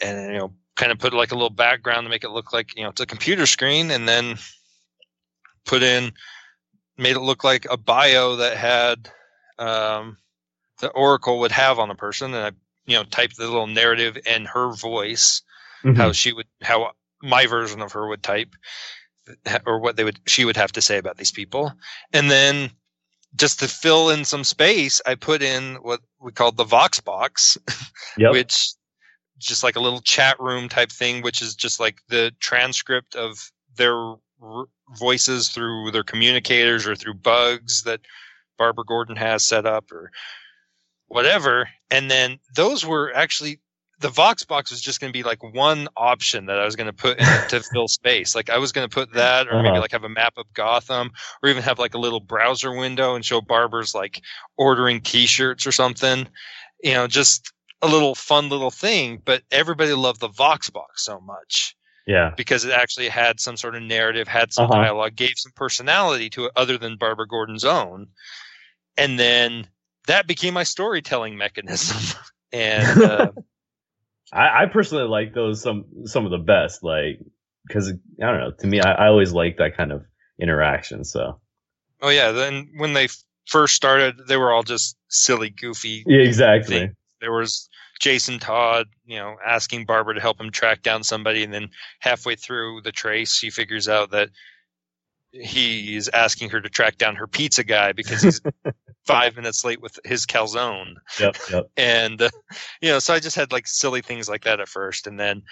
and 0.00 0.32
you 0.32 0.38
know, 0.38 0.52
kind 0.76 0.92
of 0.92 0.98
put 0.98 1.12
like 1.12 1.32
a 1.32 1.34
little 1.34 1.50
background 1.50 2.04
to 2.04 2.10
make 2.10 2.24
it 2.24 2.30
look 2.30 2.52
like 2.52 2.76
you 2.76 2.82
know 2.82 2.90
it's 2.90 3.00
a 3.00 3.06
computer 3.06 3.46
screen, 3.46 3.90
and 3.90 4.08
then 4.08 4.36
put 5.64 5.82
in 5.82 6.12
made 6.98 7.16
it 7.16 7.20
look 7.20 7.44
like 7.44 7.66
a 7.70 7.76
bio 7.76 8.36
that 8.36 8.56
had 8.56 9.10
um, 9.58 10.16
the 10.80 10.88
Oracle 10.90 11.40
would 11.40 11.52
have 11.52 11.78
on 11.78 11.90
a 11.90 11.94
person, 11.94 12.34
and 12.34 12.46
I 12.46 12.50
you 12.86 12.96
know 12.96 13.04
typed 13.04 13.36
the 13.36 13.44
little 13.44 13.66
narrative 13.66 14.18
in 14.26 14.44
her 14.46 14.72
voice, 14.74 15.42
mm-hmm. 15.84 15.96
how 15.96 16.12
she 16.12 16.32
would 16.32 16.46
how 16.60 16.92
my 17.22 17.46
version 17.46 17.80
of 17.80 17.92
her 17.92 18.06
would 18.08 18.22
type, 18.22 18.54
or 19.66 19.78
what 19.78 19.96
they 19.96 20.04
would 20.04 20.20
she 20.26 20.44
would 20.44 20.56
have 20.56 20.72
to 20.72 20.82
say 20.82 20.98
about 20.98 21.16
these 21.16 21.32
people, 21.32 21.72
and 22.12 22.30
then 22.30 22.70
just 23.34 23.60
to 23.60 23.68
fill 23.68 24.10
in 24.10 24.24
some 24.24 24.44
space, 24.44 25.00
I 25.06 25.14
put 25.14 25.42
in 25.42 25.76
what 25.76 26.00
we 26.20 26.32
called 26.32 26.56
the 26.56 26.64
Vox 26.64 27.00
box, 27.00 27.56
yep. 28.18 28.32
which 28.32 28.74
just 29.38 29.62
like 29.62 29.76
a 29.76 29.80
little 29.80 30.00
chat 30.00 30.38
room 30.38 30.68
type 30.68 30.92
thing, 30.92 31.22
which 31.22 31.42
is 31.42 31.54
just 31.54 31.80
like 31.80 32.00
the 32.08 32.32
transcript 32.40 33.14
of 33.16 33.50
their 33.76 33.96
r- 34.42 34.66
voices 34.98 35.48
through 35.48 35.90
their 35.90 36.04
communicators 36.04 36.86
or 36.86 36.94
through 36.94 37.14
bugs 37.14 37.82
that 37.82 38.00
Barbara 38.58 38.84
Gordon 38.84 39.16
has 39.16 39.44
set 39.44 39.66
up 39.66 39.90
or 39.90 40.10
whatever. 41.06 41.68
And 41.90 42.10
then 42.10 42.38
those 42.54 42.84
were 42.84 43.12
actually 43.14 43.60
the 44.02 44.10
Vox 44.10 44.44
box 44.44 44.70
was 44.70 44.80
just 44.80 45.00
going 45.00 45.12
to 45.12 45.16
be 45.16 45.22
like 45.22 45.42
one 45.42 45.88
option 45.96 46.46
that 46.46 46.58
I 46.58 46.64
was 46.64 46.76
going 46.76 46.88
to 46.88 46.92
put 46.92 47.18
in 47.18 47.26
to 47.48 47.60
fill 47.60 47.88
space. 47.88 48.34
Like 48.34 48.50
I 48.50 48.58
was 48.58 48.72
going 48.72 48.88
to 48.88 48.92
put 48.92 49.14
that, 49.14 49.48
or 49.48 49.54
maybe 49.54 49.68
uh-huh. 49.68 49.80
like 49.80 49.92
have 49.92 50.04
a 50.04 50.08
map 50.08 50.34
of 50.36 50.52
Gotham, 50.52 51.10
or 51.42 51.48
even 51.48 51.62
have 51.62 51.78
like 51.78 51.94
a 51.94 51.98
little 51.98 52.20
browser 52.20 52.76
window 52.76 53.14
and 53.14 53.24
show 53.24 53.40
Barbara's 53.40 53.94
like 53.94 54.20
ordering 54.58 55.00
T-shirts 55.00 55.66
or 55.66 55.72
something. 55.72 56.28
You 56.82 56.94
know, 56.94 57.06
just 57.06 57.52
a 57.80 57.88
little 57.88 58.14
fun 58.14 58.48
little 58.48 58.70
thing. 58.70 59.22
But 59.24 59.42
everybody 59.50 59.92
loved 59.94 60.20
the 60.20 60.28
Vox 60.28 60.68
box 60.68 61.04
so 61.04 61.20
much. 61.20 61.76
Yeah. 62.06 62.32
Because 62.36 62.64
it 62.64 62.72
actually 62.72 63.08
had 63.08 63.38
some 63.38 63.56
sort 63.56 63.76
of 63.76 63.82
narrative, 63.82 64.26
had 64.26 64.52
some 64.52 64.70
uh-huh. 64.70 64.82
dialogue, 64.82 65.14
gave 65.14 65.34
some 65.36 65.52
personality 65.54 66.28
to 66.30 66.46
it 66.46 66.52
other 66.56 66.76
than 66.76 66.96
Barbara 66.96 67.28
Gordon's 67.28 67.64
own. 67.64 68.08
And 68.96 69.18
then 69.18 69.68
that 70.08 70.26
became 70.26 70.54
my 70.54 70.64
storytelling 70.64 71.36
mechanism. 71.36 72.18
and 72.52 73.02
uh, 73.02 73.30
I, 74.32 74.62
I, 74.62 74.66
personally 74.66 75.04
like 75.04 75.34
those 75.34 75.62
some 75.62 75.84
some 76.04 76.24
of 76.24 76.30
the 76.30 76.38
best, 76.38 76.82
like 76.82 77.20
because 77.66 77.90
I 77.90 78.26
don't 78.26 78.40
know. 78.40 78.52
To 78.60 78.66
me, 78.66 78.80
I, 78.80 78.92
I 78.92 79.06
always 79.08 79.32
like 79.32 79.58
that 79.58 79.76
kind 79.76 79.92
of 79.92 80.04
interaction. 80.40 81.04
So. 81.04 81.40
Oh 82.00 82.08
yeah, 82.08 82.32
then 82.32 82.70
when 82.76 82.94
they 82.94 83.08
first 83.46 83.74
started, 83.74 84.16
they 84.26 84.36
were 84.36 84.52
all 84.52 84.62
just 84.62 84.96
silly, 85.08 85.50
goofy. 85.50 86.02
Yeah, 86.06 86.22
exactly. 86.22 86.78
Things. 86.78 86.94
There 87.20 87.32
was 87.32 87.68
Jason 88.00 88.40
Todd, 88.40 88.88
you 89.04 89.18
know, 89.18 89.36
asking 89.46 89.84
Barbara 89.84 90.14
to 90.14 90.20
help 90.20 90.40
him 90.40 90.50
track 90.50 90.82
down 90.82 91.04
somebody, 91.04 91.44
and 91.44 91.52
then 91.52 91.68
halfway 92.00 92.34
through 92.34 92.80
the 92.82 92.92
trace, 92.92 93.32
she 93.34 93.50
figures 93.50 93.88
out 93.88 94.10
that 94.10 94.30
he's 95.30 96.08
asking 96.08 96.50
her 96.50 96.60
to 96.60 96.68
track 96.68 96.98
down 96.98 97.16
her 97.16 97.26
pizza 97.26 97.64
guy 97.64 97.92
because 97.92 98.22
he's 98.22 98.40
five 99.06 99.36
minutes 99.36 99.64
late 99.64 99.80
with 99.80 99.98
his 100.04 100.26
calzone. 100.26 100.94
Yep, 101.18 101.36
yep. 101.50 101.70
And 101.76 102.22
uh, 102.22 102.30
you 102.80 102.88
know, 102.88 102.98
so 102.98 103.14
I 103.14 103.20
just 103.20 103.36
had 103.36 103.52
like 103.52 103.66
silly 103.66 104.02
things 104.02 104.28
like 104.28 104.44
that 104.44 104.60
at 104.60 104.68
first, 104.68 105.06
and 105.06 105.18
then 105.18 105.42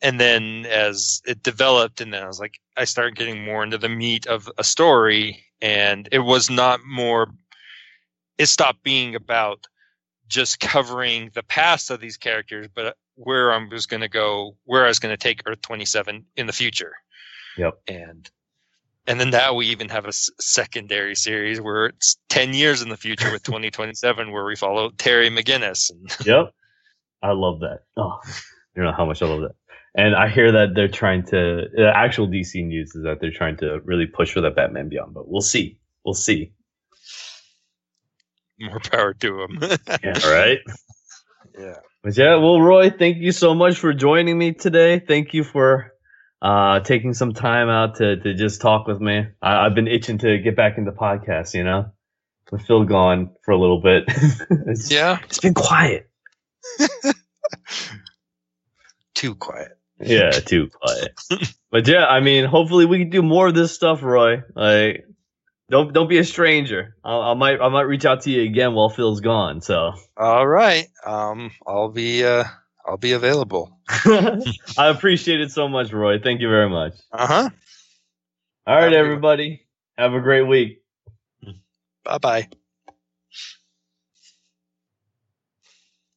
and 0.00 0.20
then 0.20 0.66
as 0.66 1.22
it 1.26 1.42
developed, 1.42 2.00
and 2.00 2.12
then 2.12 2.22
I 2.22 2.26
was 2.26 2.40
like, 2.40 2.58
I 2.76 2.84
started 2.84 3.16
getting 3.16 3.44
more 3.44 3.62
into 3.62 3.78
the 3.78 3.88
meat 3.88 4.26
of 4.26 4.48
a 4.58 4.64
story, 4.64 5.44
and 5.60 6.08
it 6.12 6.20
was 6.20 6.50
not 6.50 6.80
more. 6.84 7.28
It 8.38 8.46
stopped 8.46 8.82
being 8.82 9.14
about 9.14 9.66
just 10.28 10.60
covering 10.60 11.30
the 11.34 11.42
past 11.42 11.90
of 11.90 12.00
these 12.00 12.16
characters, 12.16 12.66
but 12.74 12.96
where 13.16 13.52
I 13.52 13.64
was 13.70 13.86
going 13.86 14.00
to 14.00 14.08
go, 14.08 14.56
where 14.64 14.84
I 14.84 14.88
was 14.88 14.98
going 14.98 15.12
to 15.12 15.16
take 15.16 15.42
Earth 15.46 15.60
27 15.60 16.24
in 16.36 16.46
the 16.46 16.52
future. 16.52 16.94
Yep. 17.58 17.74
And 17.86 18.30
and 19.06 19.18
then 19.18 19.30
now 19.30 19.54
we 19.54 19.66
even 19.66 19.88
have 19.88 20.04
a 20.04 20.08
s- 20.08 20.30
secondary 20.40 21.14
series 21.14 21.60
where 21.60 21.86
it's 21.86 22.16
10 22.28 22.54
years 22.54 22.82
in 22.82 22.88
the 22.88 22.96
future 22.96 23.30
with 23.32 23.42
2027 23.44 24.32
where 24.32 24.44
we 24.44 24.56
follow 24.56 24.90
terry 24.90 25.30
mcginnis 25.30 25.90
and 25.90 26.16
yep. 26.26 26.52
I 27.22 27.32
love 27.32 27.60
that. 27.60 27.80
Oh 27.96 28.18
you 28.76 28.82
know 28.82 28.92
how 28.92 29.04
much 29.04 29.22
i 29.22 29.26
love 29.26 29.40
that. 29.42 29.54
And 29.94 30.14
i 30.14 30.28
hear 30.28 30.52
that 30.52 30.74
they're 30.74 30.88
trying 30.88 31.24
to 31.26 31.64
the 31.74 31.92
actual 31.94 32.26
dc 32.28 32.54
news 32.54 32.94
is 32.94 33.04
that 33.04 33.18
they're 33.20 33.30
trying 33.32 33.56
to 33.58 33.80
really 33.84 34.06
push 34.06 34.32
for 34.32 34.40
that 34.42 34.56
batman 34.56 34.88
beyond 34.88 35.14
but 35.14 35.28
we'll 35.28 35.40
see. 35.40 35.78
We'll 36.04 36.14
see. 36.14 36.52
More 38.58 38.80
power 38.80 39.14
to 39.14 39.46
them 39.48 39.78
yeah 40.02 40.26
right? 40.30 40.58
Yeah. 41.58 41.76
But 42.02 42.16
yeah 42.16 42.36
well 42.36 42.60
roy 42.60 42.90
thank 42.90 43.18
you 43.18 43.32
so 43.32 43.54
much 43.54 43.76
for 43.78 43.92
joining 43.92 44.38
me 44.38 44.52
today. 44.52 44.98
Thank 44.98 45.34
you 45.34 45.44
for 45.44 45.91
uh, 46.42 46.80
taking 46.80 47.14
some 47.14 47.32
time 47.32 47.68
out 47.68 47.94
to, 47.96 48.16
to 48.16 48.34
just 48.34 48.60
talk 48.60 48.88
with 48.88 49.00
me. 49.00 49.28
I, 49.40 49.64
have 49.64 49.76
been 49.76 49.86
itching 49.86 50.18
to 50.18 50.38
get 50.38 50.56
back 50.56 50.76
into 50.76 50.90
podcasts, 50.90 51.54
you 51.54 51.62
know, 51.62 51.92
with 52.50 52.62
Phil 52.62 52.84
gone 52.84 53.30
for 53.44 53.52
a 53.52 53.58
little 53.58 53.80
bit. 53.80 54.04
it's, 54.66 54.90
yeah. 54.90 55.20
It's 55.24 55.38
been 55.38 55.54
quiet. 55.54 56.10
too 59.14 59.36
quiet. 59.36 59.78
Yeah, 60.00 60.32
too 60.32 60.68
quiet. 60.68 61.12
but 61.70 61.86
yeah, 61.86 62.06
I 62.06 62.18
mean, 62.18 62.44
hopefully 62.44 62.86
we 62.86 62.98
can 62.98 63.10
do 63.10 63.22
more 63.22 63.46
of 63.46 63.54
this 63.54 63.72
stuff, 63.72 64.02
Roy. 64.02 64.42
Like, 64.56 65.06
don't 65.70 65.92
don't 65.92 66.08
be 66.08 66.18
a 66.18 66.24
stranger. 66.24 66.96
I, 67.04 67.16
I, 67.16 67.34
might 67.34 67.60
I 67.60 67.68
might 67.68 67.82
reach 67.82 68.04
out 68.04 68.22
to 68.22 68.30
you 68.30 68.42
again 68.42 68.74
while 68.74 68.88
Phil's 68.88 69.20
gone. 69.20 69.60
So. 69.60 69.92
All 70.16 70.44
right. 70.44 70.88
Um, 71.06 71.52
I'll 71.64 71.90
be 71.90 72.24
uh 72.24 72.42
I'll 72.86 72.96
be 72.96 73.12
available. 73.12 73.78
I 73.88 74.88
appreciate 74.88 75.40
it 75.40 75.50
so 75.50 75.68
much, 75.68 75.92
Roy. 75.92 76.18
Thank 76.18 76.40
you 76.40 76.48
very 76.48 76.68
much. 76.68 76.94
Uh 77.12 77.26
huh. 77.26 77.50
All 78.66 78.76
right, 78.76 78.92
everybody. 78.92 79.66
Have 79.98 80.14
a 80.14 80.20
great 80.20 80.42
week. 80.42 80.82
Bye 82.04 82.18
bye. 82.18 82.48